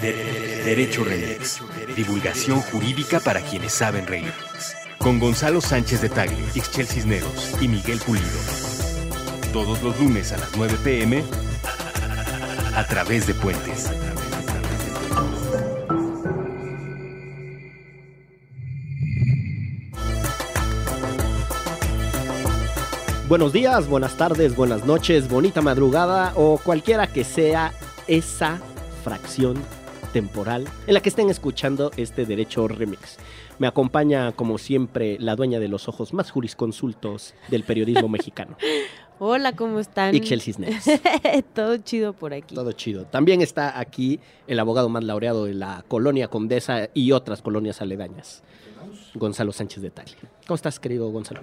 Derecho 0.00 1.02
Remix. 1.02 1.60
Divulgación 1.96 2.60
jurídica 2.60 3.18
para 3.18 3.40
quienes 3.40 3.72
saben 3.72 4.06
reír. 4.06 4.32
Con 4.98 5.18
Gonzalo 5.18 5.60
Sánchez 5.60 6.00
de 6.02 6.08
Tagle, 6.08 6.38
Ixchel 6.54 6.86
Cisneros 6.86 7.56
y 7.60 7.66
Miguel 7.66 7.98
Pulido. 7.98 8.26
Todos 9.52 9.82
los 9.82 9.98
lunes 9.98 10.32
a 10.32 10.36
las 10.38 10.56
9 10.56 10.76
pm 10.84 11.24
a 12.76 12.86
través 12.86 13.26
de 13.26 13.34
Puentes. 13.34 13.90
Buenos 23.28 23.52
días, 23.52 23.88
buenas 23.88 24.16
tardes, 24.16 24.54
buenas 24.54 24.86
noches, 24.86 25.28
bonita 25.28 25.60
madrugada 25.60 26.32
o 26.34 26.58
cualquiera 26.58 27.08
que 27.08 27.24
sea 27.24 27.72
esa 28.06 28.60
fracción 29.04 29.58
temporal 30.12 30.66
en 30.86 30.94
la 30.94 31.00
que 31.00 31.08
estén 31.08 31.30
escuchando 31.30 31.90
este 31.96 32.26
Derecho 32.26 32.68
Remix. 32.68 33.18
Me 33.58 33.66
acompaña, 33.66 34.32
como 34.32 34.58
siempre, 34.58 35.18
la 35.18 35.36
dueña 35.36 35.58
de 35.58 35.68
los 35.68 35.88
ojos 35.88 36.12
más 36.14 36.30
jurisconsultos 36.30 37.34
del 37.48 37.64
periodismo 37.64 38.08
mexicano. 38.08 38.56
Hola, 39.20 39.52
¿cómo 39.52 39.80
están? 39.80 40.14
Ixchel 40.14 40.40
Cisneros. 40.40 40.84
Todo 41.54 41.76
chido 41.78 42.12
por 42.12 42.32
aquí. 42.32 42.54
Todo 42.54 42.70
chido. 42.70 43.04
También 43.04 43.42
está 43.42 43.78
aquí 43.78 44.20
el 44.46 44.60
abogado 44.60 44.88
más 44.88 45.02
laureado 45.02 45.46
de 45.46 45.54
la 45.54 45.84
colonia 45.88 46.28
Condesa 46.28 46.88
y 46.94 47.10
otras 47.10 47.42
colonias 47.42 47.82
aledañas, 47.82 48.44
Gonzalo 49.14 49.50
Sánchez 49.50 49.82
de 49.82 49.90
Tagle. 49.90 50.14
¿Cómo 50.46 50.54
estás, 50.54 50.78
querido 50.78 51.10
Gonzalo? 51.10 51.40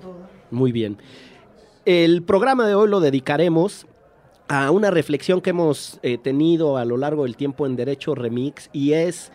Muy 0.52 0.72
bien. 0.72 0.98
El 1.84 2.24
programa 2.24 2.66
de 2.66 2.76
hoy 2.76 2.90
lo 2.90 3.02
dedicaremos 3.02 3.88
a 4.48 4.72
una 4.72 4.92
reflexión 4.92 5.42
que 5.42 5.50
hemos 5.52 6.00
eh, 6.04 6.18
tenido 6.18 6.78
a 6.78 6.86
lo 6.86 6.98
largo 6.98 7.24
del 7.24 7.36
tiempo 7.36 7.66
en 7.66 7.76
Derecho 7.76 8.16
Remix 8.16 8.70
y 8.74 8.94
es 8.94 9.32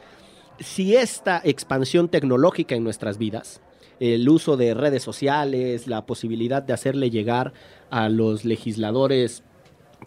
si 0.61 0.95
esta 0.95 1.41
expansión 1.45 2.09
tecnológica 2.09 2.75
en 2.75 2.85
nuestras 2.85 3.19
vidas, 3.19 3.61
el 3.99 4.29
uso 4.29 4.57
de 4.57 4.75
redes 4.75 5.03
sociales, 5.03 5.87
la 5.87 6.07
posibilidad 6.07 6.63
de 6.63 6.73
hacerle 6.73 7.11
llegar 7.11 7.53
a 7.91 8.09
los 8.09 8.45
legisladores 8.45 9.43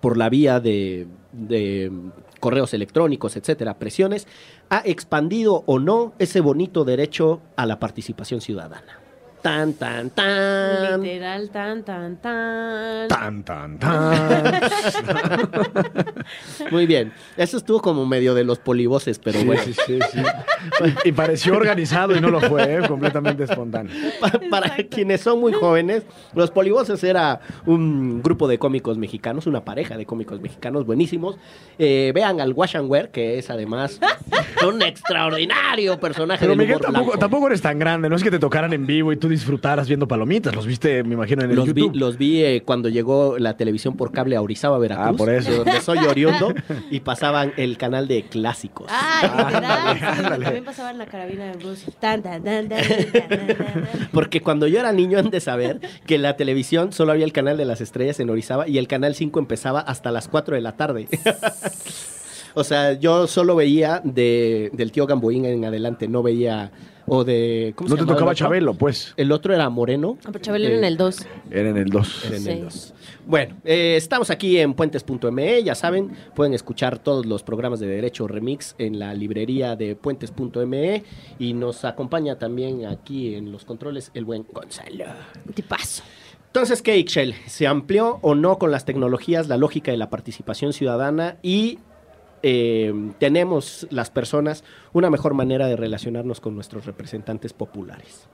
por 0.02 0.18
la 0.18 0.30
vía 0.30 0.60
de, 0.60 1.08
de 1.32 1.92
correos 2.40 2.74
electrónicos, 2.74 3.36
etcétera, 3.36 3.78
presiones, 3.78 4.28
ha 4.70 4.82
expandido 4.86 5.64
o 5.66 5.80
no 5.80 6.14
ese 6.18 6.40
bonito 6.40 6.86
derecho 6.86 7.42
a 7.56 7.66
la 7.66 7.80
participación 7.80 8.42
ciudadana. 8.42 9.03
Tan, 9.44 9.74
tan, 9.74 10.10
tan. 10.12 11.02
Literal, 11.04 11.50
tan, 11.50 11.84
tan, 11.84 12.16
tan. 12.16 13.08
Tan, 13.10 13.44
tan, 13.44 13.78
tan. 13.78 14.54
Muy 16.72 16.86
bien. 16.86 17.12
Eso 17.36 17.58
estuvo 17.58 17.82
como 17.82 18.06
medio 18.06 18.34
de 18.34 18.46
los 18.46 18.60
polivoces, 18.60 19.20
pero 19.20 19.44
bueno. 19.44 19.62
Sí, 19.64 19.74
sí, 19.86 20.00
sí. 20.14 20.20
Y 21.04 21.12
pareció 21.12 21.56
organizado 21.58 22.16
y 22.16 22.22
no 22.22 22.30
lo 22.30 22.40
fue, 22.40 22.76
¿eh? 22.76 22.88
completamente 22.88 23.44
espontáneo. 23.44 23.92
Pa- 24.22 24.40
Para 24.50 24.76
quienes 24.78 25.20
son 25.22 25.40
muy 25.42 25.52
jóvenes, 25.54 26.04
los 26.34 26.50
polivoces 26.52 27.04
era 27.04 27.42
un 27.66 28.22
grupo 28.24 28.48
de 28.48 28.58
cómicos 28.58 28.98
mexicanos, 28.98 29.46
una 29.46 29.66
pareja 29.66 29.98
de 29.98 30.06
cómicos 30.06 30.40
mexicanos 30.42 30.86
buenísimos. 30.86 31.36
Eh, 31.78 32.12
vean 32.16 32.40
al 32.40 32.54
Wash 32.54 32.78
and 32.78 32.90
Wear, 32.90 33.10
que 33.10 33.40
es 33.40 33.50
además 33.50 34.00
un 34.66 34.82
extraordinario 34.82 36.00
personaje 36.00 36.40
Pero 36.46 36.52
del 36.52 36.60
Miguel, 36.60 36.76
humor 36.78 36.82
tampoco, 36.86 37.06
blanco. 37.06 37.20
tampoco 37.20 37.48
eres 37.48 37.62
tan 37.62 37.80
grande, 37.80 38.10
no 38.10 38.16
es 38.16 38.24
que 38.24 38.32
te 38.32 38.40
tocaran 38.40 38.72
en 38.74 38.86
vivo 38.86 39.12
y 39.12 39.18
tú 39.18 39.28
disfrutaras 39.34 39.88
viendo 39.88 40.08
palomitas, 40.08 40.56
los 40.56 40.66
viste, 40.66 41.04
me 41.04 41.14
imagino, 41.16 41.44
en 41.44 41.50
el 41.52 41.56
Los 41.56 41.74
vi, 41.74 41.82
YouTube. 41.82 41.96
los 41.96 42.18
vi 42.18 42.44
eh, 42.44 42.64
cuando 42.66 42.90
llegó 42.90 43.38
la 43.38 43.58
televisión 43.58 43.96
por 43.96 44.12
cable 44.12 44.36
a 44.36 44.42
Orizaba, 44.42 44.78
Veracruz. 44.78 45.14
Ah, 45.14 45.18
por 45.18 45.30
eso. 45.30 45.52
De 45.52 45.58
donde 45.58 45.82
soy 45.82 46.00
oriundo. 46.00 46.54
y 46.92 47.02
pasaban 47.02 47.54
el 47.58 47.78
canal 47.78 48.08
de 48.08 48.24
clásicos. 48.24 48.88
Ah, 48.90 49.96
sí, 49.98 50.06
ándale. 50.06 50.46
También 50.46 50.66
pasaba 50.66 50.92
en 50.92 50.98
la 50.98 51.06
carabina 51.06 51.46
de 51.46 51.58
Bruce. 51.58 51.92
Tan, 52.00 52.22
tan, 52.22 52.44
tan, 52.44 52.70
tan, 52.70 52.82
tan, 52.88 53.12
tan, 53.12 53.28
tan, 53.30 53.48
tan. 53.48 54.10
Porque 54.12 54.42
cuando 54.42 54.68
yo 54.68 54.80
era 54.80 54.92
niño 54.92 55.20
han 55.20 55.30
de 55.30 55.40
saber 55.40 55.80
que 56.06 56.16
en 56.16 56.22
la 56.22 56.36
televisión 56.36 56.94
solo 56.94 57.12
había 57.12 57.26
el 57.26 57.34
canal 57.34 57.58
de 57.58 57.66
las 57.66 57.82
estrellas 57.82 58.20
en 58.20 58.30
Orizaba 58.30 58.68
y 58.68 58.78
el 58.78 58.88
canal 58.88 59.16
5 59.16 59.40
empezaba 59.40 59.80
hasta 59.80 60.12
las 60.12 60.28
4 60.28 60.56
de 60.56 60.62
la 60.62 60.74
tarde. 60.74 61.08
o 62.54 62.64
sea, 62.64 62.94
yo 62.94 63.28
solo 63.28 63.56
veía 63.56 64.02
de, 64.04 64.70
del 64.74 64.92
tío 64.92 65.08
Gamboín 65.08 65.46
en 65.46 65.66
adelante, 65.66 66.08
no 66.08 66.24
veía 66.24 66.72
o 67.08 67.24
de 67.24 67.74
¿cómo 67.76 67.90
se 67.90 67.96
No 67.96 68.02
te 68.06 68.08
tocaba? 68.12 68.34
Chabelo, 68.36 68.74
pues. 68.74 69.14
El 69.18 69.32
otro 69.32 69.54
era 69.54 69.70
Moreno. 69.70 70.18
Ah, 70.26 70.30
pero 70.32 70.40
Chabelo 70.44 70.66
era 70.68 70.78
en 70.78 70.84
Eh, 70.84 70.88
el 70.88 70.98
2. 70.98 71.26
Era 71.52 71.70
en 71.70 71.78
el 71.78 71.90
2. 71.90 72.26
Era 72.26 72.38
en 72.38 72.48
el 72.48 72.56
Sí. 72.56 72.62
dos. 72.62 72.94
Bueno, 73.26 73.56
eh, 73.64 73.96
estamos 73.98 74.30
aquí 74.30 74.58
en 74.60 74.74
puentes.me, 74.74 75.64
ya 75.64 75.76
saben, 75.76 76.12
pueden 76.36 76.54
escuchar 76.54 77.00
todos 77.00 77.26
los 77.26 77.44
programas 77.44 77.80
de 77.80 77.88
Derecho 77.88 78.28
Remix 78.28 78.76
en 78.78 79.00
la 79.00 79.14
librería 79.14 79.76
de 79.76 79.96
puentes.me 79.96 81.04
y 81.40 81.54
nos 81.54 81.86
acompaña 81.86 82.38
también 82.38 82.86
aquí 82.86 83.36
en 83.36 83.52
los 83.52 83.64
controles 83.66 84.12
el 84.14 84.26
buen 84.26 84.46
Gonzalo. 84.52 85.06
Te 85.54 85.64
paso. 85.64 86.04
Entonces, 86.48 86.82
¿qué, 86.82 86.98
Ixchel? 86.98 87.34
¿Se 87.48 87.66
amplió 87.66 88.20
o 88.22 88.36
no 88.36 88.60
con 88.60 88.70
las 88.72 88.86
tecnologías 88.86 89.48
la 89.48 89.58
lógica 89.58 89.92
de 89.92 89.98
la 89.98 90.10
participación 90.10 90.72
ciudadana 90.74 91.38
y 91.42 91.80
eh, 92.44 92.94
tenemos 93.20 93.88
las 93.90 94.12
personas 94.12 94.64
una 94.92 95.10
mejor 95.10 95.34
manera 95.34 95.68
de 95.68 95.76
relacionarnos 95.76 96.40
con 96.40 96.56
nuestros 96.56 96.86
representantes 96.86 97.54
populares? 97.54 98.28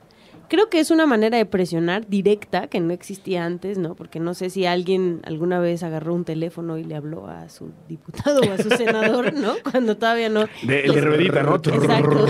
Creo 0.50 0.68
que 0.68 0.80
es 0.80 0.90
una 0.90 1.06
manera 1.06 1.38
de 1.38 1.46
presionar 1.46 2.08
directa 2.08 2.68
que 2.68 2.80
no 2.80 2.92
existía 2.92 3.46
antes, 3.46 3.78
¿no? 3.78 3.94
Porque 3.94 4.20
no 4.20 4.34
sé 4.34 4.50
si 4.50 4.66
alguien 4.66 5.22
alguna 5.24 5.60
vez 5.60 5.84
agarró 5.84 6.16
un 6.16 6.26
teléfono 6.26 6.80
y 6.80 6.84
le 6.84 6.96
habló 6.96 7.28
a 7.28 7.50
su 7.50 7.72
diputado 7.88 8.42
o 8.42 8.52
a 8.52 8.58
su 8.58 8.70
senador, 8.78 9.32
¿no? 9.34 9.54
Cuando 9.70 9.96
todavía 9.96 10.28
no. 10.28 10.46
De, 10.64 10.86
el 10.86 10.96
de 10.96 11.02
ruedita, 11.02 11.44
¿no? 11.44 11.56
Exacto. 11.58 12.26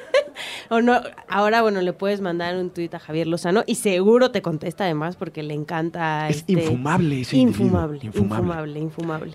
o 0.70 0.80
no, 0.80 0.98
ahora 1.28 1.60
bueno, 1.60 1.82
le 1.82 1.92
puedes 1.92 2.22
mandar 2.22 2.56
un 2.56 2.70
tuit 2.70 2.94
a 2.94 2.98
Javier 2.98 3.26
Lozano 3.26 3.64
y 3.66 3.74
seguro 3.74 4.30
te 4.30 4.40
contesta 4.40 4.84
además 4.84 5.16
porque 5.16 5.42
le 5.42 5.52
encanta 5.52 6.30
Es 6.30 6.38
este, 6.38 6.52
infumable 6.54 7.20
ese 7.20 7.36
infumable, 7.36 7.98
infumable. 8.02 8.38
infumable, 8.38 8.80
infumable. 8.80 9.34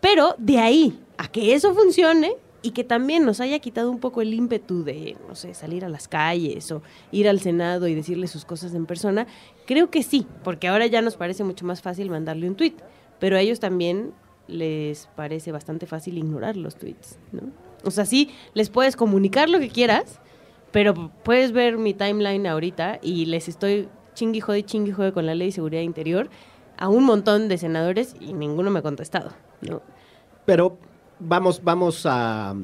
Pero 0.00 0.34
de 0.38 0.58
ahí 0.58 0.98
a 1.16 1.28
que 1.28 1.54
eso 1.54 1.74
funcione 1.74 2.34
y 2.62 2.72
que 2.72 2.84
también 2.84 3.24
nos 3.24 3.40
haya 3.40 3.58
quitado 3.58 3.90
un 3.90 3.98
poco 3.98 4.20
el 4.20 4.34
ímpetu 4.34 4.82
de, 4.82 5.16
no 5.28 5.34
sé, 5.34 5.54
salir 5.54 5.84
a 5.84 5.88
las 5.88 6.08
calles 6.08 6.70
o 6.72 6.82
ir 7.12 7.28
al 7.28 7.40
Senado 7.40 7.86
y 7.86 7.94
decirle 7.94 8.26
sus 8.26 8.44
cosas 8.44 8.74
en 8.74 8.86
persona, 8.86 9.26
creo 9.66 9.90
que 9.90 10.02
sí, 10.02 10.26
porque 10.42 10.68
ahora 10.68 10.86
ya 10.86 11.00
nos 11.02 11.16
parece 11.16 11.44
mucho 11.44 11.64
más 11.64 11.82
fácil 11.82 12.10
mandarle 12.10 12.48
un 12.48 12.56
tuit, 12.56 12.80
pero 13.20 13.36
a 13.36 13.40
ellos 13.40 13.60
también 13.60 14.12
les 14.48 15.08
parece 15.14 15.52
bastante 15.52 15.86
fácil 15.86 16.18
ignorar 16.18 16.56
los 16.56 16.76
tweets, 16.76 17.18
¿no? 17.32 17.42
O 17.84 17.90
sea, 17.90 18.06
sí, 18.06 18.30
les 18.54 18.70
puedes 18.70 18.96
comunicar 18.96 19.48
lo 19.48 19.60
que 19.60 19.68
quieras, 19.68 20.20
pero 20.72 21.12
puedes 21.22 21.52
ver 21.52 21.78
mi 21.78 21.94
timeline 21.94 22.46
ahorita 22.46 22.98
y 23.02 23.26
les 23.26 23.48
estoy 23.48 23.88
chingui 24.14 24.40
jode, 24.40 24.64
chingui 24.64 24.92
jode 24.92 25.12
con 25.12 25.26
la 25.26 25.34
ley 25.34 25.48
de 25.48 25.52
seguridad 25.52 25.82
interior 25.82 26.28
a 26.78 26.88
un 26.88 27.04
montón 27.04 27.48
de 27.48 27.58
senadores 27.58 28.14
y 28.20 28.32
ninguno 28.32 28.70
me 28.70 28.78
ha 28.78 28.82
contestado, 28.82 29.30
¿no? 29.60 29.82
Pero 30.46 30.78
vamos, 31.18 31.60
vamos 31.62 32.06
a, 32.06 32.54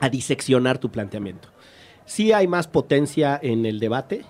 a 0.00 0.08
diseccionar 0.10 0.78
tu 0.78 0.90
planteamiento. 0.90 1.48
Sí 2.06 2.32
hay 2.32 2.48
más 2.48 2.66
potencia 2.68 3.38
en 3.42 3.64
el 3.66 3.78
debate, 3.80 4.24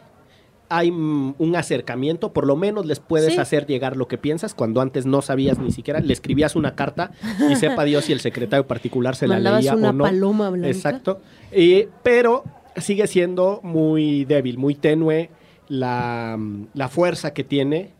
hay 0.68 0.90
un 0.90 1.54
acercamiento, 1.56 2.32
por 2.32 2.46
lo 2.46 2.56
menos 2.56 2.86
les 2.86 2.98
puedes 2.98 3.34
Sí. 3.34 3.38
hacer 3.40 3.66
llegar 3.66 3.96
lo 3.96 4.08
que 4.08 4.18
piensas 4.18 4.54
cuando 4.54 4.80
antes 4.80 5.06
no 5.06 5.22
sabías 5.22 5.58
ni 5.58 5.70
siquiera, 5.70 6.00
le 6.00 6.12
escribías 6.12 6.56
una 6.56 6.74
carta 6.74 7.12
y 7.50 7.54
sepa 7.56 7.84
Dios 7.84 8.04
si 8.06 8.12
el 8.12 8.20
secretario 8.20 8.66
particular 8.66 9.14
se 9.16 9.28
la 9.28 9.38
leía 9.38 9.74
una 9.76 9.90
o 9.90 9.92
no. 9.92 10.04
paloma 10.04 10.50
blanca. 10.50 10.68
Exacto. 10.68 11.20
Y- 11.54 11.86
pero 12.02 12.44
sigue 12.76 13.06
siendo 13.06 13.60
muy 13.62 14.24
débil, 14.24 14.58
muy 14.58 14.74
tenue 14.74 15.30
la, 15.68 16.38
la 16.74 16.88
fuerza 16.88 17.32
que 17.32 17.44
tiene, 17.44 17.92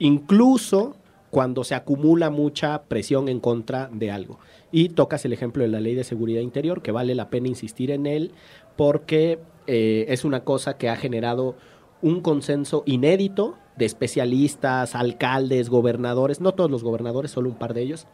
incluso 0.00 0.96
cuando 1.30 1.62
se 1.62 1.76
acumula 1.76 2.28
mucha 2.28 2.82
presión 2.82 3.28
en 3.28 3.38
contra 3.38 3.88
de 3.92 4.10
algo. 4.10 4.40
Y 4.72 4.88
tocas 4.88 5.24
el 5.24 5.32
ejemplo 5.32 5.62
de 5.62 5.68
la 5.68 5.78
ley 5.78 5.94
de 5.94 6.02
seguridad 6.02 6.40
interior, 6.40 6.82
que 6.82 6.90
vale 6.90 7.14
la 7.14 7.30
pena 7.30 7.46
insistir 7.46 7.92
en 7.92 8.06
él, 8.06 8.32
porque 8.76 9.38
eh, 9.68 10.06
es 10.08 10.24
una 10.24 10.42
cosa 10.42 10.76
que 10.76 10.88
ha 10.88 10.96
generado 10.96 11.54
un 12.02 12.20
consenso 12.20 12.82
inédito 12.86 13.56
de 13.76 13.84
especialistas, 13.84 14.94
alcaldes, 14.94 15.70
gobernadores, 15.70 16.40
no 16.40 16.52
todos 16.52 16.70
los 16.70 16.82
gobernadores, 16.82 17.30
solo 17.30 17.48
un 17.48 17.56
par 17.56 17.74
de 17.74 17.82
ellos, 17.82 18.06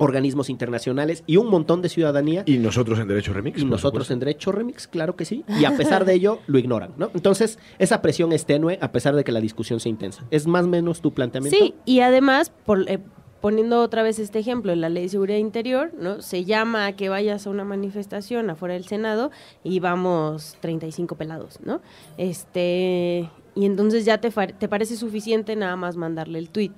organismos 0.00 0.48
internacionales 0.50 1.22
y 1.26 1.36
un 1.36 1.48
montón 1.48 1.82
de 1.82 1.88
ciudadanía 1.90 2.42
Y 2.46 2.56
nosotros 2.58 2.98
en 2.98 3.06
Derecho 3.06 3.32
Remix. 3.34 3.60
y 3.60 3.64
nosotros 3.64 4.06
supuesto. 4.06 4.12
en 4.14 4.20
Derecho 4.20 4.50
Remix, 4.50 4.88
claro 4.88 5.14
que 5.14 5.24
sí. 5.26 5.44
Y 5.60 5.66
a 5.66 5.76
pesar 5.76 6.04
de 6.04 6.14
ello, 6.14 6.38
lo 6.46 6.58
ignoran, 6.58 6.92
¿no? 6.96 7.10
Entonces, 7.14 7.58
esa 7.78 8.00
presión 8.00 8.32
es 8.32 8.46
tenue 8.46 8.78
a 8.80 8.92
pesar 8.92 9.14
de 9.14 9.24
que 9.24 9.30
la 9.32 9.40
discusión 9.40 9.78
sea 9.78 9.90
intensa. 9.90 10.24
¿Es 10.30 10.46
más 10.46 10.64
o 10.64 10.68
menos 10.68 11.00
tu 11.02 11.12
planteamiento? 11.12 11.56
Sí, 11.56 11.74
y 11.84 12.00
además, 12.00 12.50
por, 12.64 12.88
eh, 12.90 12.98
poniendo 13.42 13.82
otra 13.82 14.02
vez 14.02 14.18
este 14.18 14.38
ejemplo, 14.38 14.72
en 14.72 14.80
la 14.80 14.88
Ley 14.88 15.02
de 15.04 15.08
Seguridad 15.10 15.38
Interior, 15.38 15.92
¿no? 15.98 16.22
Se 16.22 16.44
llama 16.44 16.86
a 16.86 16.92
que 16.92 17.08
vayas 17.10 17.46
a 17.46 17.50
una 17.50 17.64
manifestación 17.64 18.48
afuera 18.48 18.74
del 18.74 18.86
Senado 18.86 19.30
y 19.62 19.80
vamos 19.80 20.56
35 20.60 21.14
pelados, 21.16 21.58
¿no? 21.62 21.82
Este, 22.16 23.28
y 23.54 23.66
entonces 23.66 24.04
ya 24.04 24.18
te, 24.18 24.30
te 24.30 24.68
parece 24.68 24.96
suficiente 24.96 25.56
nada 25.56 25.76
más 25.76 25.96
mandarle 25.96 26.38
el 26.38 26.48
tweet. 26.50 26.72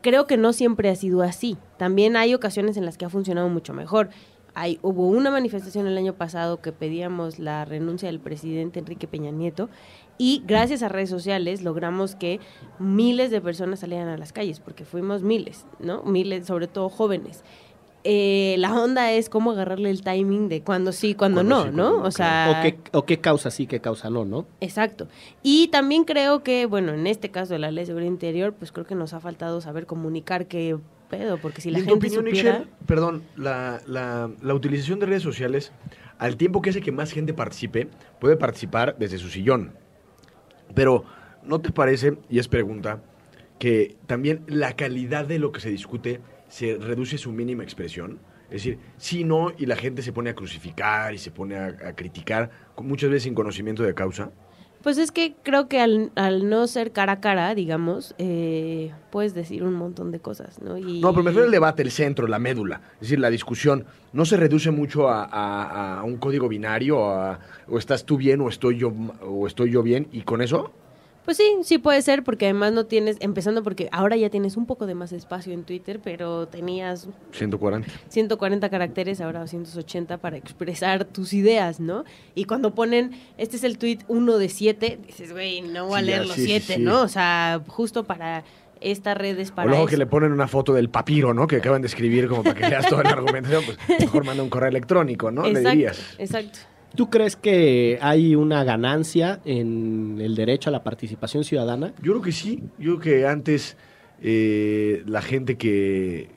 Creo 0.00 0.26
que 0.26 0.36
no 0.36 0.52
siempre 0.52 0.88
ha 0.90 0.94
sido 0.94 1.22
así. 1.22 1.56
También 1.76 2.16
hay 2.16 2.34
ocasiones 2.34 2.76
en 2.76 2.84
las 2.84 2.96
que 2.96 3.04
ha 3.04 3.10
funcionado 3.10 3.48
mucho 3.48 3.74
mejor. 3.74 4.10
hay, 4.54 4.78
hubo 4.82 5.06
una 5.06 5.30
manifestación 5.30 5.86
el 5.86 5.96
año 5.96 6.14
pasado 6.14 6.60
que 6.60 6.72
pedíamos 6.72 7.38
la 7.38 7.64
renuncia 7.64 8.08
del 8.08 8.18
presidente 8.18 8.80
Enrique 8.80 9.06
Peña 9.06 9.30
Nieto 9.30 9.68
y 10.18 10.42
gracias 10.46 10.82
a 10.82 10.88
redes 10.88 11.10
sociales 11.10 11.62
logramos 11.62 12.16
que 12.16 12.40
miles 12.80 13.30
de 13.30 13.40
personas 13.40 13.80
salieran 13.80 14.08
a 14.08 14.18
las 14.18 14.32
calles, 14.32 14.58
porque 14.58 14.84
fuimos 14.84 15.22
miles, 15.22 15.64
¿no? 15.78 16.02
Miles, 16.02 16.46
sobre 16.46 16.66
todo 16.66 16.88
jóvenes. 16.88 17.44
Eh, 18.04 18.54
la 18.58 18.72
onda 18.80 19.12
es 19.12 19.28
cómo 19.28 19.50
agarrarle 19.50 19.90
el 19.90 20.02
timing 20.02 20.48
de 20.48 20.62
cuando 20.62 20.92
sí, 20.92 21.14
cuando, 21.14 21.40
Cuando 21.42 21.56
no, 21.56 21.62
sí, 21.64 21.76
¿no? 21.76 21.88
cuando 21.90 22.08
o 22.08 22.10
sea, 22.12 22.56
O 22.58 22.62
qué, 22.62 22.78
o 22.92 23.04
qué 23.04 23.18
causa 23.20 23.50
sí, 23.50 23.66
qué 23.66 23.80
causa 23.80 24.08
no, 24.08 24.24
¿no? 24.24 24.46
Exacto. 24.60 25.08
Y 25.42 25.68
también 25.68 26.04
creo 26.04 26.42
que, 26.42 26.66
bueno, 26.66 26.92
en 26.94 27.06
este 27.06 27.30
caso 27.30 27.54
de 27.54 27.58
la 27.58 27.70
ley 27.70 27.82
de 27.82 27.86
seguridad 27.86 28.10
interior, 28.10 28.54
pues 28.54 28.70
creo 28.72 28.86
que 28.86 28.94
nos 28.94 29.14
ha 29.14 29.20
faltado 29.20 29.60
saber 29.60 29.84
comunicar 29.86 30.46
qué 30.46 30.78
pedo, 31.10 31.38
porque 31.38 31.60
si 31.60 31.70
la 31.70 31.78
y 31.78 31.82
en 31.82 31.86
tu 31.88 31.92
gente 32.00 32.06
opinión, 32.18 32.24
supiera... 32.26 32.64
Perdón, 32.86 33.22
la, 33.36 33.80
la- 33.86 34.30
la 34.42 34.54
utilización 34.54 35.00
de 35.00 35.06
redes 35.06 35.22
sociales, 35.22 35.72
al 36.18 36.36
tiempo 36.36 36.62
que 36.62 36.70
hace 36.70 36.80
que 36.80 36.92
más 36.92 37.10
gente 37.12 37.34
participe, 37.34 37.88
puede 38.20 38.36
participar 38.36 38.96
desde 38.98 39.18
su 39.18 39.28
sillón. 39.28 39.72
Pero, 40.74 41.04
¿no 41.42 41.60
te 41.60 41.72
parece, 41.72 42.16
y 42.30 42.38
es 42.38 42.46
pregunta, 42.48 43.00
que 43.58 43.96
también 44.06 44.44
la 44.46 44.74
calidad 44.74 45.24
de 45.26 45.38
lo 45.38 45.50
que 45.50 45.60
se 45.60 45.70
discute 45.70 46.20
se 46.48 46.76
reduce 46.78 47.16
a 47.16 47.18
su 47.18 47.32
mínima 47.32 47.62
expresión? 47.62 48.18
Es 48.50 48.64
decir, 48.64 48.78
si 48.96 49.24
no, 49.24 49.52
y 49.58 49.66
la 49.66 49.76
gente 49.76 50.02
se 50.02 50.12
pone 50.12 50.30
a 50.30 50.34
crucificar 50.34 51.12
y 51.14 51.18
se 51.18 51.30
pone 51.30 51.56
a, 51.56 51.66
a 51.66 51.92
criticar, 51.94 52.50
muchas 52.78 53.10
veces 53.10 53.24
sin 53.24 53.34
conocimiento 53.34 53.82
de 53.82 53.94
causa. 53.94 54.30
Pues 54.82 54.96
es 54.96 55.10
que 55.10 55.34
creo 55.42 55.68
que 55.68 55.80
al, 55.80 56.12
al 56.14 56.48
no 56.48 56.66
ser 56.68 56.92
cara 56.92 57.14
a 57.14 57.20
cara, 57.20 57.54
digamos, 57.54 58.14
eh, 58.16 58.92
puedes 59.10 59.34
decir 59.34 59.64
un 59.64 59.74
montón 59.74 60.12
de 60.12 60.20
cosas, 60.20 60.62
¿no? 60.62 60.78
Y, 60.78 61.00
No, 61.00 61.10
pero 61.12 61.24
me 61.24 61.30
refiero 61.30 61.46
al 61.46 61.50
debate, 61.52 61.82
el 61.82 61.90
centro, 61.90 62.28
la 62.28 62.38
médula. 62.38 62.80
Es 62.94 63.00
decir, 63.00 63.18
la 63.18 63.28
discusión 63.28 63.84
no 64.12 64.24
se 64.24 64.36
reduce 64.36 64.70
mucho 64.70 65.08
a, 65.08 65.24
a- 65.24 65.98
a 65.98 66.04
un 66.04 66.16
código 66.16 66.48
binario, 66.48 66.96
o 66.96 67.76
estás 67.78 68.04
tú 68.06 68.16
bien 68.16 68.40
o 68.40 68.48
estoy 68.48 68.78
yo 68.78 68.92
o 69.20 69.46
estoy 69.48 69.72
yo 69.72 69.82
bien, 69.82 70.06
y 70.12 70.22
con 70.22 70.40
eso, 70.42 70.72
Pues 71.28 71.36
sí, 71.36 71.44
sí 71.62 71.76
puede 71.76 72.00
ser, 72.00 72.24
porque 72.24 72.46
además 72.46 72.72
no 72.72 72.86
tienes, 72.86 73.18
empezando 73.20 73.62
porque 73.62 73.90
ahora 73.92 74.16
ya 74.16 74.30
tienes 74.30 74.56
un 74.56 74.64
poco 74.64 74.86
de 74.86 74.94
más 74.94 75.12
espacio 75.12 75.52
en 75.52 75.64
Twitter, 75.64 76.00
pero 76.02 76.48
tenías 76.48 77.06
140. 77.32 77.86
140 78.08 78.70
caracteres, 78.70 79.20
ahora 79.20 79.40
280 79.40 80.16
para 80.16 80.38
expresar 80.38 81.04
tus 81.04 81.34
ideas, 81.34 81.80
¿no? 81.80 82.04
Y 82.34 82.46
cuando 82.46 82.74
ponen, 82.74 83.10
este 83.36 83.56
es 83.58 83.64
el 83.64 83.76
tweet 83.76 83.98
1 84.08 84.38
de 84.38 84.48
7, 84.48 85.00
dices, 85.06 85.32
güey, 85.34 85.60
no 85.60 85.88
voy 85.88 85.98
a 85.98 86.00
Sí, 86.00 86.06
leer 86.06 86.26
los 86.26 86.34
sí, 86.36 86.40
sí, 86.40 86.46
7, 86.46 86.74
sí. 86.76 86.80
¿no? 86.80 87.02
O 87.02 87.08
sea, 87.08 87.60
justo 87.66 88.04
para 88.04 88.42
esta 88.80 89.12
red 89.12 89.38
es 89.38 89.50
O 89.50 89.54
para 89.56 89.68
luego 89.68 89.84
eso. 89.84 89.90
que 89.90 89.96
le 89.98 90.06
ponen 90.06 90.32
una 90.32 90.48
foto 90.48 90.72
del 90.72 90.88
papiro, 90.88 91.34
¿no? 91.34 91.46
Que 91.46 91.56
acaban 91.56 91.82
de 91.82 91.88
escribir 91.88 92.26
como 92.28 92.42
para 92.42 92.54
que 92.58 92.70
leas 92.70 92.88
toda 92.88 93.02
la 93.02 93.10
argumentación, 93.12 93.64
pues 93.66 94.00
mejor 94.00 94.24
manda 94.24 94.42
un 94.42 94.48
correo 94.48 94.70
electrónico, 94.70 95.30
¿no? 95.30 95.42
Le 95.46 95.60
dirías. 95.60 96.00
exacto. 96.16 96.60
¿Tú 96.98 97.10
crees 97.10 97.36
que 97.36 97.96
hay 98.02 98.34
una 98.34 98.64
ganancia 98.64 99.38
en 99.44 100.18
el 100.20 100.34
derecho 100.34 100.68
a 100.68 100.72
la 100.72 100.82
participación 100.82 101.44
ciudadana? 101.44 101.92
Yo 102.02 102.10
creo 102.10 102.22
que 102.22 102.32
sí. 102.32 102.64
Yo 102.76 102.98
creo 102.98 103.20
que 103.20 103.26
antes 103.28 103.76
eh, 104.20 105.04
la 105.06 105.22
gente 105.22 105.56
que, 105.56 106.28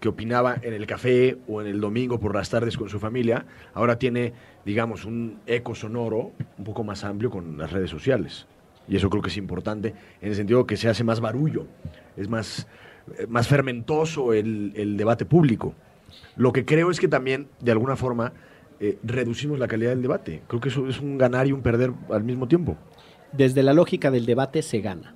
que 0.00 0.08
opinaba 0.08 0.56
en 0.60 0.74
el 0.74 0.88
café 0.88 1.38
o 1.46 1.60
en 1.60 1.68
el 1.68 1.80
domingo 1.80 2.18
por 2.18 2.34
las 2.34 2.50
tardes 2.50 2.76
con 2.76 2.88
su 2.88 2.98
familia, 2.98 3.46
ahora 3.74 3.96
tiene, 3.96 4.32
digamos, 4.64 5.04
un 5.04 5.38
eco 5.46 5.76
sonoro 5.76 6.32
un 6.58 6.64
poco 6.64 6.82
más 6.82 7.04
amplio 7.04 7.30
con 7.30 7.56
las 7.56 7.70
redes 7.70 7.88
sociales. 7.88 8.48
Y 8.88 8.96
eso 8.96 9.08
creo 9.08 9.22
que 9.22 9.28
es 9.28 9.36
importante 9.36 9.94
en 10.20 10.30
el 10.30 10.34
sentido 10.34 10.66
que 10.66 10.76
se 10.76 10.88
hace 10.88 11.04
más 11.04 11.20
barullo, 11.20 11.68
es 12.16 12.28
más, 12.28 12.66
eh, 13.16 13.28
más 13.28 13.46
fermentoso 13.46 14.32
el, 14.32 14.72
el 14.74 14.96
debate 14.96 15.26
público. 15.26 15.76
Lo 16.34 16.52
que 16.52 16.64
creo 16.64 16.90
es 16.90 16.98
que 16.98 17.06
también, 17.06 17.46
de 17.60 17.70
alguna 17.70 17.94
forma, 17.94 18.32
eh, 18.80 18.98
reducimos 19.02 19.58
la 19.58 19.68
calidad 19.68 19.90
del 19.90 20.02
debate. 20.02 20.42
Creo 20.46 20.60
que 20.60 20.68
eso 20.68 20.86
es 20.88 21.00
un 21.00 21.18
ganar 21.18 21.46
y 21.46 21.52
un 21.52 21.62
perder 21.62 21.92
al 22.10 22.24
mismo 22.24 22.48
tiempo. 22.48 22.76
Desde 23.32 23.62
la 23.62 23.72
lógica 23.72 24.10
del 24.10 24.26
debate 24.26 24.62
se 24.62 24.80
gana. 24.80 25.14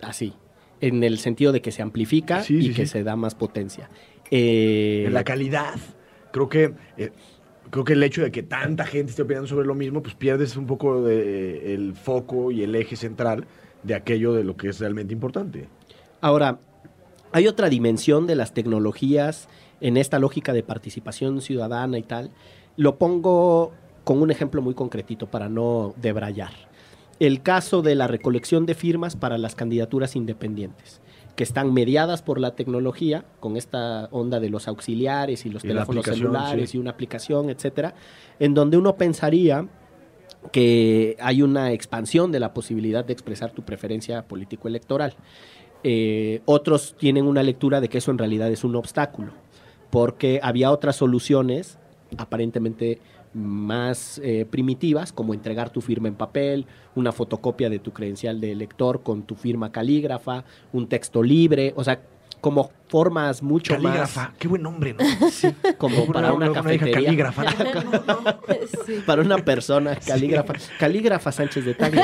Así. 0.00 0.34
En 0.80 1.04
el 1.04 1.18
sentido 1.18 1.52
de 1.52 1.62
que 1.62 1.70
se 1.70 1.82
amplifica 1.82 2.42
Sí, 2.42 2.56
y 2.56 2.62
sí, 2.68 2.74
que 2.74 2.86
sí. 2.86 2.92
se 2.92 3.04
da 3.04 3.14
más 3.16 3.34
potencia. 3.34 3.88
Eh, 4.30 5.04
en 5.06 5.14
la 5.14 5.24
calidad. 5.24 5.74
Creo 6.32 6.48
que 6.48 6.72
eh, 6.96 7.12
creo 7.70 7.84
que 7.84 7.92
el 7.92 8.02
hecho 8.02 8.22
de 8.22 8.30
que 8.30 8.42
tanta 8.42 8.84
gente 8.84 9.10
esté 9.10 9.22
opinando 9.22 9.46
sobre 9.46 9.66
lo 9.66 9.74
mismo, 9.74 10.02
pues 10.02 10.14
pierdes 10.14 10.56
un 10.56 10.66
poco 10.66 11.02
de, 11.02 11.74
el 11.74 11.94
foco 11.94 12.50
y 12.50 12.62
el 12.62 12.74
eje 12.74 12.96
central 12.96 13.46
de 13.82 13.94
aquello 13.94 14.32
de 14.32 14.44
lo 14.44 14.56
que 14.56 14.68
es 14.68 14.80
realmente 14.80 15.12
importante. 15.12 15.68
Ahora, 16.20 16.58
hay 17.32 17.48
otra 17.48 17.68
dimensión 17.68 18.26
de 18.26 18.36
las 18.36 18.52
tecnologías 18.54 19.48
en 19.80 19.96
esta 19.96 20.18
lógica 20.18 20.52
de 20.52 20.62
participación 20.62 21.40
ciudadana 21.40 21.98
y 21.98 22.02
tal. 22.02 22.30
Lo 22.76 22.96
pongo 22.98 23.72
con 24.04 24.20
un 24.20 24.30
ejemplo 24.30 24.62
muy 24.62 24.74
concretito 24.74 25.26
para 25.26 25.48
no 25.48 25.94
debrayar. 26.00 26.52
El 27.20 27.42
caso 27.42 27.82
de 27.82 27.94
la 27.94 28.08
recolección 28.08 28.66
de 28.66 28.74
firmas 28.74 29.14
para 29.14 29.38
las 29.38 29.54
candidaturas 29.54 30.16
independientes, 30.16 31.00
que 31.36 31.44
están 31.44 31.72
mediadas 31.72 32.22
por 32.22 32.40
la 32.40 32.56
tecnología, 32.56 33.24
con 33.38 33.56
esta 33.56 34.08
onda 34.10 34.40
de 34.40 34.50
los 34.50 34.66
auxiliares 34.66 35.46
y 35.46 35.50
los 35.50 35.64
Y 35.64 35.68
teléfonos 35.68 36.04
celulares 36.04 36.70
sí. 36.70 36.76
y 36.76 36.80
una 36.80 36.90
aplicación, 36.90 37.48
etcétera, 37.50 37.94
en 38.40 38.54
donde 38.54 38.76
uno 38.76 38.96
pensaría 38.96 39.68
que 40.50 41.16
hay 41.20 41.42
una 41.42 41.70
expansión 41.72 42.32
de 42.32 42.40
la 42.40 42.52
posibilidad 42.52 43.04
de 43.04 43.12
expresar 43.12 43.52
tu 43.52 43.62
preferencia 43.62 44.26
político-electoral. 44.26 45.14
Eh, 45.84 46.42
otros 46.44 46.96
tienen 46.98 47.26
una 47.26 47.42
lectura 47.42 47.80
de 47.80 47.88
que 47.88 47.98
eso 47.98 48.10
en 48.10 48.18
realidad 48.18 48.50
es 48.50 48.64
un 48.64 48.74
obstáculo, 48.74 49.32
porque 49.90 50.40
había 50.42 50.72
otras 50.72 50.96
soluciones 50.96 51.78
aparentemente 52.18 53.00
más 53.34 54.20
eh, 54.22 54.46
primitivas, 54.48 55.12
como 55.12 55.34
entregar 55.34 55.70
tu 55.70 55.80
firma 55.80 56.08
en 56.08 56.14
papel, 56.14 56.66
una 56.94 57.12
fotocopia 57.12 57.70
de 57.70 57.78
tu 57.78 57.92
credencial 57.92 58.40
de 58.40 58.52
elector 58.52 59.02
con 59.02 59.22
tu 59.22 59.34
firma 59.34 59.72
calígrafa, 59.72 60.44
un 60.72 60.88
texto 60.88 61.22
libre, 61.22 61.72
o 61.76 61.84
sea, 61.84 62.00
como 62.42 62.72
formas 62.88 63.40
mucho 63.40 63.72
Calígrafa, 63.74 64.34
qué 64.36 64.48
buen 64.48 64.62
nombre, 64.62 64.94
¿no? 64.94 65.04
Sí. 65.30 65.54
más 65.62 65.74
como 65.78 66.06
para 66.06 66.32
una 66.32 66.46
hija 66.46 66.54
cafetería, 66.54 66.94
calígrafa. 66.94 67.44
Sí. 68.84 69.00
para 69.06 69.22
una 69.22 69.38
persona 69.38 69.94
calígrafa, 69.94 70.54
calígrafa 70.78 71.30
Sánchez 71.30 71.64
de 71.64 71.74
Tagle. 71.74 72.02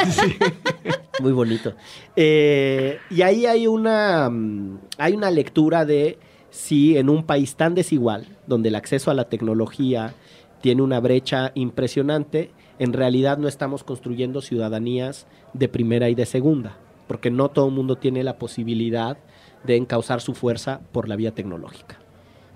Muy 1.21 1.33
bonito. 1.33 1.75
Eh, 2.15 3.01
y 3.11 3.23
ahí 3.23 3.47
hay 3.47 3.67
una, 3.67 4.31
mm, 4.31 4.79
hay 4.99 5.15
una 5.15 5.31
lectura 5.33 5.85
de 5.85 6.19
si 6.51 6.97
en 6.97 7.11
un 7.11 7.25
país 7.25 7.57
tan 7.57 7.75
desigual, 7.75 8.27
donde 8.47 8.69
el 8.69 8.75
acceso 8.75 9.11
a 9.11 9.15
la 9.15 9.29
tecnología 9.29 10.15
tiene 10.61 10.83
una 10.83 11.01
brecha 11.01 11.53
impresionante, 11.55 12.51
en 12.79 12.93
realidad 12.93 13.39
no 13.39 13.49
estamos 13.49 13.85
construyendo 13.85 14.41
ciudadanías 14.41 15.27
de 15.53 15.69
primera 15.69 16.09
y 16.09 16.15
de 16.15 16.27
segunda, 16.27 16.77
porque 17.07 17.31
no 17.31 17.49
todo 17.49 17.69
el 17.69 17.75
mundo 17.75 17.97
tiene 17.97 18.23
la 18.23 18.39
posibilidad 18.39 19.19
de 19.65 19.77
encauzar 19.77 20.21
su 20.21 20.35
fuerza 20.35 20.81
por 20.93 21.09
la 21.09 21.17
vía 21.17 21.35
tecnológica. 21.35 21.99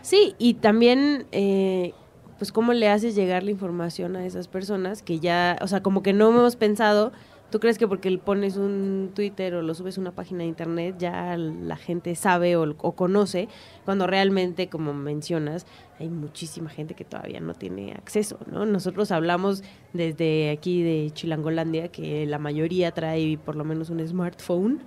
Sí, 0.02 0.35
y 0.38 0.55
también, 0.55 1.26
eh, 1.33 1.93
pues, 2.38 2.52
¿cómo 2.52 2.73
le 2.73 2.88
haces 2.88 3.14
llegar 3.14 3.43
la 3.43 3.50
información 3.50 4.16
a 4.16 4.26
esas 4.26 4.49
personas 4.49 5.02
que 5.02 5.21
ya, 5.21 5.59
o 5.61 5.69
sea, 5.69 5.83
como 5.83 6.02
que 6.02 6.12
no 6.12 6.31
hemos 6.31 6.57
pensado, 6.57 7.12
¿tú 7.52 7.61
crees 7.61 7.78
que 7.78 7.87
porque 7.87 8.18
pones 8.18 8.56
un 8.56 9.12
Twitter 9.14 9.54
o 9.54 9.62
lo 9.62 9.75
subes 9.75 9.97
a 9.97 10.00
una 10.00 10.11
página 10.11 10.40
de 10.40 10.47
internet 10.47 10.97
ya 10.99 11.37
la 11.37 11.76
gente 11.76 12.16
sabe 12.16 12.56
o, 12.56 12.75
conoce, 12.97 13.47
cuando 13.85 14.09
realmente, 14.09 14.68
como 14.68 14.92
mencionas, 14.94 15.66
hay 16.00 16.09
muchísima 16.09 16.68
gente 16.71 16.94
que 16.94 17.04
todavía 17.04 17.38
no 17.38 17.54
tiene 17.54 17.92
acceso, 17.92 18.38
¿no? 18.50 18.66
Nosotros 18.66 19.12
hablamos 19.12 19.62
desde 19.92 20.50
aquí 20.50 20.82
de 20.82 21.11
Chilangolandia 21.12 21.88
que 21.88 22.26
la 22.26 22.40
mayoría 22.40 22.90
trae 22.90 23.38
por 23.38 23.54
lo 23.54 23.64
menos 23.64 23.90
un 23.90 24.04
smartphone, 24.04 24.82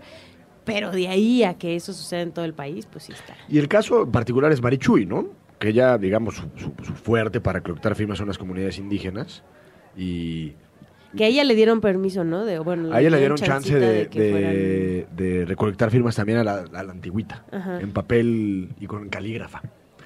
pero 0.65 0.91
de 0.91 1.07
ahí 1.07 1.43
a 1.43 1.53
que 1.53 1.75
eso 1.75 1.93
suceda 1.93 2.22
en 2.22 2.31
todo 2.34 2.43
el 2.43 2.53
país, 2.53 2.88
pues 2.91 3.05
sí 3.05 3.13
está. 3.13 3.38
Y 3.48 3.60
el 3.60 3.67
caso 3.67 4.01
en 4.03 4.12
particular 4.12 4.51
es 4.51 4.62
Marichuy, 4.62 5.05
¿no? 5.05 5.27
Que 5.60 5.69
ella, 5.69 5.98
digamos, 5.98 6.36
su, 6.36 6.50
su- 6.84 6.93
fuerte 6.95 7.39
para 7.39 7.60
recolectar 7.60 7.95
firmas 7.95 8.17
son 8.17 8.27
las 8.27 8.38
comunidades 8.38 8.77
indígenas. 8.79 9.43
Y 9.95 10.53
Que 11.15 11.25
a 11.25 11.27
ella 11.27 11.43
le 11.43 11.55
dieron 11.55 11.81
permiso, 11.81 12.24
¿no? 12.24 12.45
De, 12.45 12.60
bueno, 12.60 12.93
a 12.93 13.00
ella 13.01 13.10
le 13.12 13.17
dieron 13.19 13.38
chance 13.38 13.74
de, 13.77 14.07
que 14.07 14.19
de- 14.19 14.31
fueran- 14.31 15.15
de 15.17 15.45
recolectar 15.45 15.91
firmas 15.91 16.15
también 16.15 16.39
a 16.39 16.43
la, 16.43 16.65
a 16.74 16.84
la 16.84 16.91
antigüita, 16.91 17.45
Ajá. 17.51 17.79
en 17.79 17.91
papel 17.91 18.69
y 18.79 18.86
con 18.88 19.10
calígrafa. 19.10 19.62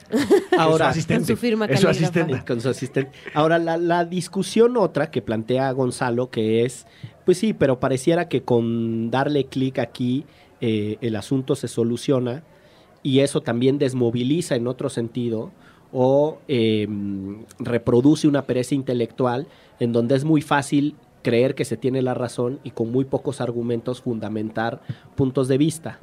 Ahora, 0.57 0.87
es 0.89 0.93
su 0.95 0.99
asistente. 0.99 1.19
Con 1.21 1.27
su 1.27 1.37
firma 1.37 1.65
es 1.65 1.79
su 1.79 1.87
asistente. 1.87 2.43
con 2.47 2.61
su 2.61 2.69
asistente. 2.69 3.11
Ahora, 3.33 3.59
la, 3.59 3.77
la 3.77 4.05
discusión 4.05 4.75
otra 4.77 5.11
que 5.11 5.21
plantea 5.21 5.71
Gonzalo, 5.71 6.29
que 6.29 6.65
es, 6.65 6.87
pues 7.25 7.37
sí, 7.37 7.53
pero 7.53 7.79
pareciera 7.79 8.27
que 8.27 8.41
con 8.41 9.11
darle 9.11 9.45
clic 9.45 9.77
aquí 9.79 10.25
eh, 10.61 10.97
el 11.01 11.15
asunto 11.15 11.55
se 11.55 11.67
soluciona 11.67 12.43
y 13.03 13.19
eso 13.19 13.41
también 13.41 13.77
desmoviliza 13.77 14.55
en 14.55 14.67
otro 14.67 14.89
sentido 14.89 15.51
o 15.91 16.39
eh, 16.48 16.88
reproduce 17.60 18.27
una 18.27 18.43
pereza 18.43 18.75
intelectual 18.75 19.48
en 19.79 19.91
donde 19.93 20.15
es 20.15 20.24
muy 20.24 20.41
fácil 20.41 20.96
creer 21.22 21.55
que 21.55 21.65
se 21.65 21.77
tiene 21.77 22.01
la 22.01 22.13
razón 22.13 22.60
y 22.63 22.72
con 22.72 22.91
muy 22.91 23.05
pocos 23.05 23.41
argumentos 23.41 24.01
fundamentar 24.01 24.81
puntos 25.15 25.48
de 25.48 25.58
vista. 25.58 26.00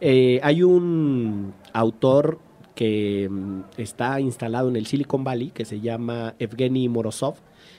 Eh, 0.00 0.40
hay 0.42 0.62
un 0.62 1.54
autor 1.72 2.38
que 2.74 3.28
mm, 3.30 3.60
está 3.76 4.20
instalado 4.20 4.68
en 4.68 4.76
el 4.76 4.86
Silicon 4.86 5.24
Valley, 5.24 5.50
que 5.50 5.64
se 5.64 5.80
llama 5.80 6.34
Evgeny 6.38 6.88
Morozov, 6.88 7.36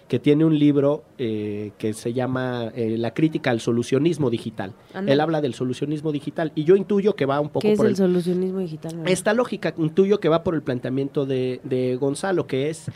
que 0.09 0.19
tiene 0.19 0.43
un 0.43 0.57
libro 0.57 1.03
eh, 1.19 1.71
que 1.77 1.93
se 1.93 2.11
llama 2.13 2.71
eh, 2.75 2.97
La 2.97 3.13
crítica 3.13 3.51
al 3.51 3.61
solucionismo 3.61 4.29
digital. 4.29 4.73
Él 5.05 5.21
habla 5.21 5.39
del 5.39 5.53
solucionismo 5.53 6.11
digital 6.11 6.51
y 6.55 6.63
yo 6.63 6.75
intuyo 6.75 7.15
que 7.15 7.27
va 7.27 7.39
un 7.39 7.49
poco 7.49 7.61
¿Qué 7.61 7.73
es 7.73 7.77
por 7.77 7.85
el 7.85 7.91
el, 7.91 7.97
solucionismo 7.97 8.59
digital? 8.59 9.03
Esta 9.05 9.33
lógica, 9.33 9.73
intuyo 9.77 10.19
que 10.19 10.27
va 10.27 10.43
por 10.43 10.55
el 10.55 10.63
planteamiento 10.63 11.27
de, 11.27 11.61
de 11.63 11.95
Gonzalo, 11.95 12.47
que 12.47 12.69
es 12.69 12.91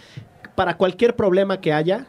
para 0.55 0.75
cualquier 0.75 1.15
problema 1.15 1.61
que 1.61 1.71
haya, 1.71 2.07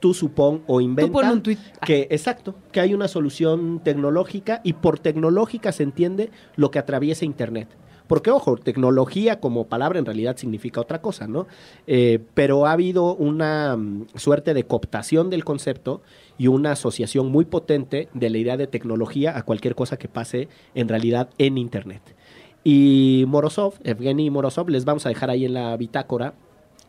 tú 0.00 0.14
supón 0.14 0.62
o 0.66 0.80
inventa 0.80 1.32
un 1.32 1.42
tuit. 1.42 1.58
que 1.86 2.08
exacto, 2.10 2.56
que 2.72 2.80
hay 2.80 2.92
una 2.92 3.08
solución 3.08 3.80
tecnológica 3.84 4.60
y 4.64 4.74
por 4.74 4.98
tecnológica 4.98 5.70
se 5.70 5.84
entiende 5.84 6.30
lo 6.56 6.70
que 6.72 6.80
atraviesa 6.80 7.24
Internet. 7.24 7.68
Porque, 8.06 8.30
ojo, 8.30 8.56
tecnología 8.56 9.40
como 9.40 9.66
palabra 9.66 9.98
en 9.98 10.04
realidad 10.04 10.36
significa 10.36 10.80
otra 10.80 11.00
cosa, 11.00 11.26
¿no? 11.26 11.46
Eh, 11.86 12.20
pero 12.34 12.66
ha 12.66 12.72
habido 12.72 13.14
una 13.14 13.76
mm, 13.76 14.06
suerte 14.14 14.52
de 14.52 14.64
cooptación 14.64 15.30
del 15.30 15.44
concepto 15.44 16.02
y 16.36 16.48
una 16.48 16.72
asociación 16.72 17.30
muy 17.30 17.46
potente 17.46 18.08
de 18.12 18.30
la 18.30 18.38
idea 18.38 18.56
de 18.56 18.66
tecnología 18.66 19.36
a 19.36 19.42
cualquier 19.42 19.74
cosa 19.74 19.96
que 19.96 20.08
pase 20.08 20.48
en 20.74 20.88
realidad 20.88 21.30
en 21.38 21.56
Internet. 21.56 22.14
Y 22.62 23.24
Morozov, 23.28 23.74
Evgeny 23.84 24.30
Morozov, 24.30 24.68
les 24.68 24.84
vamos 24.84 25.04
a 25.06 25.10
dejar 25.10 25.30
ahí 25.30 25.44
en 25.44 25.54
la 25.54 25.76
bitácora 25.76 26.34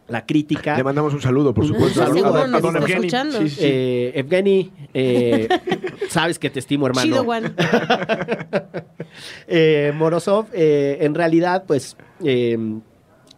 la 0.07 0.25
crítica. 0.25 0.77
Le 0.77 0.83
mandamos 0.83 1.13
un 1.13 1.21
saludo, 1.21 1.53
por 1.53 1.63
Un 1.65 1.69
supuesto. 1.74 2.03
a- 2.03 2.05
Seguro 2.07 2.35
a, 2.35 2.47
don 2.59 2.75
Evgeny. 2.77 3.09
Sí, 3.09 3.50
sí. 3.50 3.57
Eh, 3.62 4.12
Evgeny, 4.15 4.71
eh, 4.93 5.47
sabes 6.09 6.38
que 6.39 6.50
te 6.50 6.59
estimo, 6.59 6.85
hermano. 6.88 7.07
Chido, 7.07 7.24
Juan. 7.24 7.55
Eh, 9.47 9.93
Morozov, 9.95 10.47
eh, 10.53 10.97
en 11.01 11.15
realidad, 11.15 11.63
pues, 11.67 11.95
eh, 12.24 12.57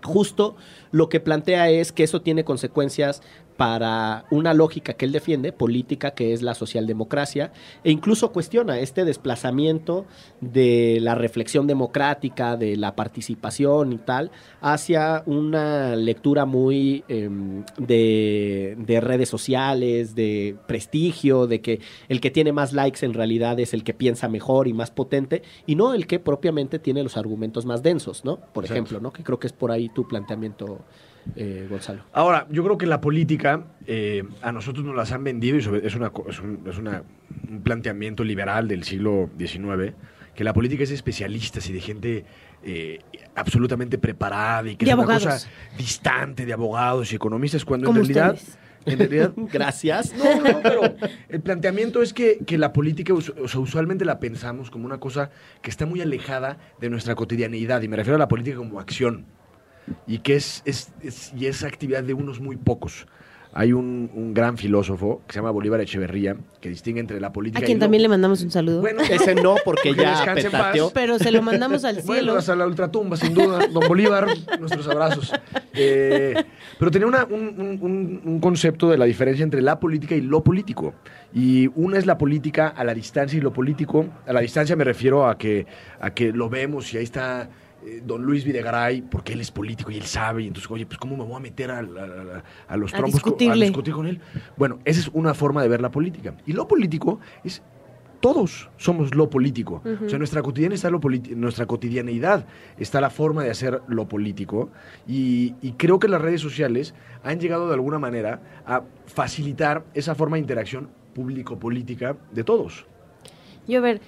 justo 0.03 0.55
lo 0.91 1.09
que 1.09 1.19
plantea 1.19 1.69
es 1.69 1.91
que 1.91 2.03
eso 2.03 2.21
tiene 2.21 2.43
consecuencias 2.43 3.21
para 3.57 4.25
una 4.29 4.53
lógica 4.53 4.93
que 4.93 5.05
él 5.05 5.11
defiende, 5.11 5.51
política, 5.51 6.11
que 6.11 6.33
es 6.33 6.41
la 6.41 6.53
socialdemocracia, 6.53 7.51
e 7.83 7.91
incluso 7.91 8.31
cuestiona 8.31 8.79
este 8.79 9.03
desplazamiento 9.03 10.05
de 10.41 10.99
la 11.01 11.15
reflexión 11.15 11.67
democrática, 11.67 12.55
de 12.55 12.77
la 12.77 12.95
participación 12.95 13.93
y 13.93 13.97
tal, 13.97 14.31
hacia 14.61 15.23
una 15.25 15.95
lectura 15.95 16.45
muy 16.45 17.03
em, 17.07 17.63
de, 17.77 18.75
de 18.77 19.01
redes 19.01 19.29
sociales, 19.29 20.13
de 20.15 20.55
prestigio, 20.67 21.47
de 21.47 21.61
que 21.61 21.79
el 22.09 22.21
que 22.21 22.31
tiene 22.31 22.53
más 22.53 22.73
likes 22.73 23.03
en 23.05 23.13
realidad 23.13 23.59
es 23.59 23.73
el 23.73 23.83
que 23.83 23.93
piensa 23.93 24.29
mejor 24.29 24.67
y 24.67 24.73
más 24.73 24.91
potente, 24.91 25.41
y 25.65 25.75
no 25.75 25.93
el 25.93 26.05
que 26.05 26.19
propiamente 26.19 26.77
tiene 26.79 27.01
los 27.01 27.17
argumentos 27.17 27.65
más 27.65 27.81
densos, 27.81 28.23
¿no? 28.23 28.37
Por 28.37 28.65
Exacto. 28.65 28.73
ejemplo, 28.73 28.99
¿no? 28.99 29.11
Que 29.11 29.23
creo 29.23 29.39
que 29.39 29.47
es 29.47 29.53
por 29.53 29.71
ahí 29.71 29.89
tu 29.89 30.07
planteamiento, 30.07 30.81
eh, 31.35 31.67
Gonzalo. 31.69 32.03
Ahora, 32.13 32.47
yo 32.49 32.63
creo 32.63 32.77
que 32.77 32.85
la 32.85 33.01
política 33.01 33.63
eh, 33.85 34.23
a 34.41 34.51
nosotros 34.51 34.85
nos 34.85 34.95
las 34.95 35.11
han 35.11 35.23
vendido 35.23 35.57
y 35.57 35.61
sobre- 35.61 35.85
es, 35.85 35.95
una, 35.95 36.09
co- 36.09 36.25
es, 36.29 36.39
un, 36.39 36.61
es 36.69 36.77
una- 36.77 37.03
un 37.49 37.61
planteamiento 37.61 38.23
liberal 38.23 38.67
del 38.67 38.83
siglo 38.83 39.29
XIX, 39.37 39.93
que 40.35 40.43
la 40.43 40.53
política 40.53 40.83
es 40.83 40.89
de 40.89 40.95
especialistas 40.95 41.67
y 41.69 41.73
de 41.73 41.81
gente 41.81 42.25
eh, 42.63 42.99
absolutamente 43.35 43.97
preparada 43.97 44.69
y 44.69 44.75
que 44.75 44.85
De 44.85 44.91
es 44.91 44.97
una 44.97 45.05
cosa 45.05 45.37
distante 45.77 46.45
de 46.45 46.53
abogados 46.53 47.11
y 47.11 47.15
economistas, 47.15 47.65
cuando 47.65 47.85
Como 47.87 47.99
en 47.99 48.05
realidad... 48.07 48.33
ustedes. 48.35 48.57
En 48.85 48.99
realidad, 48.99 49.33
Gracias. 49.51 50.13
no, 50.17 50.41
no, 50.41 50.59
pero 50.63 50.81
el 51.27 51.41
planteamiento 51.41 52.01
es 52.01 52.13
que, 52.13 52.37
que 52.45 52.57
la 52.57 52.71
política 52.71 53.13
us- 53.13 53.33
o 53.41 53.47
sea, 53.49 53.59
usualmente 53.59 54.05
la 54.05 54.17
pensamos 54.19 54.71
como 54.71 54.85
una 54.85 54.97
cosa 54.97 55.29
que 55.61 55.69
está 55.69 55.85
muy 55.85 55.99
alejada 55.99 56.57
de 56.79 56.89
nuestra 56.89 57.13
cotidianeidad, 57.13 57.81
y 57.81 57.89
me 57.89 57.97
refiero 57.97 58.15
a 58.15 58.19
la 58.19 58.29
política 58.29 58.55
como 58.55 58.79
acción, 58.79 59.25
y 60.05 60.19
que 60.19 60.35
es, 60.35 60.61
es, 60.65 60.89
es- 61.01 61.33
y 61.37 61.45
es 61.47 61.63
actividad 61.63 62.03
de 62.03 62.13
unos 62.13 62.39
muy 62.39 62.57
pocos. 62.57 63.07
Hay 63.53 63.73
un, 63.73 64.11
un 64.13 64.35
gran 64.35 64.55
filósofo 64.57 65.21
que 65.25 65.33
se 65.33 65.39
llama 65.39 65.49
Bolívar 65.49 65.81
Echeverría, 65.81 66.35
que 66.61 66.69
distingue 66.69 66.99
entre 66.99 67.19
la 67.19 67.31
política 67.33 67.59
A 67.59 67.63
y 67.63 67.65
quien 67.65 67.79
lo- 67.79 67.85
también 67.85 68.03
le 68.03 68.09
mandamos 68.09 68.43
un 68.43 68.51
saludo. 68.51 68.81
Bueno, 68.81 69.01
Ese 69.09 69.33
no, 69.33 69.55
porque 69.65 69.95
Que 69.95 70.01
ya 70.01 70.31
petateó. 70.35 70.91
pero 70.93 71.17
se 71.17 71.31
lo 71.31 71.41
mandamos 71.41 71.83
al 71.83 71.95
cielo. 72.01 72.05
Bueno, 72.07 72.33
hasta 72.35 72.55
la 72.55 72.67
ultratumba, 72.67 73.17
sin 73.17 73.33
duda. 73.33 73.65
Don 73.67 73.87
Bolívar, 73.87 74.27
nuestros 74.59 74.87
abrazos. 74.87 75.33
Eh, 75.73 76.35
pero 76.77 76.91
tenía 76.91 77.07
una- 77.07 77.23
un, 77.25 77.55
un- 77.59 77.79
un- 77.81 78.21
un 78.25 78.39
concepto 78.39 78.89
de 78.89 78.97
la 78.97 79.05
diferencia 79.05 79.43
entre 79.43 79.61
la 79.61 79.79
política 79.79 80.13
y 80.13 80.21
lo 80.21 80.43
político. 80.43 80.93
Y 81.33 81.67
una 81.73 81.97
es 81.97 82.05
la 82.05 82.17
política 82.17 82.67
a 82.67 82.83
la 82.83 82.93
distancia 82.93 83.37
y 83.37 83.41
lo 83.41 83.53
político. 83.53 84.05
A 84.27 84.33
la 84.33 84.41
distancia 84.41 84.75
me 84.75 84.83
refiero 84.83 85.27
a 85.27 85.37
que, 85.37 85.65
a 85.99 86.11
que 86.11 86.31
lo 86.31 86.49
vemos 86.49 86.93
y 86.93 86.97
ahí 86.97 87.03
está 87.05 87.49
eh, 87.87 88.01
don 88.05 88.23
Luis 88.23 88.43
Videgaray, 88.43 89.01
porque 89.01 89.33
él 89.33 89.41
es 89.41 89.51
político 89.51 89.91
y 89.91 89.97
él 89.97 90.03
sabe. 90.03 90.43
Y 90.43 90.47
entonces, 90.47 90.69
oye, 90.69 90.85
pues 90.85 90.97
¿cómo 90.97 91.15
me 91.15 91.23
voy 91.23 91.35
a 91.37 91.39
meter 91.39 91.71
a, 91.71 91.81
los 91.81 92.91
trompos 92.91 93.21
a 93.23 93.53
discutir 93.55 93.93
con 93.93 94.07
él? 94.07 94.19
Bueno, 94.57 94.79
esa 94.85 94.99
es 94.99 95.09
una 95.13 95.33
forma 95.33 95.61
de 95.61 95.69
ver 95.69 95.81
la 95.81 95.91
política. 95.91 96.35
Y 96.45 96.53
lo 96.53 96.67
político 96.67 97.19
es 97.43 97.61
todos 98.19 98.69
somos 98.77 99.15
lo 99.15 99.29
político. 99.29 99.81
O 100.05 100.09
sea, 100.09 100.17
nuestra 100.17 100.41
cotidiana 100.41 100.75
está 100.75 100.89
lo 100.89 100.99
nuestra 101.35 101.65
cotidianeidad 101.65 102.45
está 102.77 102.99
la 102.99 103.09
forma 103.09 103.43
de 103.43 103.51
hacer 103.51 103.81
lo 103.87 104.07
político. 104.07 104.69
Y, 105.07 105.55
y 105.61 105.73
creo 105.73 105.99
que 105.99 106.07
las 106.07 106.21
redes 106.21 106.41
sociales 106.41 106.93
han 107.23 107.39
llegado 107.39 107.67
de 107.67 107.75
alguna 107.75 107.99
manera 107.99 108.41
a 108.65 108.83
facilitar 109.05 109.85
esa 109.93 110.15
forma 110.15 110.35
de 110.35 110.41
interacción 110.41 110.89
público-política 111.13 112.17
de 112.31 112.43
todos. 112.43 112.85
Yo, 113.67 113.79
a 113.79 113.81
ver, 113.81 114.01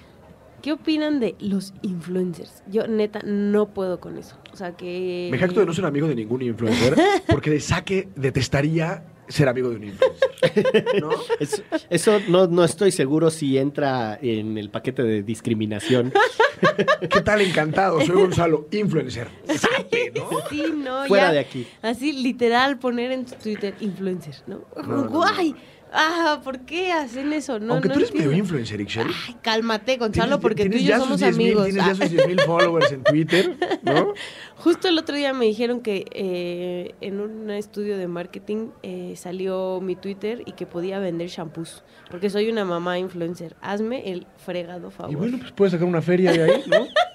¿qué 0.62 0.72
opinan 0.72 1.20
de 1.20 1.34
los 1.40 1.72
influencers? 1.82 2.62
Yo, 2.70 2.86
neta, 2.86 3.20
no 3.24 3.68
puedo 3.68 4.00
con 4.00 4.18
eso. 4.18 4.36
O 4.52 4.56
sea, 4.56 4.76
que... 4.76 5.28
Me 5.30 5.38
jacto 5.38 5.60
de 5.60 5.66
no 5.66 5.72
ser 5.72 5.84
amigo 5.84 6.08
de 6.08 6.14
ningún 6.14 6.42
influencer, 6.42 6.94
porque 7.28 7.50
de 7.50 7.60
saque 7.60 8.08
detestaría 8.16 9.04
ser 9.28 9.48
amigo 9.48 9.70
de 9.70 9.76
un 9.76 9.84
influencer. 9.84 10.30
¿No? 11.00 11.10
Es- 11.40 11.62
eso 11.88 12.18
no, 12.28 12.46
no 12.48 12.64
estoy 12.64 12.90
seguro 12.90 13.30
si 13.30 13.58
entra 13.58 14.18
en 14.20 14.58
el 14.58 14.70
paquete 14.70 15.02
de 15.04 15.22
discriminación. 15.22 16.12
¿Qué 17.10 17.20
tal 17.20 17.40
encantado? 17.40 18.00
Soy 18.00 18.16
Gonzalo, 18.16 18.66
influencer. 18.72 19.28
Sape, 19.46 20.12
¿no? 20.14 20.28
Sí, 20.50 20.64
no, 20.76 21.04
Fuera 21.06 21.26
ya. 21.28 21.32
de 21.32 21.38
aquí. 21.38 21.66
Así, 21.82 22.12
literal, 22.12 22.78
poner 22.78 23.12
en 23.12 23.24
Twitter 23.24 23.74
influencer, 23.80 24.34
¿no? 24.46 24.62
no, 24.86 25.04
no. 25.04 25.08
Guay. 25.10 25.54
Ah, 25.92 26.40
¿por 26.44 26.60
qué 26.60 26.92
hacen 26.92 27.32
eso? 27.32 27.58
No, 27.58 27.74
Aunque 27.74 27.88
no 27.88 27.94
tú 27.94 28.00
eres 28.00 28.10
medio 28.12 28.26
entiendo. 28.26 28.44
influencer, 28.44 28.80
Ixchel. 28.80 29.06
Ay, 29.26 29.36
cálmate, 29.42 29.96
Gonzalo, 29.96 30.38
porque 30.38 30.68
tú 30.68 30.76
y 30.76 30.82
yo 30.84 30.90
ya 30.90 30.98
somos 30.98 31.20
sus 31.20 31.36
10,000, 31.36 31.46
amigos. 31.46 31.64
Tienes 31.66 31.84
ya 31.84 31.90
Ah. 31.90 31.94
sus 31.94 32.10
10 32.10 32.26
mil 32.28 32.40
followers 32.46 32.92
en 32.92 33.02
Twitter, 33.02 33.56
¿no? 33.82 34.14
Justo 34.56 34.88
el 34.88 34.98
otro 34.98 35.16
día 35.16 35.32
me 35.34 35.46
dijeron 35.46 35.80
que 35.80 36.04
eh, 36.12 36.94
en 37.00 37.20
un 37.20 37.50
estudio 37.50 37.98
de 37.98 38.06
marketing 38.06 38.68
eh, 38.82 39.14
salió 39.16 39.80
mi 39.80 39.96
Twitter 39.96 40.42
y 40.46 40.52
que 40.52 40.66
podía 40.66 40.98
vender 41.00 41.28
shampoos. 41.28 41.82
Porque 42.10 42.30
soy 42.30 42.48
una 42.50 42.64
mamá 42.64 42.98
influencer. 42.98 43.56
Hazme 43.60 44.10
el 44.12 44.26
fregado 44.36 44.90
favor. 44.90 45.12
Y 45.12 45.16
bueno, 45.16 45.38
pues 45.38 45.52
puedes 45.52 45.72
sacar 45.72 45.88
una 45.88 46.02
feria 46.02 46.32
de 46.32 46.42
ahí, 46.44 46.62
¿no? 46.68 46.86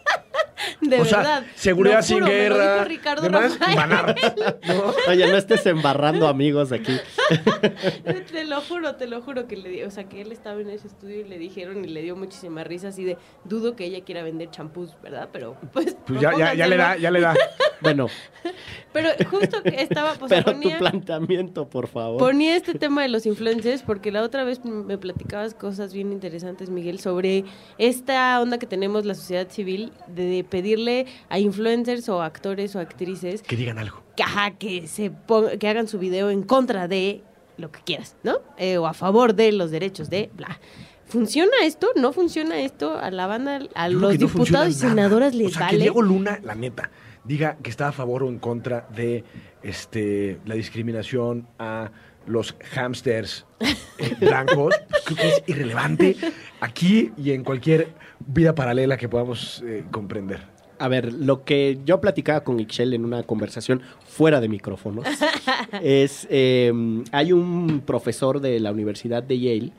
de 0.82 1.00
o 1.00 1.04
verdad. 1.04 1.44
sea, 1.44 1.46
seguridad 1.56 2.02
sin 2.02 2.16
juro, 2.20 2.28
me 2.28 2.32
lo 2.50 2.56
guerra. 2.56 2.74
dijo 2.76 2.86
Ricardo 2.86 3.22
demás, 3.24 3.58
¿no? 4.68 4.94
Oye, 5.12 5.28
no 5.28 5.38
estés 5.38 5.66
embarrando 5.66 6.28
amigos 6.28 6.72
aquí. 6.72 6.98
Te 8.32 8.44
lo 8.46 8.62
juro, 8.62 8.96
te 8.96 9.08
lo 9.08 9.22
juro 9.22 9.48
que 9.48 9.56
le 9.56 9.70
di, 9.70 9.84
o 9.84 9.92
sea, 9.92 10.04
que 10.10 10.22
él 10.22 10.32
estaba 10.32 10.60
en 10.62 10.70
ese 10.70 10.88
estudio 10.88 11.22
y 11.22 11.24
le 11.24 11.38
dijeron 11.38 11.86
y 11.86 11.88
le 11.88 12.02
dio 12.02 12.16
muchísima 12.16 12.64
risa 12.64 12.90
así 12.90 13.04
de 13.04 13.18
dudo 13.44 13.76
que 13.76 13.86
ella 13.86 14.04
quiera 14.04 14.24
vender 14.24 14.50
champús, 14.52 14.96
¿verdad? 15.02 15.30
Pero 15.32 15.56
pues 15.74 15.96
Pues 16.06 16.20
ya, 16.20 16.32
ya, 16.38 16.54
ya 16.54 16.68
le 16.68 16.78
da, 16.78 16.98
ya 16.98 17.12
le 17.12 17.22
da. 17.22 17.34
Bueno, 17.82 18.08
Pero 18.94 19.10
justo 19.30 19.62
que 19.64 19.82
estaba 19.82 20.14
pues 20.14 20.30
pero 20.30 20.46
ponía, 20.46 20.78
tu 20.78 20.80
planteamiento, 20.80 21.68
por 21.68 21.88
favor. 21.88 22.18
ponía 22.20 22.56
este 22.56 22.74
tema 22.76 23.02
de 23.02 23.10
los 23.10 23.26
influencers 23.26 23.82
porque 23.82 24.12
la 24.12 24.22
otra 24.24 24.44
vez 24.44 24.64
me 24.64 24.98
platicabas 24.98 25.54
cosas 25.54 25.94
bien 25.94 26.12
interesantes, 26.14 26.70
Miguel, 26.70 27.00
sobre 27.00 27.44
esta 27.78 28.40
onda 28.42 28.58
que 28.58 28.66
tenemos 28.68 29.06
la 29.06 29.16
sociedad 29.16 29.50
civil 29.50 29.92
de 30.08 30.46
pedirle 30.50 31.08
a 31.30 31.40
influencers 31.40 32.08
o 32.10 32.22
actores 32.22 32.76
o 32.76 32.80
actrices 32.80 33.42
Que 33.42 33.56
digan 33.58 33.78
algo. 33.80 34.02
que, 34.16 34.24
ajá, 34.24 34.52
que 34.52 34.88
se 34.88 35.12
pon- 35.12 35.58
que 35.60 35.68
hagan 35.68 35.88
su 35.88 36.00
video 36.00 36.30
en 36.30 36.44
contra 36.44 36.88
de 36.88 37.22
lo 37.58 37.72
que 37.72 37.80
quieras, 37.82 38.16
¿no? 38.24 38.38
Eh, 38.58 38.78
o 38.78 38.86
a 38.88 38.94
favor 38.94 39.34
de 39.36 39.52
los 39.52 39.72
derechos 39.72 40.10
de 40.10 40.30
bla. 40.34 40.60
¿Funciona 41.08 41.52
esto? 41.64 41.88
¿No 41.96 42.14
funciona 42.14 42.60
esto? 42.62 42.98
A 42.98 43.12
la 43.12 43.28
banda, 43.28 43.60
a 43.76 43.90
Yo 43.90 44.00
los 44.00 44.14
no 44.14 44.18
diputados 44.28 44.70
y 44.70 44.74
senadoras 44.74 45.36
les 45.36 45.48
o 45.48 45.52
sea, 45.52 45.60
vale. 45.68 45.78
que 45.78 45.84
Diego 45.84 46.02
Luna, 46.02 46.40
la 46.44 46.56
neta, 46.56 46.90
diga 47.26 47.58
que 47.62 47.70
está 47.70 47.90
a 47.90 47.92
favor 47.92 48.24
o 48.24 48.30
en 48.30 48.40
contra 48.40 48.88
de 48.96 49.24
este 49.64 50.40
la 50.46 50.56
discriminación 50.56 51.48
a 51.60 51.92
los 52.28 52.56
hamsters 52.74 53.46
eh, 53.60 54.16
blancos, 54.20 54.76
pues 54.90 55.04
creo 55.06 55.18
que 55.18 55.28
es 55.30 55.44
irrelevante 55.48 56.16
aquí 56.60 57.12
y 57.18 57.32
en 57.32 57.44
cualquier 57.44 57.90
vida 58.20 58.56
paralela 58.56 58.98
que 58.98 59.10
podamos 59.10 59.64
eh, 59.66 59.84
comprender. 59.92 60.56
A 60.78 60.88
ver, 60.90 61.14
lo 61.14 61.46
que 61.46 61.80
yo 61.86 62.02
platicaba 62.02 62.44
con 62.44 62.60
Ixchel 62.60 62.94
en 62.94 63.06
una 63.06 63.24
conversación 63.24 63.82
fuera 64.06 64.42
de 64.42 64.50
micrófonos 64.50 65.06
es, 65.82 66.28
eh, 66.30 66.74
hay 67.12 67.32
un 67.32 67.82
profesor 67.86 68.42
de 68.42 68.60
la 68.60 68.72
Universidad 68.72 69.24
de 69.24 69.40
Yale 69.40 69.72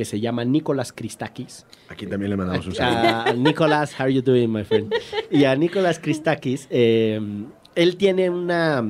que 0.00 0.06
se 0.06 0.18
llama 0.18 0.46
Nicolás 0.46 0.94
Christakis. 0.94 1.66
Aquí 1.90 2.06
también 2.06 2.30
le 2.30 2.36
mandamos 2.38 2.66
un 2.66 2.74
saludo. 2.74 3.20
A 3.20 3.34
Nicolás, 3.34 3.92
how 3.92 4.04
are 4.04 4.14
you 4.14 4.22
doing, 4.22 4.48
my 4.50 4.64
friend? 4.64 4.94
Y 5.30 5.44
a 5.44 5.54
Nicolás 5.54 5.98
Christakis, 5.98 6.68
eh, 6.70 7.20
él 7.74 7.96
tiene 7.98 8.30
una... 8.30 8.82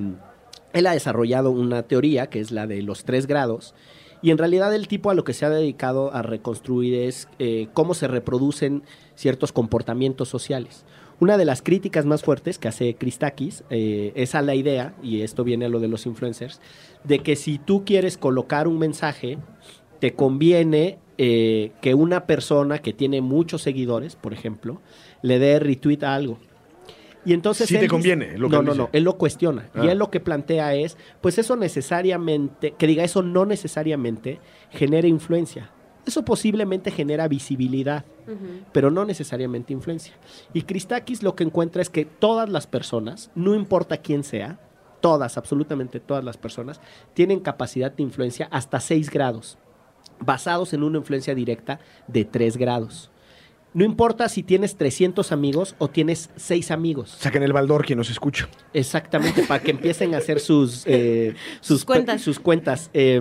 Él 0.73 0.87
ha 0.87 0.93
desarrollado 0.93 1.50
una 1.50 1.83
teoría 1.83 2.29
que 2.29 2.38
es 2.38 2.52
la 2.52 2.69
de 2.69 2.81
los 2.83 3.02
tres 3.02 3.26
grados. 3.26 3.75
Y 4.23 4.31
en 4.31 4.38
realidad 4.38 4.73
el 4.73 4.87
tipo 4.87 5.11
a 5.11 5.14
lo 5.14 5.25
que 5.25 5.33
se 5.33 5.45
ha 5.45 5.50
dedicado 5.50 6.14
a 6.14 6.23
reconstruir 6.23 6.95
es 6.95 7.26
eh, 7.40 7.67
cómo 7.73 7.95
se 7.95 8.07
reproducen 8.07 8.85
ciertos 9.17 9.50
comportamientos 9.50 10.29
sociales. 10.29 10.85
Una 11.19 11.37
de 11.38 11.45
las 11.45 11.61
críticas 11.61 12.07
más 12.07 12.23
fuertes 12.23 12.59
que 12.59 12.69
hace 12.69 12.95
Christakis 12.95 13.64
eh, 13.69 14.12
es 14.14 14.37
a 14.37 14.43
la 14.43 14.55
idea, 14.55 14.95
y 15.02 15.23
esto 15.23 15.43
viene 15.43 15.67
a 15.67 15.69
lo 15.69 15.81
de 15.81 15.88
los 15.88 16.07
influencers, 16.07 16.61
de 17.02 17.19
que 17.19 17.35
si 17.35 17.59
tú 17.59 17.85
quieres 17.85 18.17
colocar 18.17 18.69
un 18.69 18.79
mensaje, 18.79 19.38
te 20.00 20.14
conviene 20.14 20.99
eh, 21.19 21.73
que 21.80 21.95
una 21.95 22.26
persona 22.26 22.78
que 22.78 22.92
tiene 22.92 23.21
muchos 23.21 23.62
seguidores, 23.62 24.16
por 24.16 24.33
ejemplo, 24.33 24.80
le 25.23 25.38
dé 25.38 25.59
retweet 25.59 26.02
a 26.02 26.14
algo. 26.14 26.38
Y 27.25 27.35
entonces 27.35 27.69
Sí 27.69 27.75
él 27.75 27.83
te 27.83 27.88
conviene, 27.88 28.38
lo 28.38 28.49
que 28.49 28.54
no, 28.54 28.61
él 28.61 28.66
no, 28.66 28.73
dice. 28.73 28.83
no, 28.85 28.90
él 28.92 29.04
lo 29.04 29.19
cuestiona. 29.19 29.69
Ah. 29.75 29.85
Y 29.85 29.88
él 29.88 29.99
lo 29.99 30.11
que 30.11 30.21
plantea 30.21 30.75
es, 30.75 30.97
pues 31.21 31.38
eso 31.38 31.54
necesariamente, 31.57 32.73
que 32.73 32.87
diga 32.87 33.04
eso 33.04 33.23
no 33.23 33.45
necesariamente 33.45 34.40
genera 34.71 35.07
influencia. 35.07 35.71
Eso 36.07 36.25
posiblemente 36.25 36.90
genera 36.90 37.28
visibilidad, 37.28 38.07
pero 38.73 38.90
no 38.90 39.04
necesariamente 39.04 39.75
influencia. 39.75 40.14
Y 40.54 40.62
Christakis 40.62 41.23
lo 41.23 41.37
que 41.37 41.45
encuentra 41.45 41.83
es 41.83 41.90
que 41.90 42.07
todas 42.07 42.49
las 42.49 42.66
personas, 42.66 43.30
no 43.35 43.54
importa 43.54 43.99
quién 43.99 44.25
sea, 44.25 44.59
todas, 45.00 45.37
absolutamente 45.37 46.00
todas 46.00 46.25
las 46.25 46.38
personas, 46.38 46.80
tienen 47.12 47.40
capacidad 47.40 47.92
de 47.92 48.02
influencia 48.02 48.49
hasta 48.50 48.80
6 48.80 49.11
grados, 49.11 49.59
basados 50.21 50.73
en 50.73 50.83
una 50.83 50.99
influencia 50.99 51.35
directa 51.35 51.81
de 52.07 52.25
3 52.25 52.57
grados. 52.57 53.11
No 53.73 53.85
importa 53.85 54.29
si 54.29 54.43
tienes 54.43 54.77
300 54.77 55.31
amigos 55.31 55.77
o 55.79 55.89
tienes 55.89 56.31
6 56.37 56.71
amigos. 56.73 57.11
Saquen 57.21 57.43
el 57.45 57.53
baldor 57.53 57.85
quien 57.87 57.99
nos 57.99 58.11
escucha. 58.11 58.49
Exactamente, 58.75 59.45
para 59.45 59.62
que 59.62 59.71
empiecen 59.71 60.15
a 60.15 60.19
hacer 60.19 60.41
sus, 60.41 60.83
eh, 60.87 61.35
Sus 61.61 61.85
cuentas. 61.85 62.21
Sus 62.21 62.41
cuentas. 62.41 62.91
Eh, 62.95 63.21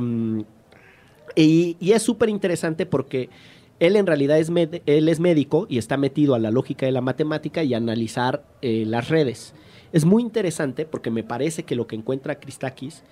y, 1.36 1.78
y 1.80 1.92
es 1.92 2.02
súper 2.02 2.30
interesante 2.30 2.86
porque 2.86 3.30
él 3.80 3.96
en 3.96 4.08
realidad 4.08 4.40
es, 4.40 4.52
med- 4.52 4.82
él 4.86 5.08
es 5.08 5.20
médico 5.20 5.68
y 5.70 5.78
está 5.78 5.98
metido 5.98 6.34
a 6.36 6.40
la 6.40 6.52
lógica 6.52 6.86
de 6.86 6.92
la 6.92 7.02
matemática 7.02 7.64
y 7.64 7.74
a 7.74 7.78
analizar 7.78 8.44
eh, 8.62 8.84
las 8.88 9.10
redes. 9.10 9.54
Es 9.94 10.06
muy 10.06 10.22
interesante 10.24 10.86
porque 10.86 11.12
me 11.12 11.24
parece 11.24 11.64
que 11.64 11.76
lo 11.76 11.88
que 11.88 11.96
encuentra 11.96 12.40
Christakis 12.40 13.04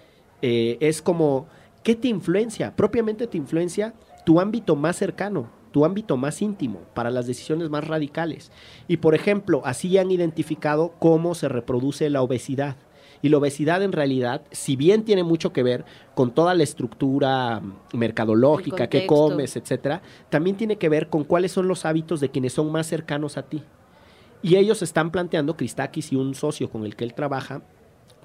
eh, 0.41 0.77
es 0.79 1.01
como, 1.01 1.48
¿qué 1.88 1.96
te 1.96 2.10
influencia? 2.10 2.75
Propiamente 2.75 3.27
te 3.27 3.38
influencia 3.38 3.94
tu 4.25 4.41
ámbito 4.41 4.75
más 4.75 4.98
cercano, 4.98 5.50
tu 5.72 5.86
ámbito 5.86 6.17
más 6.17 6.41
íntimo 6.41 6.82
para 6.94 7.10
las 7.10 7.27
decisiones 7.27 7.70
más 7.70 7.88
radicales. 7.88 8.51
Y 8.89 8.98
por 8.98 9.15
ejemplo, 9.15 9.62
así 9.63 9.98
han 9.98 10.12
identificado 10.12 10.91
cómo 11.00 11.34
se 11.34 11.48
reproduce 11.48 12.10
la 12.10 12.22
obesidad. 12.22 12.75
Y 13.22 13.29
la 13.29 13.38
obesidad 13.38 13.82
en 13.84 13.94
realidad, 13.94 14.41
si 14.51 14.75
bien 14.75 15.06
tiene 15.06 15.24
mucho 15.24 15.53
que 15.53 15.63
ver 15.63 15.86
con 16.13 16.32
toda 16.32 16.56
la 16.56 16.63
estructura 16.63 17.62
mm, 17.62 17.98
mercadológica, 17.98 18.89
contexto. 18.89 19.08
comes, 19.08 19.56
etcétera, 19.56 20.01
también 20.29 20.58
tiene 20.58 20.75
que 20.75 20.89
ver 20.89 21.08
con 21.08 21.24
cuáles 21.24 21.53
son 21.53 21.70
los 21.70 21.86
hábitos 21.86 22.20
de 22.20 22.32
quienes 22.32 22.51
son 22.51 22.70
más 22.70 22.86
cercanos 22.88 23.38
a 23.38 23.44
ti. 23.44 23.63
Y 24.41 24.58
ellos 24.58 24.82
están 24.82 25.10
planteando, 25.10 25.56
Christakis 25.56 26.12
y 26.12 26.17
un 26.17 26.36
socio 26.36 26.70
con 26.70 26.84
el 26.84 26.98
que 26.98 27.06
él 27.06 27.13
trabaja, 27.13 27.62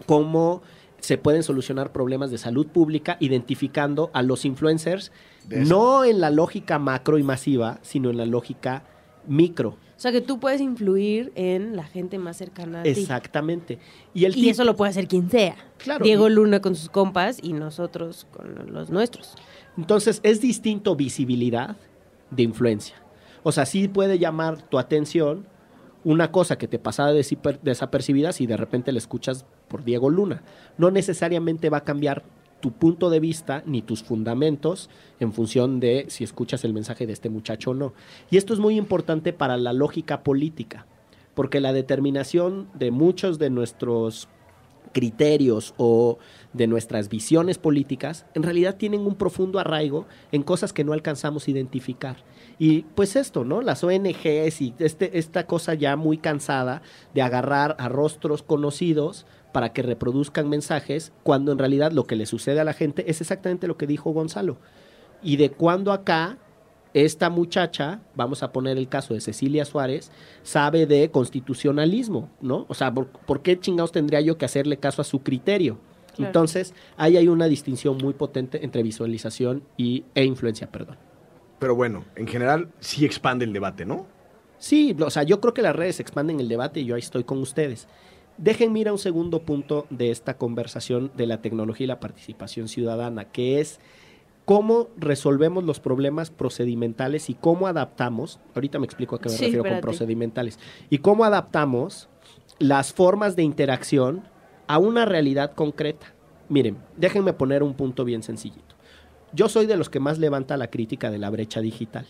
cómo 0.07 0.63
se 1.03 1.19
pueden 1.19 1.43
solucionar 1.43 1.93
problemas 1.93 2.31
de 2.31 2.39
salud 2.39 2.67
pública 2.69 3.17
identificando 3.21 4.11
a 4.15 4.23
los 4.23 4.45
influencers, 4.45 5.11
no 5.49 6.05
en 6.05 6.21
la 6.21 6.31
lógica 6.31 6.79
macro 6.79 7.19
y 7.19 7.23
masiva, 7.25 7.79
sino 7.83 8.09
en 8.11 8.17
la 8.17 8.25
lógica 8.25 8.85
micro. 9.27 9.71
O 9.71 10.01
sea, 10.03 10.11
que 10.13 10.21
tú 10.21 10.41
puedes 10.41 10.61
influir 10.61 11.33
en 11.35 11.77
la 11.77 11.85
gente 11.85 12.19
más 12.19 12.37
cercana 12.37 12.81
a 12.81 12.83
ti. 12.85 12.89
Exactamente. 12.91 13.79
Y 14.15 14.25
el 14.25 14.37
Y 14.37 14.43
tip- 14.43 14.51
eso 14.53 14.65
lo 14.65 14.75
puede 14.77 14.91
hacer 14.91 15.07
quien 15.09 15.29
sea. 15.31 15.57
Claro. 15.79 16.05
Diego 16.05 16.29
Luna 16.29 16.61
con 16.61 16.75
sus 16.77 16.89
compas 16.89 17.39
y 17.43 17.53
nosotros 17.53 18.27
con 18.33 18.73
los 18.73 18.91
nuestros. 18.91 19.35
Entonces, 19.77 20.21
es 20.23 20.41
distinto 20.41 20.97
visibilidad 20.97 21.77
de 22.31 22.43
influencia. 22.45 22.97
O 23.43 23.51
sea, 23.53 23.67
sí 23.67 23.87
puede 23.89 24.19
llamar 24.19 24.63
tu 24.63 24.79
atención 24.79 25.47
una 26.05 26.33
cosa 26.33 26.59
que 26.59 26.67
te 26.67 26.81
pasaba 26.81 27.13
desapercibida 27.13 28.33
si 28.33 28.47
de 28.47 28.57
repente 28.57 28.91
la 28.91 28.99
escuchas 28.99 29.45
por 29.73 29.85
Diego 29.85 30.11
Luna. 30.11 30.43
No 30.77 30.91
necesariamente 30.91 31.71
va 31.71 31.79
a 31.79 31.85
cambiar 31.85 32.23
tu 32.61 32.73
punto 32.73 33.11
de 33.11 33.19
vista 33.19 33.65
ni 33.67 33.83
tus 33.83 34.05
fundamentos 34.05 34.91
en 35.19 35.33
función 35.33 35.81
de 35.81 36.07
si 36.09 36.23
escuchas 36.23 36.65
el 36.65 36.75
mensaje 36.75 37.07
de 37.07 37.15
este 37.15 37.31
muchacho 37.31 37.71
o 37.71 37.75
no. 37.75 37.95
Y 38.31 38.37
esto 38.37 38.53
es 38.53 38.61
muy 38.61 38.77
importante 38.77 39.33
para 39.33 39.57
la 39.57 39.73
lógica 39.73 40.23
política, 40.23 40.87
porque 41.35 41.61
la 41.61 41.73
determinación 41.73 42.69
de 42.75 42.91
muchos 42.91 43.39
de 43.39 43.51
nuestros 43.51 44.29
criterios 44.93 45.75
o 45.79 46.19
de 46.53 46.67
nuestras 46.67 47.09
visiones 47.09 47.59
políticas, 47.59 48.27
en 48.35 48.43
realidad 48.43 48.77
tienen 48.77 49.01
un 49.01 49.15
profundo 49.15 49.59
arraigo 49.59 50.07
en 50.33 50.43
cosas 50.43 50.73
que 50.73 50.85
no 50.85 50.93
alcanzamos 50.93 51.49
a 51.49 51.51
identificar. 51.51 52.17
Y 52.59 52.83
pues 52.95 53.17
esto, 53.17 53.45
¿no? 53.45 53.63
Las 53.63 53.83
ONGs 53.83 54.61
y 54.61 54.75
este, 54.79 55.19
esta 55.19 55.47
cosa 55.47 55.75
ya 55.75 55.97
muy 55.97 56.19
cansada 56.19 56.83
de 57.15 57.23
agarrar 57.23 57.75
a 57.79 57.89
rostros 57.89 58.43
conocidos 58.43 59.27
para 59.53 59.73
que 59.73 59.83
reproduzcan 59.83 60.49
mensajes, 60.49 61.13
cuando 61.23 61.53
en 61.53 61.59
realidad 61.59 61.93
lo 61.93 62.05
que 62.05 62.17
le 62.17 62.27
sucede 62.27 62.61
a 62.61 62.65
la 62.65 62.73
gente 62.73 63.11
es 63.11 63.21
exactamente 63.21 63.69
lo 63.69 63.77
que 63.77 63.87
dijo 63.87 64.11
Gonzalo. 64.11 64.59
Y 65.23 65.37
de 65.37 65.51
cuando 65.51 65.93
acá 65.93 66.39
esta 66.95 67.31
muchacha, 67.31 68.01
vamos 68.15 68.43
a 68.43 68.53
poner 68.53 68.77
el 68.77 68.89
caso 68.89 69.15
de 69.15 69.21
Cecilia 69.21 69.65
Suárez, 69.65 70.11
sabe 70.43 70.87
de 70.87 71.11
constitucionalismo, 71.11 72.31
¿no? 72.41 72.67
O 72.69 72.75
sea, 72.75 72.93
¿por, 72.93 73.07
por 73.07 73.43
qué 73.43 73.59
chingados 73.59 73.93
tendría 73.93 74.21
yo 74.21 74.37
que 74.37 74.45
hacerle 74.45 74.77
caso 74.77 75.01
a 75.01 75.05
su 75.05 75.23
criterio? 75.23 75.79
Claro. 76.15 76.29
Entonces, 76.29 76.75
ahí 76.99 77.17
hay 77.17 77.29
una 77.29 77.47
distinción 77.47 77.97
muy 77.97 78.13
potente 78.13 78.63
entre 78.65 78.83
visualización 78.83 79.63
y, 79.79 80.05
e 80.15 80.25
influencia, 80.25 80.71
perdón. 80.71 80.97
Pero 81.59 81.75
bueno, 81.75 82.05
en 82.17 82.27
general 82.27 82.69
sí 82.81 83.07
expande 83.07 83.45
el 83.45 83.53
debate, 83.53 83.87
¿no? 83.87 84.07
Sí, 84.59 84.95
o 85.01 85.11
sea, 85.11 85.23
yo 85.23 85.41
creo 85.41 85.55
que 85.55 85.63
las 85.63 85.75
redes 85.75 85.99
expanden 86.01 86.41
el 86.41 86.49
debate 86.49 86.81
y 86.81 86.85
yo 86.85 86.95
ahí 86.95 87.01
estoy 87.01 87.25
con 87.25 87.39
ustedes. 87.39 87.89
Déjenme 88.39 88.81
ir 88.81 88.89
a 88.89 88.93
un 88.93 88.99
segundo 88.99 89.43
punto 89.43 89.87
de 89.91 90.11
esta 90.11 90.37
conversación 90.37 91.13
de 91.17 91.27
la 91.27 91.43
tecnología 91.43 91.85
y 91.85 91.89
la 91.89 92.01
participación 92.01 92.69
ciudadana, 92.69 93.27
que 93.27 93.61
es 93.61 93.79
cómo 94.45 94.89
resolvemos 94.97 95.65
los 95.65 95.81
problemas 95.81 96.31
procedimentales 96.31 97.31
y 97.31 97.35
cómo 97.35 97.67
adaptamos, 97.67 98.41
ahorita 98.55 98.79
me 98.79 98.87
explico 98.87 99.17
a 99.17 99.21
qué 99.21 99.29
me 99.29 99.37
Sí, 99.37 99.45
refiero 99.45 99.65
con 99.65 99.81
procedimentales, 99.81 100.59
y 100.91 100.99
cómo 100.99 101.25
adaptamos 101.25 102.09
las 102.59 102.93
formas 102.93 103.37
de 103.37 103.43
interacción 103.43 104.25
a 104.67 104.79
una 104.79 105.05
realidad 105.05 105.53
concreta. 105.55 106.15
Miren, 106.49 106.79
déjenme 106.97 107.33
poner 107.33 107.63
un 107.63 107.75
punto 107.75 108.05
bien 108.05 108.23
sencillito. 108.23 108.75
Yo 109.33 109.49
soy 109.49 109.67
de 109.67 109.77
los 109.77 109.89
que 109.89 110.01
más 110.01 110.19
levanta 110.19 110.57
la 110.57 110.69
crítica 110.69 111.11
de 111.11 111.19
la 111.19 111.31
brecha 111.31 111.61
digital. 111.61 112.07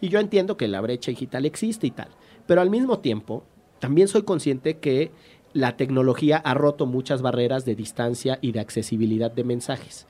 Y 0.00 0.08
yo 0.08 0.18
entiendo 0.18 0.56
que 0.56 0.68
la 0.68 0.80
brecha 0.80 1.10
digital 1.10 1.44
existe 1.44 1.86
y 1.86 1.90
tal. 1.90 2.08
Pero 2.46 2.62
al 2.62 2.70
mismo 2.70 3.00
tiempo, 3.00 3.44
también 3.78 4.08
soy 4.08 4.22
consciente 4.22 4.78
que 4.78 5.12
la 5.52 5.76
tecnología 5.76 6.38
ha 6.38 6.54
roto 6.54 6.86
muchas 6.86 7.22
barreras 7.22 7.64
de 7.64 7.74
distancia 7.74 8.38
y 8.40 8.52
de 8.52 8.60
accesibilidad 8.60 9.30
de 9.30 9.44
mensajes. 9.44 10.06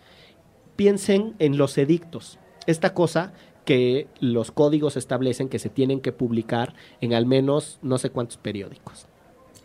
Piensen 0.76 1.34
en 1.38 1.56
los 1.56 1.76
edictos. 1.78 2.38
Esta 2.66 2.94
cosa 2.94 3.32
que 3.64 4.08
los 4.20 4.50
códigos 4.50 4.96
establecen 4.96 5.48
que 5.48 5.58
se 5.58 5.68
tienen 5.68 6.00
que 6.00 6.12
publicar 6.12 6.74
en 7.00 7.12
al 7.12 7.26
menos 7.26 7.78
no 7.82 7.98
sé 7.98 8.10
cuántos 8.10 8.38
periódicos. 8.38 9.06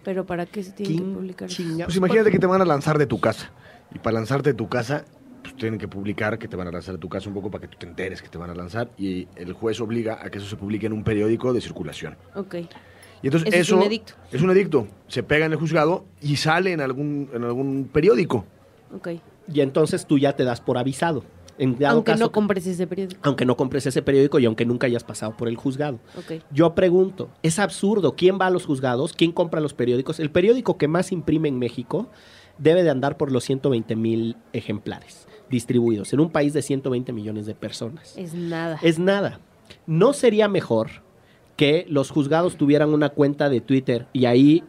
Pero 0.03 0.25
¿para 0.25 0.45
qué 0.45 0.63
se 0.63 0.71
tiene 0.73 0.91
que 0.91 0.97
¿Quién 0.97 1.13
publicar? 1.13 1.49
Pues 1.85 1.95
imagínate 1.95 2.29
que 2.29 2.39
te 2.39 2.45
van 2.45 2.61
a 2.61 2.65
lanzar 2.65 2.97
de 2.97 3.05
tu 3.05 3.19
casa. 3.19 3.51
Y 3.93 3.99
para 3.99 4.15
lanzarte 4.15 4.49
de 4.49 4.55
tu 4.55 4.67
casa, 4.67 5.05
pues 5.41 5.55
tienen 5.55 5.79
que 5.79 5.87
publicar 5.87 6.37
que 6.37 6.47
te 6.47 6.55
van 6.57 6.67
a 6.67 6.71
lanzar 6.71 6.95
de 6.95 6.99
tu 6.99 7.07
casa 7.07 7.29
un 7.29 7.35
poco 7.35 7.49
para 7.49 7.61
que 7.61 7.67
tú 7.67 7.77
te 7.77 7.85
enteres 7.85 8.21
que 8.21 8.27
te 8.27 8.37
van 8.37 8.49
a 8.49 8.55
lanzar. 8.55 8.89
Y 8.97 9.27
el 9.35 9.53
juez 9.53 9.79
obliga 9.79 10.19
a 10.21 10.29
que 10.29 10.39
eso 10.39 10.47
se 10.47 10.57
publique 10.57 10.85
en 10.85 10.93
un 10.93 11.03
periódico 11.03 11.53
de 11.53 11.61
circulación. 11.61 12.17
Ok. 12.35 12.55
Y 13.23 13.27
entonces 13.27 13.49
Eso 13.53 13.75
es 13.75 13.81
un 13.81 13.83
edicto. 13.83 14.13
es 14.31 14.41
un 14.41 14.51
edicto. 14.51 14.87
Se 15.07 15.23
pega 15.23 15.45
en 15.45 15.53
el 15.53 15.57
juzgado 15.57 16.05
y 16.21 16.35
sale 16.35 16.73
en 16.73 16.81
algún, 16.81 17.29
en 17.33 17.43
algún 17.43 17.89
periódico. 17.91 18.45
Ok. 18.95 19.09
Y 19.51 19.61
entonces 19.61 20.05
tú 20.05 20.19
ya 20.19 20.35
te 20.35 20.43
das 20.43 20.61
por 20.61 20.77
avisado. 20.77 21.23
En 21.57 21.77
dado 21.77 21.95
Aunque 21.95 22.11
caso 22.11 22.23
no 22.25 22.31
compres 22.31 22.65
ese 22.65 22.87
periódico. 22.87 23.21
aunque 23.23 23.45
no 23.45 23.55
compres 23.55 23.85
ese 23.85 24.01
periódico 24.01 24.39
y 24.39 24.45
aunque 24.45 24.65
nunca 24.65 24.87
hayas 24.87 25.03
pasado 25.03 25.37
por 25.37 25.47
el 25.47 25.55
juzgado. 25.55 25.99
Ok. 26.17 26.41
Yo 26.51 26.73
pregunto, 26.75 27.29
es 27.43 27.59
absurdo, 27.59 28.15
¿quién 28.15 28.39
va 28.41 28.47
a 28.47 28.49
los 28.49 28.65
juzgados? 28.65 29.13
¿Quién 29.13 29.31
compra 29.31 29.61
los 29.61 29.73
periódicos? 29.73 30.19
El 30.19 30.31
periódico 30.31 30.77
que 30.77 30.87
más 30.87 31.11
imprime 31.11 31.47
en 31.47 31.59
México 31.59 32.09
debe 32.57 32.83
de 32.83 32.89
andar 32.89 33.17
por 33.17 33.31
los 33.31 33.43
120 33.43 33.95
mil 33.95 34.35
ejemplares 34.51 35.27
distribuidos 35.49 36.11
en 36.13 36.19
un 36.19 36.31
país 36.31 36.53
de 36.53 36.61
120 36.63 37.13
millones 37.13 37.45
de 37.45 37.53
personas. 37.55 38.17
Es 38.17 38.33
nada. 38.33 38.79
Es 38.81 38.97
nada. 38.99 39.39
¿No 39.85 40.13
sería 40.13 40.47
mejor 40.47 40.89
que 41.55 41.85
los 41.89 42.09
juzgados 42.09 42.57
tuvieran 42.57 42.93
una 42.93 43.09
cuenta 43.09 43.49
de 43.49 43.61
Twitter 43.61 44.07
y 44.13 44.25
ahí 44.25 44.63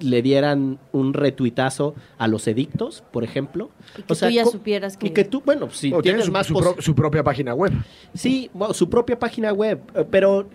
le 0.00 0.20
dieran 0.20 0.78
un 0.92 1.14
retuitazo 1.14 1.94
a 2.18 2.28
los 2.28 2.46
edictos, 2.46 3.02
por 3.12 3.24
ejemplo. 3.24 3.70
Y 3.98 4.02
que 4.02 4.14
tú 4.14 4.28
ya 4.28 4.44
supieras 4.44 4.96
que- 4.98 5.06
Y 5.06 5.10
que 5.10 5.24
tú, 5.24 5.42
bueno, 5.44 5.70
si 5.70 5.90
O 5.92 6.02
tienes 6.02 6.26
su, 6.26 6.32
más 6.32 6.46
su 6.46 6.54
pro- 6.54 6.76
su 6.80 6.94
propia 6.94 7.24
página 7.24 7.54
web. 7.54 7.72
Sí, 8.12 8.50
bueno, 8.52 8.74
su 8.74 8.90
propia 8.90 9.18
página 9.18 9.52
web, 9.54 9.80
eh, 9.94 10.04
pero 10.10 10.48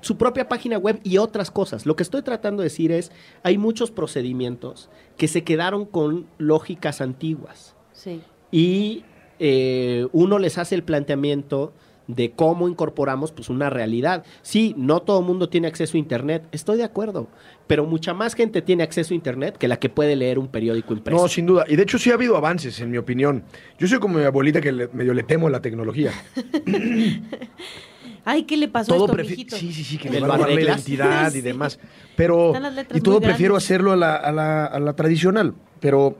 su 0.00 0.16
propia 0.16 0.48
página 0.48 0.78
web 0.78 0.98
y 1.04 1.18
otras 1.18 1.50
cosas. 1.50 1.84
Lo 1.84 1.96
que 1.96 2.02
estoy 2.02 2.22
tratando 2.22 2.62
de 2.62 2.70
decir 2.70 2.90
es, 2.92 3.12
hay 3.42 3.58
muchos 3.58 3.90
procedimientos 3.90 4.88
que 5.18 5.28
se 5.28 5.44
quedaron 5.44 5.84
con 5.84 6.26
lógicas 6.38 7.02
antiguas 7.02 7.76
Sí. 7.92 8.22
y 8.50 9.04
eh, 9.38 10.06
uno 10.12 10.38
les 10.38 10.56
hace 10.56 10.74
el 10.76 10.82
planteamiento 10.82 11.72
de 12.14 12.32
cómo 12.32 12.68
incorporamos 12.68 13.32
pues 13.32 13.48
una 13.50 13.70
realidad. 13.70 14.24
Sí, 14.42 14.74
no 14.76 15.00
todo 15.00 15.20
el 15.20 15.26
mundo 15.26 15.48
tiene 15.48 15.68
acceso 15.68 15.96
a 15.96 15.98
internet, 15.98 16.44
estoy 16.52 16.76
de 16.78 16.84
acuerdo, 16.84 17.28
pero 17.66 17.84
mucha 17.86 18.14
más 18.14 18.34
gente 18.34 18.62
tiene 18.62 18.82
acceso 18.82 19.14
a 19.14 19.16
internet 19.16 19.56
que 19.58 19.68
la 19.68 19.78
que 19.78 19.88
puede 19.88 20.16
leer 20.16 20.38
un 20.38 20.48
periódico 20.48 20.92
impreso. 20.92 21.20
No, 21.22 21.28
sin 21.28 21.46
duda. 21.46 21.64
Y 21.68 21.76
de 21.76 21.82
hecho 21.82 21.98
sí 21.98 22.10
ha 22.10 22.14
habido 22.14 22.36
avances, 22.36 22.80
en 22.80 22.90
mi 22.90 22.98
opinión. 22.98 23.44
Yo 23.78 23.86
soy 23.86 23.98
como 23.98 24.18
mi 24.18 24.24
abuelita 24.24 24.60
que 24.60 24.72
le- 24.72 24.88
medio 24.88 25.14
le 25.14 25.22
temo 25.22 25.46
a 25.46 25.50
la 25.50 25.60
tecnología. 25.60 26.12
Ay, 28.24 28.44
¿qué 28.44 28.56
le 28.56 28.68
pasó 28.68 28.92
a 28.94 28.96
todo 28.96 29.06
esto, 29.06 29.16
prefi- 29.18 29.30
mijito? 29.30 29.56
Sí, 29.56 29.72
sí, 29.72 29.82
sí, 29.84 29.98
que 29.98 30.08
¿Del 30.08 30.22
me 30.22 30.28
va 30.28 30.34
a 30.34 30.38
robar 30.38 30.52
la 30.54 30.60
identidad 30.60 31.34
y 31.34 31.40
demás. 31.42 31.78
Pero, 32.16 32.48
Están 32.48 32.62
las 32.62 32.74
letras 32.74 32.98
y 32.98 33.02
todo 33.02 33.14
muy 33.18 33.24
prefiero 33.26 33.54
grandes. 33.54 33.64
hacerlo 33.64 33.92
a 33.92 33.96
la, 33.96 34.14
a 34.16 34.32
la- 34.32 34.66
a 34.66 34.78
la 34.78 34.92
tradicional. 34.94 35.54
Pero, 35.80 36.16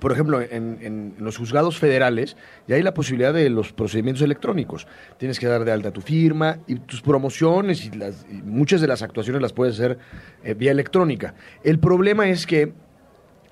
por 0.00 0.10
ejemplo, 0.12 0.40
en, 0.40 0.78
en 0.80 1.14
los 1.18 1.36
juzgados 1.36 1.78
federales 1.78 2.36
ya 2.66 2.76
hay 2.76 2.82
la 2.82 2.94
posibilidad 2.94 3.32
de 3.32 3.48
los 3.50 3.72
procedimientos 3.72 4.22
electrónicos. 4.22 4.86
Tienes 5.18 5.38
que 5.38 5.46
dar 5.46 5.64
de 5.64 5.72
alta 5.72 5.90
tu 5.92 6.00
firma 6.00 6.58
y 6.66 6.76
tus 6.76 7.02
promociones 7.02 7.84
y, 7.86 7.90
las- 7.92 8.26
y 8.30 8.42
muchas 8.42 8.80
de 8.80 8.86
las 8.88 9.02
actuaciones 9.02 9.42
las 9.42 9.52
puedes 9.52 9.74
hacer 9.74 9.98
eh, 10.44 10.54
vía 10.54 10.70
electrónica. 10.72 11.34
El 11.62 11.78
problema 11.78 12.28
es 12.28 12.46
que 12.46 12.72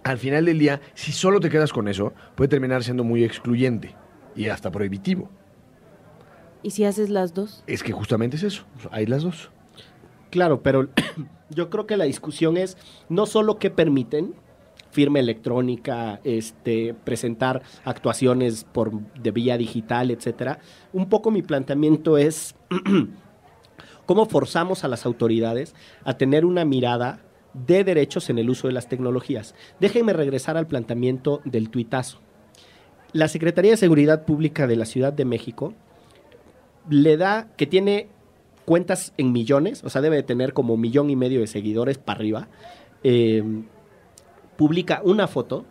al 0.03 0.19
final 0.19 0.47
del 0.47 0.59
día, 0.59 0.81
si 0.95 1.13
solo 1.13 1.41
te 1.41 1.51
quedas 1.51 1.73
con 1.73 1.87
eso, 1.87 2.15
puede 2.35 2.49
terminar 2.49 2.83
siendo 2.83 3.05
muy 3.05 3.23
excluyente 3.23 3.95
y 4.35 4.49
hasta 4.49 4.71
prohibitivo. 4.71 5.31
¿Y 6.63 6.71
si 6.71 6.85
haces 6.85 7.11
las 7.11 7.33
dos? 7.35 7.63
Es 7.67 7.83
que 7.83 7.93
justamente 7.93 8.37
es 8.37 8.43
eso. 8.43 8.65
Hay 8.91 9.07
las 9.07 9.23
dos. 9.23 9.51
Claro, 10.31 10.63
pero 10.63 10.89
yo 11.51 11.71
creo 11.71 11.87
que 11.87 11.97
la 11.97 12.05
discusión 12.05 12.57
es 12.57 12.77
no 13.09 13.27
solo 13.27 13.59
qué 13.59 13.71
permiten, 13.71 14.35
firma 14.91 15.19
electrónica, 15.19 16.21
este, 16.25 16.95
presentar 16.95 17.63
actuaciones 17.85 18.65
por 18.65 18.93
de 19.15 19.31
vía 19.31 19.57
digital, 19.57 20.11
etcétera. 20.11 20.59
Un 20.93 21.09
poco 21.09 21.31
mi 21.31 21.43
planteamiento 21.43 22.19
es 22.19 22.55
cómo 24.07 24.27
forzamos 24.27 24.85
a 24.85 24.89
las 24.89 25.07
autoridades 25.07 25.75
a 26.05 26.15
tener 26.15 26.45
una 26.45 26.65
mirada 26.65 27.21
de 27.55 27.85
derechos 27.85 28.31
en 28.31 28.39
el 28.39 28.51
uso 28.51 28.69
de 28.69 28.75
las 28.75 28.89
tecnologías. 28.89 29.55
Déjenme 29.81 30.13
regresar 30.13 30.57
al 30.57 30.67
planteamiento 30.67 31.41
del 31.45 31.71
tuitazo. 31.71 32.21
La 33.13 33.29
Secretaría 33.29 33.73
de 33.73 33.77
Seguridad 33.77 34.25
Pública 34.25 34.67
de 34.67 34.77
la 34.77 34.85
Ciudad 34.85 35.13
de 35.13 35.25
México 35.25 35.75
le 36.89 37.17
da 37.17 37.49
que 37.57 37.67
tiene 37.67 38.09
cuentas 38.65 39.13
en 39.17 39.33
millones, 39.33 39.83
o 39.85 39.91
sea, 39.91 40.01
debe 40.01 40.17
de 40.17 40.23
tener 40.23 40.53
como 40.53 40.77
millón 40.77 41.11
y 41.11 41.17
medio 41.17 41.41
de 41.41 41.47
seguidores 41.47 41.99
para 41.99 42.19
arriba. 42.19 42.49
eh, 43.03 43.43
publica 44.61 45.01
una 45.03 45.27
foto 45.27 45.65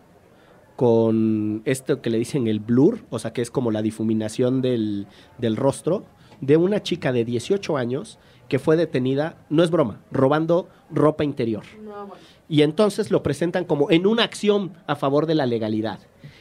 con 0.76 1.62
esto 1.66 2.02
que 2.02 2.10
le 2.10 2.18
dicen 2.18 2.48
el 2.48 2.60
blur, 2.60 3.02
o 3.12 3.20
sea, 3.20 3.34
que 3.34 3.44
es 3.44 3.52
como 3.52 3.70
la 3.70 3.84
difuminación 3.84 4.64
del, 4.64 5.06
del 5.38 5.58
rostro, 5.58 6.06
de 6.42 6.58
una 6.58 6.82
chica 6.82 7.12
de 7.12 7.24
18 7.24 7.78
años 7.78 8.18
que 8.48 8.58
fue 8.58 8.78
detenida, 8.78 9.38
no 9.52 9.62
es 9.64 9.70
broma, 9.70 10.02
robando 10.12 10.70
ropa 10.90 11.24
interior. 11.24 11.64
Y 12.48 12.64
entonces 12.64 13.12
lo 13.12 13.22
presentan 13.22 13.64
como 13.64 13.92
en 13.92 14.08
una 14.08 14.24
acción 14.24 14.74
a 14.88 14.96
favor 14.96 15.28
de 15.28 15.36
la 15.36 15.46
legalidad. 15.46 16.00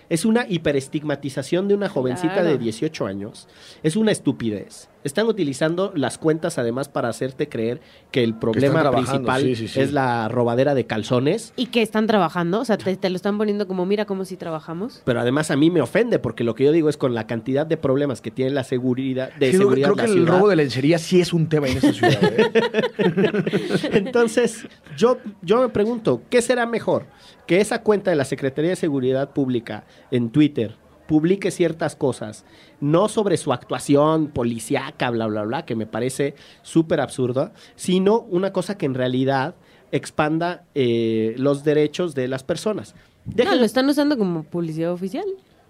Es 0.09 0.25
una 0.25 0.47
hiperestigmatización 0.49 1.69
de 1.69 1.75
una 1.75 1.91
jovencita 1.91 2.33
Claro. 2.33 2.49
de 2.49 2.57
18 2.59 3.05
años. 3.07 3.47
Es 3.83 3.95
una 3.95 4.11
estupidez. 4.11 4.89
Están 5.09 5.27
utilizando 5.27 5.91
las 5.97 6.19
cuentas 6.19 6.59
además 6.59 6.89
para 6.89 7.09
hacerte 7.09 7.49
creer 7.49 7.81
que 8.13 8.23
el 8.23 8.35
problema 8.35 8.91
principal 8.93 9.43
sí, 9.43 9.57
sí, 9.57 9.67
sí. 9.69 9.81
es 9.81 9.93
la 9.93 10.29
robadera 10.29 10.75
de 10.75 10.87
calzones. 10.87 11.53
¿Y 11.57 11.67
que 11.67 11.83
están 11.83 12.07
trabajando? 12.07 12.61
O 12.61 12.65
sea, 12.65 12.77
te, 12.79 12.95
te 12.97 13.09
lo 13.11 13.17
están 13.17 13.39
poniendo 13.39 13.67
como, 13.67 13.87
mira 13.87 14.05
cómo 14.05 14.25
si 14.25 14.37
trabajamos. 14.37 15.03
Pero 15.05 15.21
además 15.21 15.51
a 15.51 15.57
mí 15.57 15.71
me 15.71 15.81
ofende 15.81 16.19
porque 16.19 16.45
lo 16.45 16.55
que 16.55 16.65
yo 16.65 16.73
digo 16.73 16.89
es 16.89 16.97
con 16.97 17.15
la 17.15 17.27
cantidad 17.27 17.67
de 17.67 17.77
problemas 17.79 18.21
que 18.21 18.31
tiene 18.31 18.51
la 18.53 18.65
seguridad 18.65 19.31
de 19.35 19.49
creo- 19.49 19.61
seguridad 19.63 19.89
creo 19.93 19.97
la 19.97 20.05
que 20.05 20.11
el 20.11 20.17
ciudad. 20.19 20.33
robo 20.39 20.49
de 20.49 20.57
lencería 20.57 20.99
sí 20.99 21.21
es 21.21 21.33
un 21.33 21.49
tema 21.49 21.67
en 21.69 21.79
esta 21.79 21.93
ciudad. 21.93 22.23
¿eh? 22.23 22.51
Entonces, 23.93 24.67
yo, 24.97 25.19
yo 25.43 25.61
me 25.63 25.69
pregunto, 25.69 26.23
¿qué 26.31 26.43
será 26.43 26.67
mejor? 26.67 27.07
Que 27.47 27.61
esa 27.61 27.83
cuenta 27.83 28.11
de 28.11 28.17
la 28.17 28.25
Secretaría 28.25 28.71
de 28.71 28.77
Seguridad 28.77 29.31
Pública 29.31 29.85
en 30.11 30.31
Twitter 30.31 30.75
publique 31.09 31.51
ciertas 31.51 31.97
cosas, 31.97 32.45
no 32.81 33.09
sobre 33.09 33.39
su 33.39 33.53
actuación 33.53 34.29
policíaca, 34.29 35.11
bla, 35.11 35.27
bla, 35.27 35.43
bla, 35.43 35.65
que 35.65 35.75
me 35.75 35.87
parece 35.87 36.35
súper 36.63 37.01
absurda, 37.01 37.53
sino 37.75 38.21
una 38.21 38.53
cosa 38.53 38.77
que 38.77 38.87
en 38.87 38.95
realidad 38.95 39.57
expanda 39.91 40.65
eh, 40.75 41.35
los 41.39 41.65
derechos 41.65 42.15
de 42.15 42.29
las 42.29 42.45
personas. 42.45 42.95
No, 43.25 43.55
lo 43.55 43.65
están 43.65 43.89
usando 43.89 44.19
como 44.19 44.45
publicidad 44.45 44.93
oficial. 44.93 45.25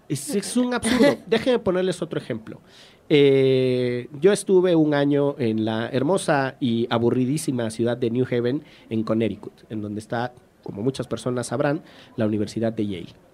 es, 0.09 0.35
es 0.35 0.57
un 0.57 0.73
absurdo. 0.73 1.17
Déjenme 1.25 1.59
ponerles 1.59 2.01
otro 2.01 2.19
ejemplo. 2.19 2.59
Eh, 3.07 4.09
yo 4.19 4.33
estuve 4.33 4.75
un 4.75 4.93
año 4.93 5.35
en 5.39 5.63
la 5.63 5.87
hermosa 5.89 6.57
y 6.59 6.85
aburridísima 6.89 7.69
ciudad 7.69 7.95
de 7.95 8.11
New 8.11 8.25
Haven, 8.29 8.63
en 8.89 9.03
Connecticut, 9.03 9.53
en 9.69 9.81
donde 9.81 10.01
está, 10.01 10.33
como 10.63 10.81
muchas 10.83 11.07
personas 11.07 11.47
sabrán, 11.47 11.81
la 12.17 12.27
Universidad 12.27 12.73
de 12.73 12.85
Yale. 12.85 13.28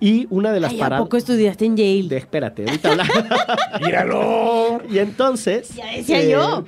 Y 0.00 0.26
una 0.30 0.52
de 0.52 0.60
las 0.60 0.70
Ay, 0.72 0.78
¿a 0.78 0.80
paradas... 0.80 1.04
poco 1.04 1.16
estudiaste 1.18 1.66
en 1.66 1.76
Yale? 1.76 2.08
de- 2.08 2.16
espérate, 2.16 2.64
ahorita 2.64 2.90
hablamos. 2.92 3.14
¡Míralo! 3.84 4.80
y 4.90 4.98
entonces... 4.98 5.74
Ya 5.76 5.86
decía 5.94 6.22
eh, 6.22 6.30
yo. 6.30 6.64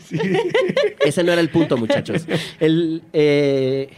ese 1.04 1.24
no 1.24 1.32
era 1.32 1.40
el 1.40 1.48
punto, 1.48 1.76
muchachos. 1.78 2.26
El, 2.60 3.02
eh, 3.14 3.88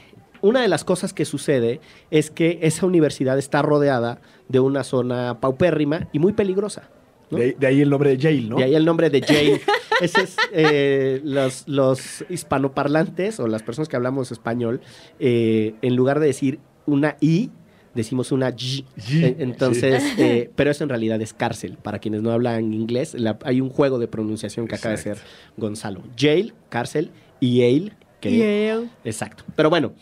una 0.41 0.63
de 0.63 0.69
las 0.69 0.85
cosas 0.85 1.13
que 1.13 1.25
sucede 1.25 1.81
es 2.11 2.31
que 2.31 2.61
esa 2.63 2.87
universidad 2.87 3.39
está 3.39 3.61
rodeada 3.63 4.21
de 4.49 4.61
una 4.61 4.85
zona 4.85 5.41
paupérrima 5.41 6.09
y 6.13 6.19
muy 6.21 6.33
peligrosa. 6.33 6.89
¿no? 7.31 7.39
De, 7.39 7.57
de 7.59 7.67
ahí 7.67 7.81
el 7.81 7.91
nombre 7.91 8.11
de 8.11 8.19
Yale, 8.19 8.43
¿no? 8.43 8.61
Y 8.61 8.63
ahí 8.63 8.75
el 8.75 8.85
nombre 8.85 9.11
de 9.11 9.21
Jane. 9.23 9.61
Ese 10.01 10.23
es 10.23 10.37
eh, 10.53 11.21
los, 11.25 11.67
los 11.67 12.25
hispanoparlantes 12.29 13.41
o 13.41 13.49
las 13.49 13.63
personas 13.63 13.89
que 13.89 13.97
hablamos 13.97 14.31
español, 14.33 14.81
eh, 15.19 15.75
en 15.83 15.97
lugar 15.97 16.21
de 16.21 16.27
decir 16.27 16.59
una 16.87 17.17
I, 17.21 17.51
decimos 17.95 18.33
una 18.33 18.51
G. 18.51 18.85
G, 18.97 19.37
Entonces, 19.39 20.03
eh, 20.19 20.51
pero 20.57 20.71
eso 20.71 20.83
en 20.85 20.91
realidad 20.91 21.21
es 21.23 21.33
cárcel. 21.33 21.79
Para 21.83 21.99
quienes 21.99 22.23
no 22.23 22.31
hablan 22.33 22.73
inglés, 22.73 23.15
la- 23.15 23.39
hay 23.45 23.61
un 23.61 23.71
juego 23.71 23.99
de 23.99 24.09
pronunciación 24.09 24.67
que 24.67 24.75
acaba 24.75 24.95
de 24.95 25.01
hacer 25.01 25.19
Gonzalo. 25.57 26.03
Jail, 26.19 26.55
cárcel, 26.69 27.11
y 27.41 27.59
Yale, 27.59 27.93
que 28.21 28.39
Yale. 28.39 28.89
Exacto. 29.05 29.45
Pero 29.55 29.69
bueno, 29.69 29.93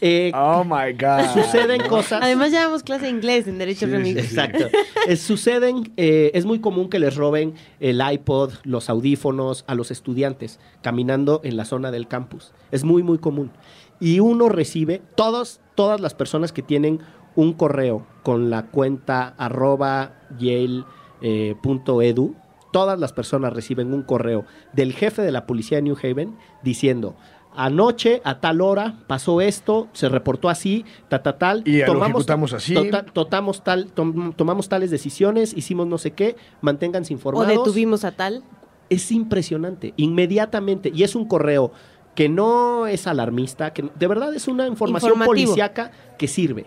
eh, 0.00 0.30
Oh 0.36 0.62
my 0.64 0.92
God. 0.92 1.32
suceden 1.34 1.80
cosas. 1.88 2.20
Además, 2.22 2.52
llevamos 2.52 2.82
clase 2.84 3.06
de 3.06 3.10
inglés 3.10 3.48
en 3.48 3.58
Derecho 3.58 3.86
Sí, 3.86 3.92
Remix. 3.92 4.20
sí, 4.20 4.26
sí. 4.28 4.34
Exacto. 4.34 4.68
Eh, 5.08 5.16
suceden, 5.16 5.92
eh, 5.96 6.30
es 6.34 6.44
muy 6.44 6.60
común 6.60 6.88
que 6.88 6.98
les 7.00 7.16
roben 7.16 7.54
el 7.80 8.00
iPod, 8.12 8.52
los 8.62 8.88
audífonos 8.88 9.64
a 9.66 9.74
los 9.74 9.90
estudiantes 9.90 10.60
caminando 10.80 11.40
en 11.42 11.56
la 11.56 11.64
zona 11.64 11.90
del 11.90 12.06
campus. 12.06 12.52
Es 12.70 12.84
muy, 12.84 13.02
muy 13.02 13.18
común. 13.18 13.50
Y 13.98 14.20
uno 14.20 14.48
recibe, 14.48 15.00
todos, 15.16 15.60
todas 15.74 16.00
las 16.00 16.14
personas 16.14 16.52
que 16.52 16.62
tienen 16.62 17.00
un 17.36 17.52
correo 17.54 18.06
con 18.22 18.50
la 18.50 18.66
cuenta 18.66 19.34
arroba 19.38 20.12
yale, 20.38 20.84
eh, 21.20 21.54
punto 21.62 22.02
edu, 22.02 22.34
todas 22.72 22.98
las 22.98 23.12
personas 23.12 23.52
reciben 23.52 23.92
un 23.94 24.02
correo 24.02 24.44
del 24.72 24.92
jefe 24.92 25.22
de 25.22 25.32
la 25.32 25.46
policía 25.46 25.78
de 25.78 25.82
New 25.82 25.96
Haven 26.02 26.36
diciendo, 26.62 27.14
anoche 27.54 28.22
a 28.24 28.40
tal 28.40 28.60
hora 28.60 28.94
pasó 29.06 29.40
esto, 29.40 29.88
se 29.92 30.08
reportó 30.08 30.48
así, 30.48 30.84
ta, 31.08 31.22
ta, 31.22 31.36
tal. 31.38 31.62
Y 31.66 31.78
lo 31.84 32.02
ejecutamos 32.04 32.52
así. 32.54 32.74
tota- 32.74 33.04
totamos 33.04 33.62
tal, 33.62 33.92
tom- 33.92 34.32
tomamos 34.32 34.68
tales 34.68 34.90
decisiones, 34.90 35.52
hicimos 35.56 35.86
no 35.86 35.98
sé 35.98 36.12
qué, 36.12 36.36
manténganse 36.60 37.12
O 37.12 37.16
informados. 37.16 37.48
detuvimos 37.48 38.04
a 38.04 38.12
tal. 38.12 38.42
Es 38.88 39.10
impresionante, 39.12 39.94
inmediatamente. 39.96 40.90
Y 40.94 41.02
es 41.02 41.14
un 41.14 41.26
correo 41.26 41.72
que 42.14 42.28
no 42.28 42.86
es 42.86 43.06
alarmista, 43.06 43.72
que 43.72 43.88
de 43.98 44.06
verdad 44.06 44.34
es 44.34 44.48
una 44.48 44.66
información 44.66 45.18
policíaca 45.24 45.92
que 46.18 46.28
sirve. 46.28 46.66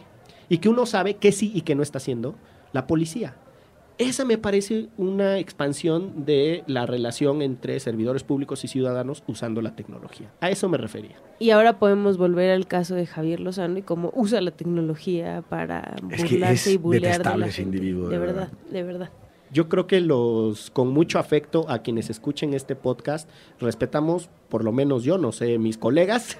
Y 0.49 0.59
que 0.59 0.69
uno 0.69 0.85
sabe 0.85 1.15
qué 1.15 1.31
sí 1.31 1.51
y 1.53 1.61
qué 1.61 1.75
no 1.75 1.83
está 1.83 1.97
haciendo 1.97 2.35
la 2.73 2.87
policía. 2.87 3.35
Esa 3.97 4.25
me 4.25 4.37
parece 4.37 4.89
una 4.97 5.39
expansión 5.39 6.25
de 6.25 6.65
la 6.67 6.85
relación 6.85 7.41
entre 7.41 7.79
servidores 7.79 8.23
públicos 8.25 8.65
y 8.65 8.67
ciudadanos 8.67 9.23
usando 9.25 9.61
la 9.61 9.73
tecnología. 9.77 10.33
A 10.41 10.49
eso 10.49 10.67
me 10.67 10.77
refería. 10.77 11.15
Y 11.39 11.51
ahora 11.51 11.79
podemos 11.79 12.17
volver 12.17 12.51
al 12.51 12.67
caso 12.67 12.93
de 12.95 13.05
Javier 13.05 13.39
Lozano 13.39 13.77
y 13.77 13.83
cómo 13.83 14.11
usa 14.13 14.41
la 14.41 14.51
tecnología 14.51 15.43
para 15.47 15.95
Es 16.11 16.25
que 16.25 16.33
burlarse 16.35 16.69
es 16.71 16.75
y 16.75 16.77
bullear 16.77 17.01
de 17.03 17.07
detestable 17.09 17.39
la 17.39 17.47
ese 17.47 17.61
gente. 17.61 17.77
individuo, 17.77 18.09
De 18.09 18.15
de 18.15 18.19
verdad, 18.19 18.49
verdad. 18.49 18.69
de 18.71 18.83
verdad. 18.83 19.09
Yo 19.51 19.69
creo 19.69 19.87
que 19.87 20.01
los, 20.01 20.69
con 20.71 20.89
mucho 20.89 21.19
afecto 21.19 21.65
a 21.69 21.79
quienes 21.79 22.09
escuchen 22.09 22.53
este 22.53 22.75
podcast, 22.75 23.29
respetamos, 23.59 24.29
por 24.49 24.63
lo 24.63 24.71
menos 24.71 25.03
yo, 25.03 25.17
no 25.17 25.31
sé, 25.31 25.57
mis 25.57 25.77
colegas, 25.77 26.37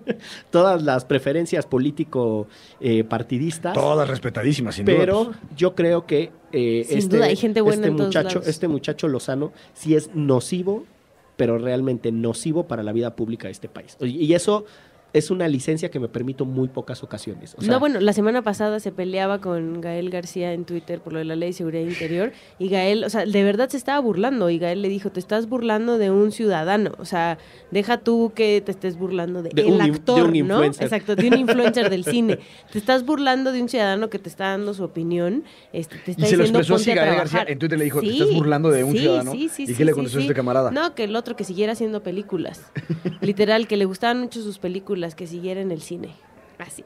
todas 0.50 0.82
las 0.82 1.04
preferencias 1.04 1.66
político-partidistas. 1.66 3.74
Todas 3.74 4.08
respetadísimas, 4.08 4.74
sin 4.74 4.86
duda. 4.86 4.96
pero 4.98 5.24
pues. 5.26 5.36
yo 5.56 5.74
creo 5.74 6.06
que 6.06 6.30
eh, 6.52 6.84
Sin 6.88 6.98
este, 6.98 7.16
duda, 7.16 7.26
hay 7.26 7.36
gente 7.36 7.60
buena 7.60 7.82
este 7.82 7.88
en 7.88 7.96
todos 7.96 8.08
muchacho, 8.08 8.34
lados. 8.36 8.48
este 8.48 8.68
muchacho 8.68 9.08
Lozano 9.08 9.52
sí 9.74 9.94
es 9.94 10.14
nocivo, 10.14 10.84
pero 11.36 11.58
realmente 11.58 12.10
nocivo 12.10 12.66
para 12.66 12.82
la 12.82 12.92
vida 12.92 13.14
pública 13.14 13.48
de 13.48 13.52
este 13.52 13.68
país. 13.68 13.96
Y 14.00 14.24
y 14.24 14.34
eso 14.34 14.64
es 15.12 15.30
una 15.30 15.48
licencia 15.48 15.90
que 15.90 15.98
me 15.98 16.08
permito 16.08 16.44
muy 16.44 16.68
pocas 16.68 17.02
ocasiones. 17.02 17.54
O 17.56 17.62
sea, 17.62 17.72
no, 17.72 17.80
bueno, 17.80 17.98
la 18.00 18.12
semana 18.12 18.42
pasada 18.42 18.78
se 18.78 18.92
peleaba 18.92 19.40
con 19.40 19.80
Gael 19.80 20.10
García 20.10 20.52
en 20.52 20.64
Twitter 20.66 21.00
por 21.00 21.12
lo 21.14 21.18
de 21.18 21.24
la 21.24 21.34
ley 21.36 21.48
de 21.50 21.52
seguridad 21.54 21.82
interior 21.82 22.32
y 22.58 22.68
Gael, 22.68 23.04
o 23.04 23.10
sea, 23.10 23.24
de 23.24 23.42
verdad 23.42 23.68
se 23.70 23.78
estaba 23.78 23.98
burlando 24.00 24.50
y 24.50 24.58
Gael 24.58 24.82
le 24.82 24.88
dijo, 24.88 25.10
te 25.10 25.18
estás 25.20 25.48
burlando 25.48 25.96
de 25.98 26.10
un 26.10 26.30
ciudadano, 26.30 26.92
o 26.98 27.04
sea, 27.06 27.38
deja 27.70 27.98
tú 27.98 28.32
que 28.34 28.60
te 28.60 28.70
estés 28.70 28.98
burlando 28.98 29.42
de, 29.42 29.50
De 29.50 29.62
el 29.62 29.68
un 29.68 29.72
in- 29.74 29.78
de 29.78 29.84
actor, 29.92 30.24
un 30.26 30.30
¿no? 30.32 30.36
influencer. 30.36 30.84
Exacto, 30.84 31.16
de 31.16 31.28
un 31.28 31.38
influencer 31.38 31.88
del 31.90 32.04
cine. 32.04 32.38
Te 32.70 32.78
estás 32.78 33.04
burlando 33.06 33.52
de 33.52 33.62
un 33.62 33.68
ciudadano 33.70 34.10
que 34.10 34.18
te 34.18 34.28
está 34.28 34.48
dando 34.50 34.74
su 34.74 34.84
opinión, 34.84 35.44
este, 35.72 35.96
te 36.04 36.10
está 36.10 36.26
Y 36.26 36.30
se 36.30 36.36
lo 36.36 36.42
expresó 36.44 36.74
así 36.74 36.90
Gael 36.90 36.98
trabajar". 37.14 37.18
García, 37.18 37.52
en 37.52 37.58
Twitter 37.58 37.78
le 37.78 37.84
dijo, 37.84 38.00
"Te 38.00 38.10
estás 38.10 38.34
burlando 38.34 38.70
de 38.70 38.84
un 38.84 38.94
ciudadano". 38.96 39.32
¿Y 39.34 39.48
qué 39.74 39.84
le 39.84 39.92
contestó 39.92 40.18
este 40.18 40.34
camarada? 40.34 40.70
No, 40.70 40.94
que 40.94 41.04
el 41.04 41.16
otro 41.16 41.34
que 41.34 41.44
siguiera 41.44 41.72
haciendo 41.72 42.02
películas. 42.02 42.60
Literal, 43.22 43.66
que 43.66 43.76
le 43.76 43.84
gustaban 43.86 44.20
mucho 44.20 44.42
sus 44.42 44.58
películas, 44.58 44.97
que 45.14 45.26
siguiera 45.26 45.60
en 45.60 45.70
el 45.70 45.80
cine. 45.80 46.10
Así, 46.58 46.82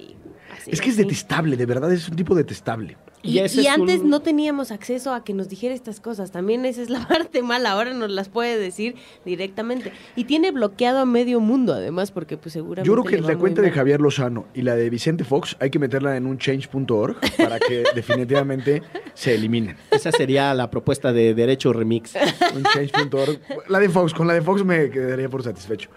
así. 0.54 0.70
Es 0.70 0.80
que 0.82 0.88
es 0.90 0.96
así. 0.96 1.02
detestable, 1.04 1.56
de 1.56 1.64
verdad, 1.64 1.90
es 1.92 2.06
un 2.08 2.14
tipo 2.16 2.34
detestable. 2.34 2.98
Y, 3.24 3.38
antes 3.38 4.00
un- 4.00 4.10
no 4.10 4.20
teníamos 4.20 4.72
acceso 4.72 5.14
a 5.14 5.22
que 5.24 5.32
nos 5.32 5.48
dijera 5.48 5.72
estas 5.74 6.00
cosas. 6.00 6.30
También 6.32 6.64
esa 6.66 6.82
es 6.82 6.90
la 6.90 7.06
parte 7.08 7.40
mala. 7.42 7.70
Ahora 7.70 7.94
nos 7.94 8.10
las 8.10 8.28
puede 8.28 8.58
decir 8.58 8.96
directamente. 9.24 9.92
Y 10.16 10.24
tiene 10.24 10.50
bloqueado 10.50 10.98
a 10.98 11.06
medio 11.06 11.40
mundo, 11.40 11.72
además, 11.72 12.10
porque 12.10 12.36
pues 12.36 12.52
seguramente. 12.52 12.86
Yo 12.86 12.92
creo 12.94 13.04
que 13.04 13.26
la 13.26 13.38
cuenta 13.38 13.62
de. 13.62 13.70
Javier 13.70 14.00
Lozano 14.00 14.46
y 14.52 14.60
la 14.62 14.74
de 14.76 14.90
Vicente 14.90 15.24
Fox 15.24 15.56
hay 15.60 15.70
que 15.70 15.78
meterla 15.78 16.16
en 16.18 16.26
un 16.26 16.36
change.org 16.36 17.16
para 17.38 17.58
que 17.58 17.84
definitivamente 17.94 18.82
se 19.14 19.36
eliminen. 19.36 19.76
Esa 19.90 20.12
sería 20.12 20.52
la 20.52 20.68
propuesta 20.68 21.12
de 21.14 21.32
Derecho 21.32 21.72
Remix. 21.72 22.12
Un 22.54 22.64
change.org. 22.64 23.40
La 23.68 23.78
de 23.78 23.88
Fox, 23.88 24.12
con 24.12 24.26
la 24.26 24.34
de 24.34 24.42
Fox 24.42 24.64
me 24.64 24.90
quedaría 24.90 25.30
por 25.30 25.42
satisfecho. 25.42 25.88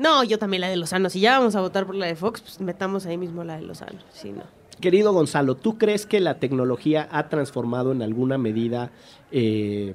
No, 0.00 0.24
yo 0.24 0.38
también 0.38 0.62
la 0.62 0.70
de 0.70 0.76
Lozano. 0.76 1.10
Si 1.10 1.20
ya 1.20 1.38
vamos 1.38 1.54
a 1.56 1.60
votar 1.60 1.84
por 1.84 1.94
la 1.94 2.06
de 2.06 2.16
Fox, 2.16 2.40
pues 2.40 2.58
metamos 2.58 3.04
ahí 3.04 3.18
mismo 3.18 3.44
la 3.44 3.56
de 3.56 3.62
Lozano. 3.62 3.98
Sí, 4.10 4.32
no. 4.32 4.44
Querido 4.80 5.12
Gonzalo, 5.12 5.56
¿tú 5.56 5.76
crees 5.76 6.06
que 6.06 6.20
la 6.20 6.38
tecnología 6.38 7.06
ha 7.12 7.28
transformado 7.28 7.92
en 7.92 8.00
alguna 8.00 8.38
medida 8.38 8.92
eh, 9.30 9.92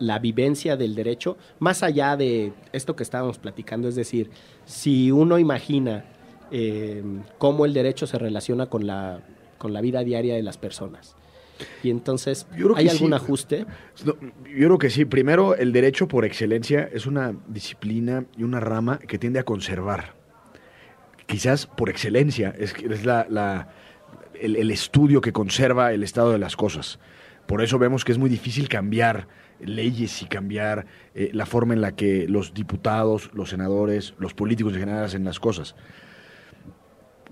la 0.00 0.18
vivencia 0.18 0.76
del 0.76 0.96
derecho? 0.96 1.36
Más 1.60 1.84
allá 1.84 2.16
de 2.16 2.52
esto 2.72 2.96
que 2.96 3.04
estábamos 3.04 3.38
platicando, 3.38 3.86
es 3.86 3.94
decir, 3.94 4.28
si 4.64 5.12
uno 5.12 5.38
imagina 5.38 6.04
eh, 6.50 7.04
cómo 7.38 7.64
el 7.64 7.74
derecho 7.74 8.08
se 8.08 8.18
relaciona 8.18 8.66
con 8.66 8.88
la, 8.88 9.20
con 9.58 9.72
la 9.72 9.80
vida 9.80 10.02
diaria 10.02 10.34
de 10.34 10.42
las 10.42 10.58
personas. 10.58 11.14
Y 11.82 11.90
entonces, 11.90 12.46
¿hay 12.76 12.88
algún 12.88 13.10
sí. 13.10 13.14
ajuste? 13.14 13.66
No, 14.04 14.14
yo 14.20 14.66
creo 14.66 14.78
que 14.78 14.90
sí. 14.90 15.04
Primero, 15.04 15.54
el 15.54 15.72
derecho 15.72 16.08
por 16.08 16.24
excelencia 16.24 16.88
es 16.92 17.06
una 17.06 17.34
disciplina 17.48 18.24
y 18.36 18.42
una 18.42 18.60
rama 18.60 18.98
que 18.98 19.18
tiende 19.18 19.38
a 19.38 19.44
conservar. 19.44 20.14
Quizás 21.26 21.66
por 21.66 21.88
excelencia, 21.88 22.54
es, 22.58 22.74
es 22.74 23.04
la, 23.06 23.26
la- 23.30 23.68
el, 24.40 24.56
el 24.56 24.70
estudio 24.70 25.20
que 25.20 25.32
conserva 25.32 25.92
el 25.92 26.02
estado 26.02 26.32
de 26.32 26.38
las 26.38 26.56
cosas. 26.56 26.98
Por 27.46 27.62
eso 27.62 27.78
vemos 27.78 28.04
que 28.04 28.12
es 28.12 28.18
muy 28.18 28.28
difícil 28.28 28.68
cambiar 28.68 29.28
leyes 29.60 30.20
y 30.22 30.26
cambiar 30.26 30.86
eh, 31.14 31.30
la 31.32 31.46
forma 31.46 31.72
en 31.74 31.80
la 31.80 31.92
que 31.92 32.26
los 32.28 32.52
diputados, 32.52 33.30
los 33.32 33.50
senadores, 33.50 34.14
los 34.18 34.34
políticos 34.34 34.74
en 34.74 34.80
general 34.80 35.04
hacen 35.04 35.24
las 35.24 35.38
cosas. 35.38 35.76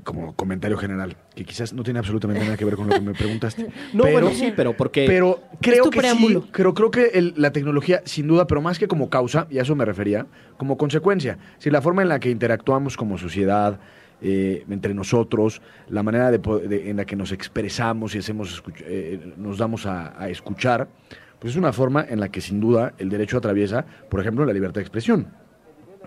Como 0.05 0.35
comentario 0.35 0.77
general, 0.77 1.17
que 1.37 1.45
quizás 1.45 1.73
no 1.73 1.85
tiene 1.85 2.01
absolutamente 2.01 2.43
nada 2.45 2.57
que 2.57 2.65
ver 2.65 2.75
con 2.75 2.89
lo 2.89 2.95
que 2.95 3.01
me 3.01 3.13
preguntaste. 3.15 3.69
No, 3.95 4.03
pero- 4.05 4.13
bueno, 4.21 4.31
sí, 4.31 4.53
pero 4.57 4.77
porque... 4.77 5.05
pero 5.07 5.41
creo 5.61 5.85
tu 5.85 5.91
que 5.91 5.97
sí, 5.97 6.01
preámbulo. 6.01 6.45
pero 6.53 6.75
creo 6.75 6.91
que 6.91 7.05
el- 7.15 7.35
la 7.37 7.53
tecnología, 7.53 8.03
sin 8.05 8.27
duda, 8.27 8.47
pero 8.49 8.61
más 8.61 8.79
que 8.81 8.89
como 8.89 9.09
causa, 9.11 9.47
y 9.49 9.59
a 9.59 9.63
eso 9.63 9.77
me 9.77 9.85
refería, 9.85 10.27
como 10.57 10.77
consecuencia. 10.77 11.39
Si 11.59 11.71
la 11.71 11.81
forma 11.83 12.03
en 12.03 12.09
la 12.09 12.19
que 12.19 12.31
interactuamos 12.31 12.97
como 12.97 13.17
sociedad, 13.17 13.79
eh, 14.21 14.65
entre 14.71 14.93
nosotros, 14.95 15.63
la 15.89 16.03
manera 16.03 16.31
de, 16.33 16.39
po- 16.41 16.59
de- 16.59 16.91
en 16.91 16.97
la 16.97 17.05
que 17.05 17.15
nos 17.15 17.31
expresamos 17.31 18.15
y 18.17 18.19
hacemos 18.19 18.63
eh, 18.81 19.35
nos 19.37 19.59
damos 19.59 19.87
a, 19.87 20.21
a 20.21 20.29
escuchar, 20.31 20.89
pues 21.39 21.53
es 21.53 21.57
una 21.59 21.73
forma 21.73 22.05
en 22.09 22.19
la 22.19 22.29
que 22.31 22.41
sin 22.41 22.59
duda 22.61 22.95
el 22.99 23.09
derecho 23.09 23.39
atraviesa, 23.39 23.85
por 24.09 24.21
ejemplo, 24.21 24.45
la 24.45 24.53
libertad 24.53 24.77
de 24.77 24.83
expresión. 24.83 25.29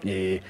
Eh, 0.03 0.41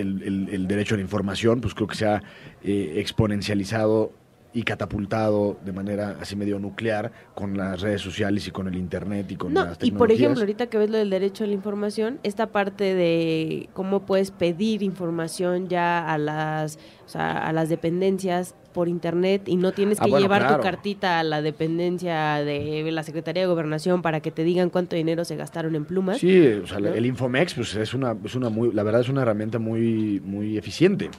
el, 0.00 0.22
el- 0.22 0.48
el 0.52 0.66
derecho 0.66 0.94
a 0.94 0.98
la 0.98 1.02
información, 1.02 1.60
pues 1.60 1.74
creo 1.74 1.86
que 1.86 1.94
se 1.96 2.06
ha 2.06 2.22
eh, 2.62 2.94
exponencializado 2.96 4.12
y 4.56 4.62
catapultado 4.62 5.56
de 5.64 5.72
manera 5.72 6.16
así 6.20 6.36
medio 6.36 6.60
nuclear 6.60 7.10
con 7.34 7.56
las 7.56 7.80
redes 7.80 8.00
sociales 8.00 8.46
y 8.46 8.52
con 8.52 8.68
el 8.68 8.76
internet 8.76 9.26
y 9.32 9.36
con 9.36 9.52
No, 9.52 9.64
las 9.64 9.72
y 9.82 9.90
por 9.90 10.08
tecnologías. 10.08 10.20
ejemplo, 10.20 10.40
ahorita 10.42 10.66
que 10.68 10.78
ves 10.78 10.90
lo 10.90 10.98
del 10.98 11.10
derecho 11.10 11.42
a 11.42 11.48
la 11.48 11.54
información, 11.54 12.20
esta 12.22 12.46
parte 12.52 12.94
de 12.94 13.68
cómo 13.72 14.06
puedes 14.06 14.30
pedir 14.30 14.82
información 14.84 15.68
ya 15.68 16.08
a 16.08 16.18
las, 16.18 16.78
o 17.04 17.08
sea, 17.08 17.32
a 17.46 17.52
las 17.52 17.68
dependencias 17.68 18.54
por 18.72 18.88
internet 18.88 19.42
y 19.46 19.56
no 19.56 19.72
tienes 19.72 19.98
Ah, 20.00 20.04
que 20.04 20.10
bueno, 20.10 20.24
llevar 20.24 20.42
claro. 20.42 20.56
tu 20.56 20.62
cartita 20.62 21.18
a 21.20 21.24
la 21.24 21.42
dependencia 21.42 22.36
de 22.44 22.88
la 22.92 23.02
Secretaría 23.02 23.42
de 23.42 23.46
Gobernación 23.48 24.02
para 24.02 24.20
que 24.20 24.30
te 24.30 24.44
digan 24.44 24.70
cuánto 24.70 24.94
dinero 24.96 25.24
se 25.24 25.36
gastaron 25.36 25.74
en 25.74 25.84
plumas. 25.84 26.18
Sí, 26.18 26.46
o 26.46 26.66
sea, 26.66 26.78
¿no? 26.80 26.88
el 26.88 27.06
Infomex, 27.06 27.54
pues 27.54 27.74
es 27.74 27.92
una, 27.94 28.16
es 28.24 28.34
una 28.34 28.50
muy, 28.50 28.72
la 28.72 28.82
verdad 28.84 29.00
es 29.00 29.08
una 29.08 29.22
herramienta 29.22 29.58
muy, 29.58 30.20
muy 30.24 30.56
eficiente. 30.58 31.10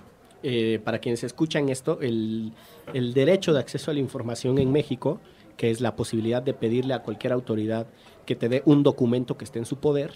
Eh, 0.43 0.79
para 0.83 0.99
quienes 0.99 1.23
escuchan 1.23 1.69
esto, 1.69 1.99
el, 2.01 2.53
derecho 2.93 3.53
de 3.53 3.59
acceso 3.59 3.91
a 3.91 3.93
la 3.93 3.99
información 3.99 4.57
en 4.59 4.71
México, 4.71 5.19
que 5.57 5.71
es 5.71 5.81
la 5.81 5.95
posibilidad 5.95 6.41
de 6.41 6.53
pedirle 6.53 6.93
a 6.93 7.03
cualquier 7.03 7.33
autoridad 7.33 7.87
que 8.25 8.35
te 8.35 8.49
dé 8.49 8.61
un 8.65 8.83
documento 8.83 9.37
que 9.37 9.45
esté 9.45 9.59
en 9.59 9.65
su 9.65 9.77
poder, 9.77 10.11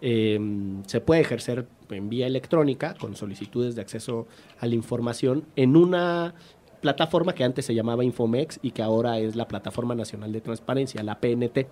eh, 0.00 0.38
se 0.86 1.00
puede 1.00 1.20
ejercer 1.20 1.66
en 1.90 2.08
vía 2.08 2.26
electrónica 2.26 2.94
con 2.94 3.14
solicitudes 3.14 3.74
de 3.74 3.82
acceso 3.82 4.26
a 4.58 4.66
la 4.66 4.74
información 4.74 5.44
en 5.54 5.76
una 5.76 6.34
plataforma 6.80 7.34
que 7.34 7.44
antes 7.44 7.64
se 7.64 7.74
llamaba 7.74 8.04
Infomex 8.04 8.58
y 8.62 8.72
que 8.72 8.82
ahora 8.82 9.20
es 9.20 9.36
la 9.36 9.46
Plataforma 9.46 9.94
Nacional 9.94 10.32
de 10.32 10.40
Transparencia, 10.40 11.02
la 11.04 11.20
PNT 11.20 11.68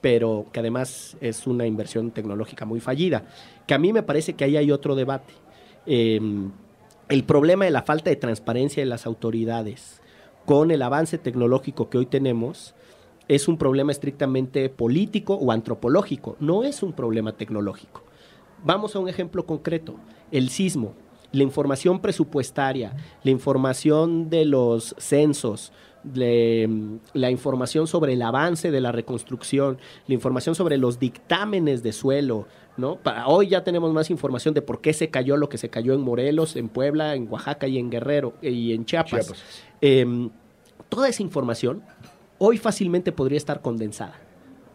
pero 0.00 0.46
que 0.52 0.60
además 0.60 1.16
es 1.20 1.46
una 1.46 1.66
inversión 1.66 2.10
tecnológica 2.10 2.64
muy 2.64 2.80
fallida. 2.80 3.24
Que 3.66 3.74
a 3.74 3.78
mí 3.78 3.92
me 3.92 4.02
parece 4.02 4.34
que 4.34 4.44
ahí 4.44 4.56
hay 4.56 4.70
otro 4.70 4.94
debate. 4.94 5.34
Eh, 5.86 6.20
el 7.08 7.24
problema 7.24 7.64
de 7.64 7.70
la 7.70 7.82
falta 7.82 8.10
de 8.10 8.16
transparencia 8.16 8.82
de 8.82 8.88
las 8.88 9.06
autoridades 9.06 10.00
con 10.44 10.70
el 10.70 10.82
avance 10.82 11.18
tecnológico 11.18 11.88
que 11.88 11.98
hoy 11.98 12.06
tenemos 12.06 12.74
es 13.28 13.48
un 13.48 13.58
problema 13.58 13.92
estrictamente 13.92 14.68
político 14.68 15.34
o 15.34 15.52
antropológico, 15.52 16.36
no 16.40 16.64
es 16.64 16.82
un 16.82 16.92
problema 16.92 17.32
tecnológico. 17.32 18.02
Vamos 18.64 18.96
a 18.96 18.98
un 18.98 19.08
ejemplo 19.08 19.46
concreto, 19.46 19.96
el 20.32 20.48
sismo, 20.48 20.94
la 21.32 21.42
información 21.42 22.00
presupuestaria, 22.00 22.96
la 23.22 23.30
información 23.30 24.30
de 24.30 24.46
los 24.46 24.94
censos, 24.98 25.72
la 26.14 27.30
información 27.30 27.86
sobre 27.86 28.14
el 28.14 28.22
avance 28.22 28.70
de 28.70 28.80
la 28.80 28.92
reconstrucción, 28.92 29.78
la 30.06 30.14
información 30.14 30.54
sobre 30.54 30.78
los 30.78 30.98
dictámenes 30.98 31.82
de 31.82 31.92
suelo, 31.92 32.46
¿no? 32.78 32.96
Para 32.96 33.26
hoy 33.26 33.48
ya 33.48 33.64
tenemos 33.64 33.92
más 33.92 34.08
información 34.08 34.54
de 34.54 34.62
por 34.62 34.80
qué 34.80 34.92
se 34.92 35.10
cayó 35.10 35.36
lo 35.36 35.48
que 35.48 35.58
se 35.58 35.68
cayó 35.68 35.92
en 35.92 36.00
Morelos, 36.00 36.56
en 36.56 36.68
Puebla, 36.68 37.14
en 37.14 37.30
Oaxaca 37.30 37.66
y 37.66 37.76
en 37.76 37.90
Guerrero 37.90 38.34
eh, 38.40 38.50
y 38.50 38.72
en 38.72 38.86
Chiapas. 38.86 39.26
Chiapas. 39.26 39.44
Em, 39.80 40.30
toda 40.88 41.08
esa 41.08 41.22
información 41.22 41.82
hoy 42.38 42.56
fácilmente 42.56 43.12
podría 43.12 43.36
estar 43.36 43.60
condensada, 43.60 44.14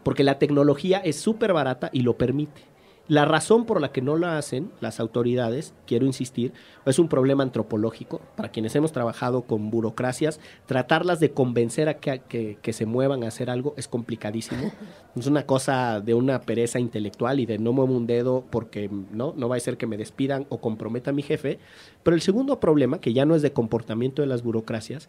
porque 0.02 0.22
la 0.22 0.38
tecnología 0.38 0.98
es 0.98 1.16
súper 1.16 1.52
barata 1.54 1.88
y 1.92 2.00
lo 2.00 2.16
permite. 2.16 2.73
La 3.06 3.26
razón 3.26 3.66
por 3.66 3.82
la 3.82 3.92
que 3.92 4.00
no 4.00 4.16
la 4.16 4.38
hacen 4.38 4.70
las 4.80 4.98
autoridades, 4.98 5.74
quiero 5.86 6.06
insistir, 6.06 6.54
es 6.86 6.98
un 6.98 7.08
problema 7.08 7.42
antropológico. 7.42 8.22
Para 8.34 8.48
quienes 8.48 8.74
hemos 8.76 8.92
trabajado 8.92 9.42
con 9.42 9.70
burocracias, 9.70 10.40
tratarlas 10.64 11.20
de 11.20 11.30
convencer 11.32 11.90
a 11.90 11.98
que, 11.98 12.22
que- 12.26 12.56
que 12.62 12.72
se 12.72 12.86
muevan 12.86 13.22
a 13.22 13.28
hacer 13.28 13.50
algo 13.50 13.74
es 13.76 13.88
complicadísimo. 13.88 14.72
Es 15.16 15.26
una 15.28 15.44
cosa 15.46 16.00
de 16.00 16.12
una 16.14 16.40
pereza 16.40 16.80
intelectual 16.80 17.38
y 17.38 17.46
de 17.46 17.58
no 17.58 17.72
muevo 17.72 17.94
un 17.94 18.06
dedo 18.06 18.42
porque 18.50 18.90
no, 19.12 19.32
no 19.36 19.48
va 19.48 19.56
a 19.56 19.60
ser 19.60 19.76
que 19.76 19.86
me 19.86 19.96
despidan 19.96 20.44
o 20.48 20.58
comprometa 20.58 21.10
a 21.10 21.14
mi 21.14 21.22
jefe. 21.22 21.60
Pero 22.02 22.16
el 22.16 22.20
segundo 22.22 22.58
problema, 22.58 23.00
que 23.00 23.12
ya 23.12 23.24
no 23.24 23.36
es 23.36 23.42
de 23.42 23.52
comportamiento 23.52 24.22
de 24.22 24.26
las 24.28 24.42
burocracias, 24.42 25.08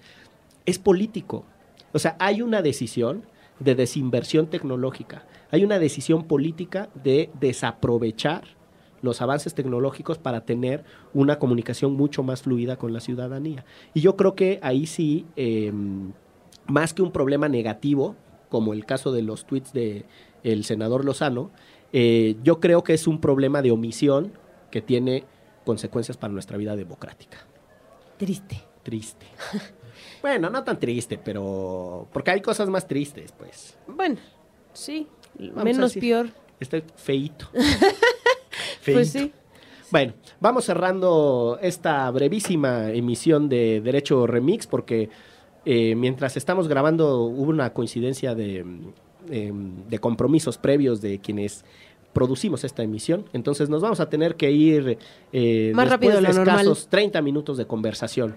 es 0.68 0.78
político. 0.78 1.44
O 1.92 1.98
sea, 1.98 2.18
hay 2.20 2.42
una 2.44 2.62
decisión 2.62 3.24
de 3.60 3.76
desinversión 3.76 4.48
tecnológica, 4.48 5.26
hay 5.52 5.64
una 5.64 5.80
decisión 5.80 6.24
política 6.24 6.90
de 7.04 7.30
desaprovechar 7.40 8.44
los 9.02 9.22
avances 9.22 9.54
tecnológicos 9.54 10.18
para 10.18 10.42
tener 10.42 10.84
una 11.14 11.40
comunicación 11.40 11.94
mucho 11.94 12.24
más 12.24 12.42
fluida 12.42 12.78
con 12.78 12.92
la 12.92 13.00
ciudadanía. 13.00 13.64
Y 13.94 14.02
yo 14.02 14.16
creo 14.16 14.36
que 14.36 14.60
ahí 14.64 14.86
sí, 14.88 15.26
eh, 15.36 15.72
más 16.68 16.94
que 16.94 17.02
un 17.02 17.12
problema 17.12 17.48
negativo 17.48 18.16
como 18.50 18.74
el 18.74 18.86
caso 18.86 19.12
de 19.12 19.22
los 19.22 19.46
tweets 19.46 19.74
de 19.74 20.06
el 20.44 20.64
senador 20.64 21.06
Lozano, 21.06 21.52
eh, 21.94 22.36
yo 22.44 22.60
creo 22.60 22.84
que 22.84 22.94
es 22.94 23.08
un 23.08 23.20
problema 23.20 23.62
de 23.62 23.72
omisión 23.72 24.34
que 24.72 24.82
tiene 24.82 25.24
consecuencias 25.66 26.18
para 26.18 26.34
nuestra 26.34 26.58
vida 26.58 26.76
democrática. 26.76 27.38
Triste. 28.18 28.62
Triste. 28.84 29.26
bueno, 30.22 30.50
no 30.50 30.64
tan 30.64 30.80
triste, 30.80 31.18
pero 31.24 32.08
porque 32.12 32.32
hay 32.32 32.42
cosas 32.42 32.70
más 32.70 32.88
tristes, 32.88 33.32
pues. 33.32 33.78
Bueno, 33.88 34.18
sí. 34.74 35.08
Vamos 35.38 35.64
menos 35.64 35.94
peor. 35.94 36.30
Este 36.60 36.84
feito. 36.96 37.48
Pues 38.86 39.10
sí. 39.12 39.32
Bueno, 39.92 40.14
vamos 40.40 40.66
cerrando 40.66 41.58
esta 41.62 42.10
brevísima 42.12 42.92
emisión 42.92 43.50
de 43.50 43.82
Derecho 43.82 44.28
Remix 44.28 44.68
porque 44.68 45.10
eh, 45.66 45.96
mientras 45.96 46.38
estamos 46.38 46.68
grabando 46.68 47.22
hubo 47.24 47.50
una 47.50 47.74
coincidencia 47.74 48.36
de, 48.36 48.66
em, 49.30 49.88
de 49.90 50.00
compromisos 50.00 50.58
previos 50.58 51.02
de 51.02 51.20
quienes 51.20 51.66
producimos 52.14 52.64
esta 52.64 52.82
emisión. 52.84 53.26
Entonces 53.34 53.70
nos 53.70 53.82
vamos 53.82 54.00
a 54.00 54.10
tener 54.10 54.36
que 54.36 54.52
ir 54.52 54.98
eh, 55.34 55.72
Más 55.76 55.86
después 55.86 55.90
rápido 55.90 56.16
de 56.16 56.22
lo 56.22 56.34
normal. 56.34 56.60
escasos 56.62 56.88
30 56.88 57.22
minutos 57.22 57.58
de 57.58 57.66
conversación. 57.68 58.36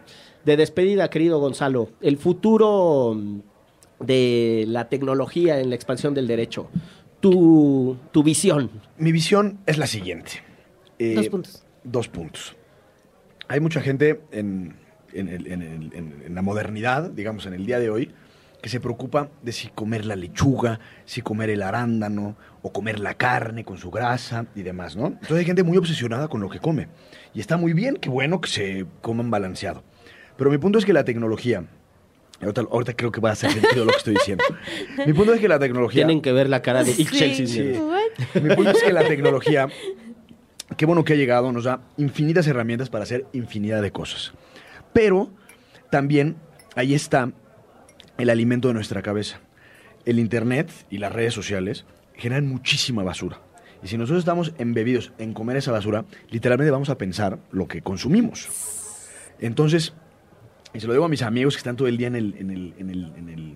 De 0.49 0.57
despedida, 0.57 1.11
querido 1.11 1.39
Gonzalo, 1.41 1.91
el 2.01 2.17
futuro 2.17 3.15
de 4.01 4.65
la 4.67 4.89
tecnología 4.89 5.61
en 5.61 5.69
la 5.69 5.75
expansión 5.75 6.15
del 6.15 6.27
derecho, 6.27 6.71
tu, 7.21 7.99
tu 8.13 8.23
visión. 8.23 8.71
Mi 8.97 9.13
visión 9.13 9.59
es 9.67 9.77
la 9.77 9.87
siguiente. 9.87 10.31
Eh, 10.99 11.13
Dos 11.17 11.29
puntos. 11.29 11.65
Dos 11.85 12.09
puntos. 12.09 12.57
Hay 13.49 13.61
mucha 13.61 13.83
gente 13.83 14.23
en, 14.33 14.75
en 15.13 15.29
el- 15.29 15.47
en 15.49 15.61
el- 15.61 15.93
en- 15.93 16.23
en 16.25 16.35
la 16.35 16.41
modernidad, 16.41 17.11
digamos, 17.11 17.45
en 17.45 17.53
el 17.53 17.67
día 17.67 17.79
de 17.79 17.91
hoy, 17.91 18.11
que 18.63 18.71
se 18.71 18.81
preocupa 18.81 19.29
de 19.43 19.53
si 19.53 19.69
comer 19.69 20.07
la 20.07 20.17
lechuga, 20.17 20.81
si 21.05 21.21
comer 21.21 21.51
el 21.51 21.61
arándano 21.63 22.37
o 22.63 22.73
comer 22.73 23.01
la 23.01 23.13
carne 23.19 23.67
con 23.67 23.77
su 23.77 23.91
grasa 23.91 24.47
y 24.55 24.63
demás, 24.63 24.97
¿no? 24.97 25.09
Entonces 25.09 25.37
hay 25.41 25.45
gente 25.45 25.63
muy 25.63 25.77
obsesionada 25.77 26.29
con 26.29 26.41
lo 26.41 26.49
que 26.49 26.59
come. 26.59 26.89
Y 27.35 27.41
está 27.41 27.59
muy 27.59 27.75
bien, 27.75 27.97
qué 27.97 28.09
bueno 28.09 28.41
que 28.41 28.49
se 28.49 28.87
coman 29.03 29.31
balanceado. 29.31 29.85
Pero 30.39 30.51
mi 30.51 30.59
punto 30.59 30.79
es 30.79 30.87
que 30.87 30.93
la 30.93 31.05
tecnología, 31.05 31.65
ahorita, 32.41 32.63
ahorita 32.71 32.95
creo 32.95 33.11
que 33.11 33.21
va 33.21 33.31
a 33.31 33.33
hacer 33.33 33.51
sentido 33.51 33.85
lo 33.85 33.91
que 33.91 33.99
estoy 33.99 34.15
diciendo. 34.15 34.45
Mi 35.05 35.13
punto 35.13 35.35
es 35.35 35.41
que 35.41 35.49
la 35.49 35.59
tecnología... 35.59 36.07
Tienen 36.07 36.23
que 36.23 36.33
ver 36.33 36.49
la 36.49 36.63
cara 36.63 36.85
de 36.85 36.93
Ixchel. 36.93 37.49
Sí. 37.49 37.75
Mi 38.41 38.55
punto 38.55 38.71
es 38.71 38.83
que 38.83 38.93
la 38.93 39.07
tecnología, 39.07 39.69
qué 40.77 40.87
bueno 40.87 41.05
que 41.05 41.15
ha 41.15 41.17
llegado, 41.17 41.51
nos 41.51 41.65
da 41.65 41.81
infinitas 41.97 42.47
herramientas 42.47 42.89
para 42.89 43.03
hacer 43.03 43.27
infinidad 43.33 43.83
de 43.83 43.91
cosas. 43.91 44.33
Pero 44.93 45.31
también 45.91 46.37
ahí 46.77 46.95
está 46.95 47.33
el 48.17 48.31
alimento 48.31 48.69
de 48.69 48.75
nuestra 48.75 49.03
cabeza. 49.03 49.41
El 50.05 50.21
Internet 50.21 50.71
y 50.89 50.99
las 50.99 51.13
redes 51.13 51.35
sociales 51.35 51.85
generan 52.15 52.47
muchísima 52.47 53.03
basura. 53.03 53.41
Y 53.83 53.89
si 53.89 53.99
nosotros 53.99 54.21
estamos 54.21 54.55
embebidos 54.59 55.13
en 55.19 55.35
comer 55.35 55.57
esa 55.57 55.73
basura, 55.73 56.05
literalmente 56.31 56.71
vamos 56.71 56.91
a 56.91 56.99
pensar 56.99 57.41
lo 57.51 57.67
que 57.67 57.83
consumimos. 57.83 58.49
Entonces, 59.41 59.95
y 60.75 60.81
se 60.81 60.87
lo 60.87 60.93
digo 60.93 61.05
a 61.05 61.09
mis 61.09 61.23
amigos 61.23 61.55
que 61.55 61.59
están 61.59 61.77
todo 61.77 61.89
el 61.89 61.97
día 61.97 62.09
en 62.09 62.17
el... 62.17 62.35
En 62.39 62.51
el, 62.51 62.75
en 62.79 62.91
el, 62.91 63.13
en 63.17 63.29
el- 63.29 63.55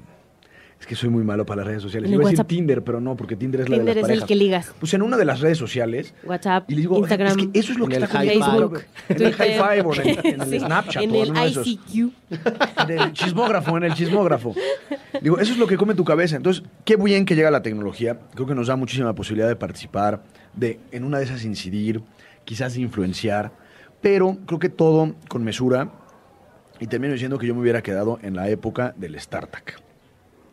es 0.80 0.86
que 0.88 0.96
soy 0.96 1.10
muy 1.10 1.22
malo 1.22 1.46
para 1.46 1.58
las 1.60 1.66
redes 1.68 1.80
sociales. 1.82 2.10
Iba 2.10 2.26
a 2.26 2.30
decir. 2.30 2.44
Tinder, 2.44 2.82
pero 2.82 3.00
no, 3.00 3.16
porque 3.16 3.36
Tinder 3.36 3.60
es 3.60 3.68
la 3.68 3.76
Tinder 3.76 3.94
de 3.94 4.00
es 4.00 4.08
las 4.08 4.18
el 4.18 4.26
que 4.26 4.34
ligas. 4.34 4.74
Pues 4.80 4.92
en 4.94 5.02
una 5.02 5.16
de 5.16 5.24
las 5.24 5.38
redes 5.38 5.56
sociales. 5.56 6.12
WhatsApp, 6.24 6.68
Y 6.68 6.74
les 6.74 6.82
digo, 6.82 6.96
"Oigan, 6.96 7.04
Instagram, 7.20 7.38
es 7.38 7.46
que 7.52 7.58
eso 7.60 7.70
es 7.72 7.78
lo 7.78 7.86
que 7.86 7.94
está 7.98 8.20
el 8.24 8.40
comiendo 8.40 8.70
Facebook, 8.70 8.84
En 9.08 9.22
el. 9.22 9.32
High 9.32 9.52
Five 9.54 9.80
o 9.82 9.94
en 9.94 10.00
el, 10.08 10.26
en 10.26 10.40
el 10.40 10.48
Sí, 10.50 10.58
Snapchat. 10.58 11.02
en 11.04 11.10
o 11.12 11.22
el 11.22 11.30
uno 11.30 11.40
de 11.40 11.46
esos. 11.46 11.66
ICQ. 11.68 12.12
En 12.90 12.98
el 12.98 13.12
chismógrafo, 13.12 13.76
en 13.76 13.84
el 13.84 13.94
chismógrafo. 13.94 14.56
Digo, 15.20 15.38
eso 15.38 15.52
es 15.52 15.58
lo 15.58 15.68
que 15.68 15.76
come 15.76 15.94
tu 15.94 16.02
cabeza. 16.04 16.34
Entonces, 16.34 16.64
qué 16.84 16.96
bien 16.96 17.26
que 17.26 17.36
llega 17.36 17.52
la 17.52 17.62
tecnología. 17.62 18.18
Creo 18.34 18.48
que 18.48 18.56
nos 18.56 18.66
da 18.66 18.74
muchísima 18.74 19.14
posibilidad 19.14 19.46
de 19.46 19.54
participar, 19.54 20.24
de 20.56 20.80
en 20.90 21.04
una 21.04 21.18
de 21.18 21.24
esas 21.26 21.44
incidir, 21.44 22.02
quizás 22.44 22.74
de 22.74 22.80
influenciar. 22.80 23.52
Pero 24.00 24.36
creo 24.46 24.58
que 24.58 24.68
todo 24.68 25.14
con 25.28 25.44
mesura. 25.44 25.92
Y 26.82 26.88
termino 26.88 27.12
diciendo 27.12 27.38
que 27.38 27.46
yo 27.46 27.54
me 27.54 27.60
hubiera 27.60 27.80
quedado 27.80 28.18
en 28.22 28.34
la 28.34 28.48
época 28.48 28.92
del 28.96 29.18
StarTac. 29.20 29.80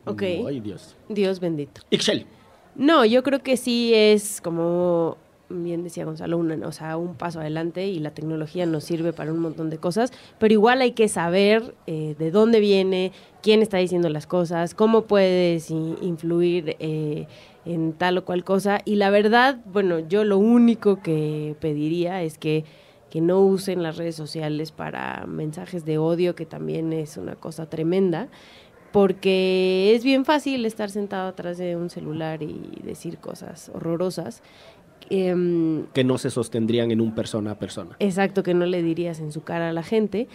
Ok. 0.05 0.21
Ay, 0.21 0.59
Dios. 0.59 0.95
Dios 1.09 1.39
bendito. 1.39 1.81
Ixchel. 1.89 2.27
No, 2.75 3.03
yo 3.03 3.23
creo 3.23 3.39
que 3.39 3.57
sí 3.57 3.93
es 3.95 4.39
como 4.39 5.17
bien 5.49 5.83
decía 5.83 6.05
Gonzalo, 6.05 6.37
una, 6.37 6.67
o 6.67 6.71
sea, 6.71 6.97
un 6.97 7.15
paso 7.15 7.39
adelante 7.39 7.87
y 7.87 7.97
la 7.97 8.11
tecnología 8.11 8.67
nos 8.67 8.83
sirve 8.83 9.11
para 9.11 9.33
un 9.33 9.39
montón 9.39 9.71
de 9.71 9.79
cosas, 9.79 10.13
pero 10.37 10.53
igual 10.53 10.81
hay 10.81 10.91
que 10.91 11.07
saber 11.07 11.73
eh, 11.87 12.15
de 12.19 12.29
dónde 12.29 12.59
viene, 12.59 13.11
quién 13.41 13.63
está 13.63 13.77
diciendo 13.77 14.07
las 14.09 14.27
cosas, 14.27 14.75
cómo 14.75 15.05
puedes 15.05 15.71
influir 15.71 16.75
eh, 16.77 17.25
en 17.65 17.93
tal 17.93 18.19
o 18.19 18.25
cual 18.25 18.43
cosa. 18.43 18.81
Y 18.85 18.97
la 18.97 19.09
verdad, 19.09 19.57
bueno, 19.65 19.97
yo 19.97 20.23
lo 20.23 20.37
único 20.37 21.01
que 21.01 21.55
pediría 21.59 22.21
es 22.21 22.37
que 22.37 22.65
que 23.09 23.21
no 23.21 23.41
usen 23.41 23.83
las 23.83 23.97
redes 23.97 24.15
sociales 24.15 24.71
para 24.71 25.25
mensajes 25.27 25.85
de 25.85 25.97
odio, 25.97 26.35
que 26.35 26.45
también 26.45 26.93
es 26.93 27.17
una 27.17 27.35
cosa 27.35 27.69
tremenda, 27.69 28.29
porque 28.91 29.93
es 29.95 30.03
bien 30.03 30.25
fácil 30.25 30.65
estar 30.65 30.89
sentado 30.89 31.27
atrás 31.29 31.57
de 31.57 31.75
un 31.75 31.89
celular 31.89 32.41
y 32.43 32.81
decir 32.83 33.17
cosas 33.17 33.71
horrorosas. 33.73 34.41
Em, 35.09 35.85
Que 35.93 36.03
no 36.03 36.17
se 36.17 36.29
sostendrían 36.29 36.91
en 36.91 37.01
un 37.01 37.15
persona 37.15 37.51
a 37.51 37.59
persona. 37.59 37.95
Exacto, 37.99 38.43
que 38.43 38.53
no 38.53 38.65
le 38.65 38.83
dirías 38.83 39.19
en 39.19 39.31
su 39.31 39.41
cara 39.41 39.69
a 39.69 39.73
la 39.73 39.83
gente. 39.83 40.27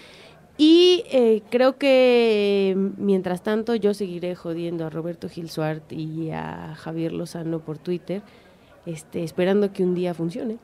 Y 0.56 1.04
eh, 1.10 1.42
creo 1.50 1.78
que 1.78 2.76
mientras 2.96 3.42
tanto 3.42 3.74
yo 3.74 3.92
seguiré 3.92 4.36
jodiendo 4.36 4.86
a 4.86 4.90
Roberto 4.90 5.28
Gil 5.28 5.50
Suart 5.50 5.92
y 5.92 6.30
a 6.30 6.74
Javier 6.76 7.12
Lozano 7.12 7.58
por 7.58 7.78
Twitter, 7.78 8.22
este, 8.86 9.24
esperando 9.24 9.72
que 9.72 9.82
un 9.82 9.94
día 9.94 10.14
funcione. 10.14 10.58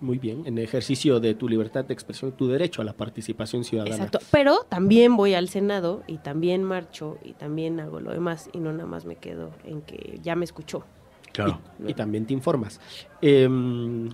Muy 0.00 0.18
bien. 0.18 0.42
En 0.46 0.58
ejercicio 0.58 1.18
de 1.18 1.34
tu 1.34 1.48
libertad 1.48 1.84
de 1.84 1.92
expresión, 1.92 2.32
tu 2.32 2.46
derecho 2.46 2.82
a 2.82 2.84
la 2.84 2.92
participación 2.92 3.64
ciudadana. 3.64 3.96
Exacto. 3.96 4.18
Pero 4.30 4.60
también 4.68 5.16
voy 5.16 5.34
al 5.34 5.48
Senado 5.48 6.02
y 6.06 6.18
también 6.18 6.62
marcho 6.62 7.18
y 7.24 7.32
también 7.32 7.80
hago 7.80 8.00
lo 8.00 8.12
demás 8.12 8.48
y 8.52 8.58
no 8.58 8.72
nada 8.72 8.86
más 8.86 9.04
me 9.04 9.16
quedo 9.16 9.50
en 9.64 9.82
que 9.82 10.20
ya 10.22 10.36
me 10.36 10.44
escuchó. 10.44 10.84
Claro. 11.32 11.60
Y, 11.84 11.90
y 11.90 11.94
también 11.94 12.26
te 12.26 12.32
informas. 12.32 12.80
Em, 13.20 14.08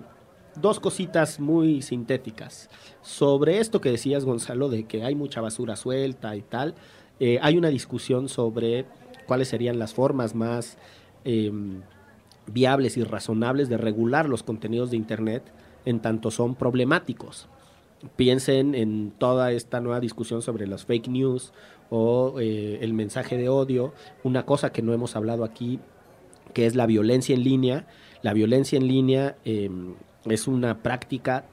dos 0.60 0.80
cositas 0.80 1.38
muy 1.38 1.82
sintéticas. 1.82 2.70
Sobre 3.02 3.58
esto 3.58 3.80
que 3.80 3.90
decías, 3.90 4.24
Gonzalo, 4.24 4.68
de 4.68 4.84
que 4.84 5.04
hay 5.04 5.14
mucha 5.14 5.40
basura 5.40 5.76
suelta 5.76 6.34
y 6.34 6.42
tal, 6.42 6.74
eh, 7.20 7.38
hay 7.42 7.56
una 7.56 7.68
discusión 7.68 8.28
sobre 8.28 8.86
cuáles 9.26 9.48
serían 9.48 9.78
las 9.78 9.94
formas 9.94 10.34
más 10.34 10.78
em, 11.24 11.82
viables 12.46 12.96
y 12.96 13.04
razonables 13.04 13.68
de 13.68 13.76
regular 13.76 14.28
los 14.28 14.42
contenidos 14.42 14.90
de 14.90 14.96
Internet 14.96 15.42
en 15.84 16.00
tanto 16.00 16.30
son 16.30 16.54
problemáticos. 16.54 17.48
Piensen 18.16 18.74
en 18.74 19.12
toda 19.16 19.52
esta 19.52 19.80
nueva 19.80 20.00
discusión 20.00 20.42
sobre 20.42 20.66
las 20.66 20.84
fake 20.84 21.08
news 21.08 21.52
o 21.90 22.40
eh, 22.40 22.78
el 22.82 22.92
mensaje 22.92 23.36
de 23.36 23.48
odio, 23.48 23.94
una 24.22 24.44
cosa 24.44 24.72
que 24.72 24.82
no 24.82 24.92
hemos 24.92 25.16
hablado 25.16 25.44
aquí 25.44 25.80
que 26.54 26.66
es 26.66 26.74
la 26.74 26.86
violencia 26.86 27.34
en 27.34 27.44
línea. 27.44 27.86
La 28.22 28.32
violencia 28.32 28.78
en 28.78 28.86
línea 28.86 29.36
eh, 29.44 29.70
es 30.24 30.48
una 30.48 30.82
práctica 30.82 31.44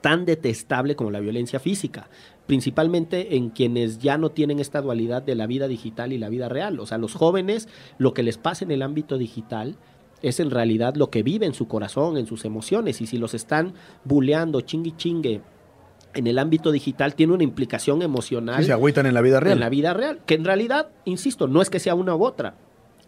tan 0.00 0.26
detestable 0.26 0.96
como 0.96 1.10
la 1.10 1.20
violencia 1.20 1.58
física, 1.60 2.08
principalmente 2.46 3.36
en 3.36 3.48
quienes 3.50 3.98
ya 3.98 4.18
no 4.18 4.30
tienen 4.30 4.58
esta 4.58 4.82
dualidad 4.82 5.22
de 5.22 5.34
la 5.34 5.46
vida 5.46 5.66
digital 5.66 6.12
y 6.12 6.18
la 6.18 6.28
vida 6.28 6.48
real. 6.48 6.78
O 6.80 6.86
sea, 6.86 6.98
los 6.98 7.14
jóvenes, 7.14 7.68
lo 7.96 8.12
que 8.12 8.22
les 8.22 8.36
pasa 8.36 8.64
en 8.64 8.70
el 8.70 8.82
ámbito 8.82 9.16
digital 9.16 9.76
es 10.22 10.40
en 10.40 10.50
realidad 10.50 10.94
lo 10.96 11.10
que 11.10 11.22
vive 11.22 11.46
en 11.46 11.54
su 11.54 11.68
corazón, 11.68 12.16
en 12.16 12.26
sus 12.26 12.44
emociones, 12.44 13.00
y 13.00 13.06
si 13.06 13.18
los 13.18 13.34
están 13.34 13.74
buleando, 14.04 14.60
chingue 14.62 14.96
chingue, 14.96 15.40
en 16.14 16.26
el 16.26 16.38
ámbito 16.38 16.70
digital, 16.70 17.14
tiene 17.14 17.32
una 17.32 17.42
implicación 17.42 18.00
emocional 18.00 18.60
Sí, 18.60 18.66
se 18.66 18.72
agüitan 18.72 19.06
en 19.06 19.14
la 19.14 19.20
vida 19.20 19.40
real. 19.40 19.54
en 19.54 19.60
la 19.60 19.68
vida 19.68 19.92
real, 19.92 20.20
que 20.24 20.34
en 20.34 20.44
realidad, 20.44 20.88
insisto, 21.04 21.48
no 21.48 21.60
es 21.60 21.70
que 21.70 21.80
sea 21.80 21.94
una 21.94 22.14
u 22.14 22.24
otra, 22.24 22.54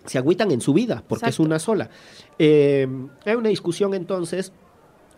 se 0.04 0.18
agüitan 0.18 0.50
en 0.50 0.60
su 0.60 0.72
vida, 0.72 1.04
porque 1.06 1.28
es 1.28 1.38
una 1.38 1.58
sola. 1.58 1.90
Eh, 2.38 2.86
hay 3.24 3.34
una 3.34 3.48
discusión 3.48 3.94
entonces 3.94 4.52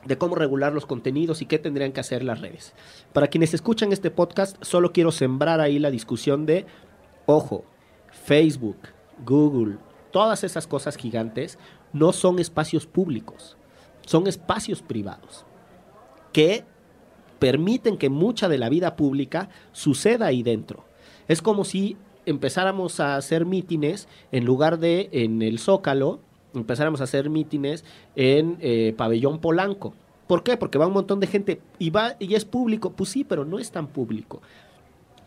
de 0.04 0.16
cómo 0.16 0.34
regular 0.34 0.72
los 0.72 0.86
contenidos 0.86 1.42
y 1.42 1.46
qué 1.46 1.58
tendrían 1.58 1.92
que 1.92 2.00
hacer 2.00 2.22
las 2.22 2.40
redes. 2.40 2.74
Para 3.12 3.28
quienes 3.28 3.52
escuchan 3.54 3.92
este 3.92 4.10
podcast, 4.10 4.56
solo 4.62 4.92
quiero 4.92 5.12
sembrar 5.12 5.60
ahí 5.60 5.78
la 5.78 5.90
discusión 5.90 6.46
de, 6.46 6.66
ojo, 7.26 7.64
Facebook, 8.10 8.78
Google, 9.26 9.76
todas 10.10 10.44
esas 10.44 10.66
cosas 10.66 10.96
gigantes 10.96 11.58
no 11.92 12.12
son 12.12 12.38
espacios 12.38 12.86
públicos, 12.86 13.56
son 14.06 14.26
espacios 14.26 14.82
privados 14.82 15.44
que 16.32 16.64
permiten 17.38 17.96
que 17.96 18.08
mucha 18.10 18.48
de 18.48 18.58
la 18.58 18.68
vida 18.68 18.96
pública 18.96 19.48
suceda 19.72 20.26
ahí 20.26 20.42
dentro. 20.42 20.84
Es 21.28 21.42
como 21.42 21.64
si 21.64 21.96
empezáramos 22.26 23.00
a 23.00 23.16
hacer 23.16 23.46
mítines 23.46 24.08
en 24.32 24.44
lugar 24.44 24.78
de 24.78 25.08
en 25.12 25.42
el 25.42 25.58
Zócalo, 25.58 26.20
empezáramos 26.54 27.00
a 27.00 27.04
hacer 27.04 27.30
mítines 27.30 27.84
en 28.16 28.58
eh, 28.60 28.94
Pabellón 28.96 29.40
Polanco. 29.40 29.94
¿Por 30.26 30.42
qué? 30.42 30.56
Porque 30.56 30.78
va 30.78 30.86
un 30.86 30.92
montón 30.92 31.20
de 31.20 31.26
gente 31.26 31.60
y 31.78 31.90
va 31.90 32.16
y 32.18 32.34
es 32.34 32.44
público. 32.44 32.92
Pues 32.92 33.10
sí, 33.10 33.24
pero 33.24 33.44
no 33.44 33.58
es 33.58 33.70
tan 33.70 33.86
público. 33.86 34.42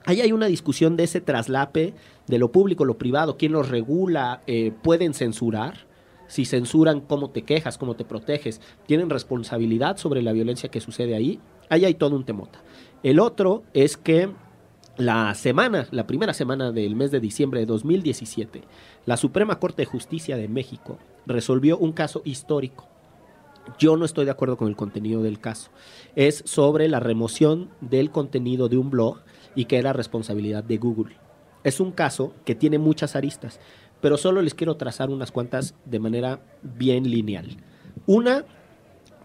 Ahí 0.05 0.21
hay 0.21 0.31
una 0.31 0.47
discusión 0.47 0.97
de 0.97 1.03
ese 1.03 1.21
traslape 1.21 1.93
de 2.27 2.39
lo 2.39 2.51
público, 2.51 2.85
lo 2.85 2.97
privado, 2.97 3.37
quién 3.37 3.51
los 3.51 3.69
regula, 3.69 4.41
eh, 4.47 4.71
pueden 4.81 5.13
censurar. 5.13 5.90
Si 6.31 6.45
censuran, 6.45 7.01
cómo 7.01 7.29
te 7.29 7.41
quejas, 7.41 7.77
cómo 7.77 7.97
te 7.97 8.05
proteges, 8.05 8.61
tienen 8.85 9.09
responsabilidad 9.09 9.97
sobre 9.97 10.21
la 10.21 10.31
violencia 10.31 10.71
que 10.71 10.79
sucede 10.79 11.13
ahí. 11.13 11.41
Ahí 11.67 11.83
hay 11.83 11.95
todo 11.95 12.15
un 12.15 12.23
temota. 12.23 12.63
El 13.03 13.19
otro 13.19 13.63
es 13.73 13.97
que 13.97 14.29
la 14.95 15.35
semana, 15.35 15.89
la 15.91 16.07
primera 16.07 16.33
semana 16.33 16.71
del 16.71 16.95
mes 16.95 17.11
de 17.11 17.19
diciembre 17.19 17.59
de 17.59 17.65
2017, 17.65 18.61
la 19.05 19.17
Suprema 19.17 19.59
Corte 19.59 19.81
de 19.81 19.87
Justicia 19.87 20.37
de 20.37 20.47
México 20.47 20.99
resolvió 21.25 21.77
un 21.77 21.91
caso 21.91 22.21
histórico. 22.23 22.87
Yo 23.77 23.97
no 23.97 24.05
estoy 24.05 24.23
de 24.23 24.31
acuerdo 24.31 24.55
con 24.55 24.69
el 24.69 24.77
contenido 24.77 25.21
del 25.21 25.41
caso. 25.41 25.69
Es 26.15 26.43
sobre 26.45 26.87
la 26.87 27.01
remoción 27.01 27.71
del 27.81 28.09
contenido 28.09 28.69
de 28.69 28.77
un 28.77 28.89
blog 28.89 29.17
y 29.53 29.65
que 29.65 29.79
era 29.79 29.91
responsabilidad 29.91 30.63
de 30.63 30.77
Google. 30.77 31.17
Es 31.65 31.81
un 31.81 31.91
caso 31.91 32.33
que 32.45 32.55
tiene 32.55 32.79
muchas 32.79 33.15
aristas, 33.15 33.59
pero 34.01 34.17
solo 34.17 34.41
les 34.41 34.53
quiero 34.53 34.75
trazar 34.75 35.09
unas 35.09 35.31
cuantas 35.31 35.75
de 35.85 35.99
manera 35.99 36.41
bien 36.61 37.09
lineal. 37.09 37.57
Una, 38.07 38.45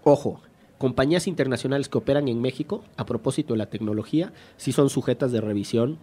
ojo, 0.04 0.40
compañías 0.78 1.26
internacionales 1.26 1.88
que 1.88 1.98
operan 1.98 2.28
en 2.28 2.40
México, 2.40 2.84
a 2.96 3.06
propósito 3.06 3.54
de 3.54 3.58
la 3.58 3.70
tecnología, 3.70 4.32
sí 4.56 4.72
son 4.72 4.90
sujetas 4.90 5.32
de 5.32 5.40
revisión 5.40 5.98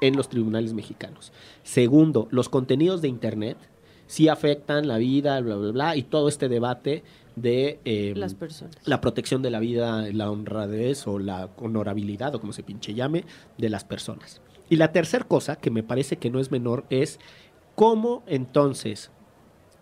en 0.00 0.16
los 0.16 0.28
tribunales 0.28 0.74
mexicanos. 0.74 1.32
Segundo, 1.62 2.28
los 2.30 2.48
contenidos 2.48 3.00
de 3.00 3.08
Internet 3.08 3.56
sí 4.06 4.28
afectan 4.28 4.88
la 4.88 4.98
vida, 4.98 5.40
bla, 5.40 5.56
bla, 5.56 5.72
bla, 5.72 5.96
y 5.96 6.02
todo 6.02 6.28
este 6.28 6.48
debate 6.48 7.02
de 7.34 7.80
eh, 7.84 8.14
Las 8.16 8.34
personas. 8.34 8.76
la 8.84 9.00
protección 9.00 9.42
de 9.42 9.50
la 9.50 9.60
vida, 9.60 10.06
la 10.12 10.30
honradez 10.30 11.06
o 11.06 11.18
la 11.18 11.50
honorabilidad, 11.58 12.34
o 12.34 12.40
como 12.40 12.52
se 12.52 12.62
pinche 12.62 12.94
llame, 12.94 13.24
de 13.58 13.68
las 13.68 13.84
personas. 13.84 14.40
Y 14.68 14.76
la 14.76 14.90
tercera 14.92 15.24
cosa, 15.24 15.56
que 15.56 15.70
me 15.70 15.82
parece 15.82 16.16
que 16.16 16.30
no 16.30 16.40
es 16.40 16.50
menor, 16.50 16.84
es 16.90 17.20
cómo 17.76 18.24
entonces 18.26 19.12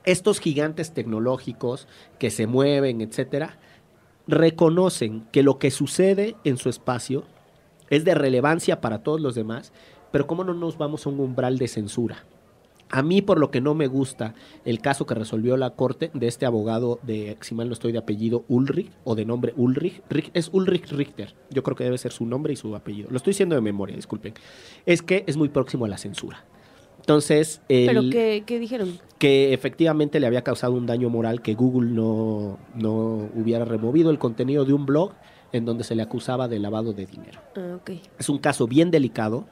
estos 0.04 0.38
gigantes 0.38 0.92
tecnológicos 0.92 1.88
que 2.18 2.28
se 2.30 2.46
mueven, 2.46 3.00
etcétera, 3.00 3.58
reconocen 4.26 5.26
que 5.32 5.42
lo 5.42 5.58
que 5.58 5.70
sucede 5.70 6.36
en 6.44 6.58
su 6.58 6.68
espacio 6.68 7.24
es 7.88 8.04
de 8.04 8.14
relevancia 8.14 8.82
para 8.82 9.02
todos 9.02 9.20
los 9.20 9.34
demás, 9.34 9.72
pero 10.10 10.26
cómo 10.26 10.44
no 10.44 10.52
nos 10.52 10.76
vamos 10.76 11.06
a 11.06 11.08
un 11.10 11.20
umbral 11.20 11.56
de 11.56 11.68
censura. 11.68 12.24
A 12.90 13.02
mí, 13.02 13.22
por 13.22 13.38
lo 13.38 13.50
que 13.50 13.60
no 13.60 13.74
me 13.74 13.86
gusta 13.86 14.34
el 14.64 14.80
caso 14.80 15.06
que 15.06 15.14
resolvió 15.14 15.56
la 15.56 15.70
corte 15.70 16.10
de 16.14 16.26
este 16.26 16.46
abogado 16.46 17.00
de, 17.02 17.36
si 17.40 17.54
mal 17.54 17.68
no 17.68 17.72
estoy, 17.72 17.92
de 17.92 17.98
apellido 17.98 18.44
Ulrich 18.48 18.92
o 19.04 19.14
de 19.14 19.24
nombre 19.24 19.52
Ulrich, 19.56 20.02
Rich- 20.10 20.30
es 20.34 20.50
Ulrich 20.52 20.92
Richter, 20.92 21.34
yo 21.50 21.62
creo 21.62 21.76
que 21.76 21.84
debe 21.84 21.98
ser 21.98 22.12
su 22.12 22.26
nombre 22.26 22.52
y 22.52 22.56
su 22.56 22.76
apellido. 22.76 23.08
Lo 23.10 23.16
estoy 23.16 23.32
diciendo 23.32 23.54
de 23.54 23.62
memoria, 23.62 23.96
disculpen. 23.96 24.34
Es 24.84 25.02
que 25.02 25.24
es 25.26 25.36
muy 25.36 25.48
próximo 25.48 25.86
a 25.86 25.88
la 25.88 25.98
censura. 25.98 26.44
Entonces, 27.04 27.60
el- 27.68 27.84
¿Pero 27.86 28.00
qué, 28.10 28.44
qué 28.46 28.58
dijeron? 28.58 28.98
que 29.18 29.52
efectivamente 29.52 30.20
le 30.20 30.26
había 30.26 30.40
causado 30.42 30.72
un 30.72 30.86
daño 30.86 31.10
moral 31.10 31.42
que 31.42 31.52
Google 31.54 31.90
no, 31.90 32.58
no 32.74 33.28
hubiera 33.34 33.64
removido 33.66 34.10
el 34.10 34.18
contenido 34.18 34.64
de 34.64 34.72
un 34.72 34.86
blog 34.86 35.12
en 35.52 35.66
donde 35.66 35.84
se 35.84 35.94
le 35.94 36.02
acusaba 36.02 36.48
de 36.48 36.58
lavado 36.58 36.92
de 36.94 37.04
dinero. 37.06 37.40
Ah, 37.56 37.76
ok. 37.76 37.90
Es 38.18 38.28
un 38.30 38.38
caso 38.38 38.66
bien 38.66 38.90
delicado. 38.90 39.44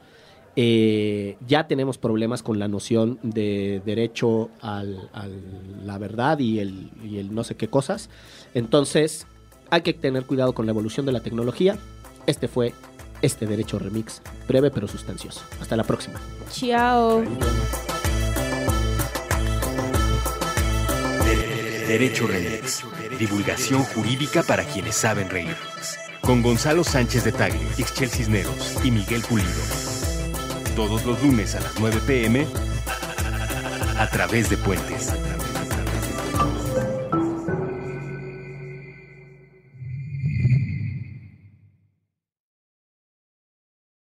Eh, 0.55 1.37
ya 1.47 1.67
tenemos 1.67 1.97
problemas 1.99 2.41
con 2.43 2.57
la 2.59 2.67
noción 2.67 3.19
de 3.23 3.81
derecho 3.85 4.49
a 4.61 4.83
la 4.83 5.97
verdad 5.99 6.39
y 6.39 6.57
el, 6.59 6.89
y 7.03 7.17
el 7.19 7.33
no 7.35 7.43
sé 7.43 7.55
qué 7.55 7.67
cosas. 7.67 8.09
Entonces, 8.55 9.25
hay 9.69 9.81
que 9.81 9.93
tener 9.93 10.25
cuidado 10.25 10.53
con 10.53 10.65
la 10.65 10.71
evolución 10.71 11.05
de 11.05 11.11
la 11.11 11.19
tecnología. 11.21 11.77
Este 12.27 12.47
fue 12.47 12.73
este 13.23 13.47
Derecho 13.47 13.79
Remix, 13.79 14.21
breve 14.47 14.69
pero 14.69 14.87
sustancioso. 14.87 15.41
Hasta 15.59 15.75
la 15.75 15.83
próxima. 15.83 16.21
Chao. 16.51 17.23
Derecho 21.87 22.27
Remix. 22.27 22.83
Divulgación 23.17 23.83
jurídica 23.83 24.43
para 24.43 24.63
quienes 24.63 24.95
saben 24.95 25.29
reír. 25.29 25.55
Con 26.21 26.41
Gonzalo 26.41 26.83
Sánchez 26.83 27.23
de 27.23 27.31
Tagle, 27.31 27.67
Ixchel 27.77 28.09
Cisneros 28.09 28.77
y 28.83 28.91
Miguel 28.91 29.21
Pulido. 29.21 29.49
Todos 30.75 31.05
los 31.05 31.21
lunes 31.21 31.55
a 31.55 31.59
las 31.59 31.79
9 31.79 32.01
pm 32.05 32.47
a 33.97 34.09
través 34.09 34.49
de 34.49 34.57
Puentes. 34.57 35.13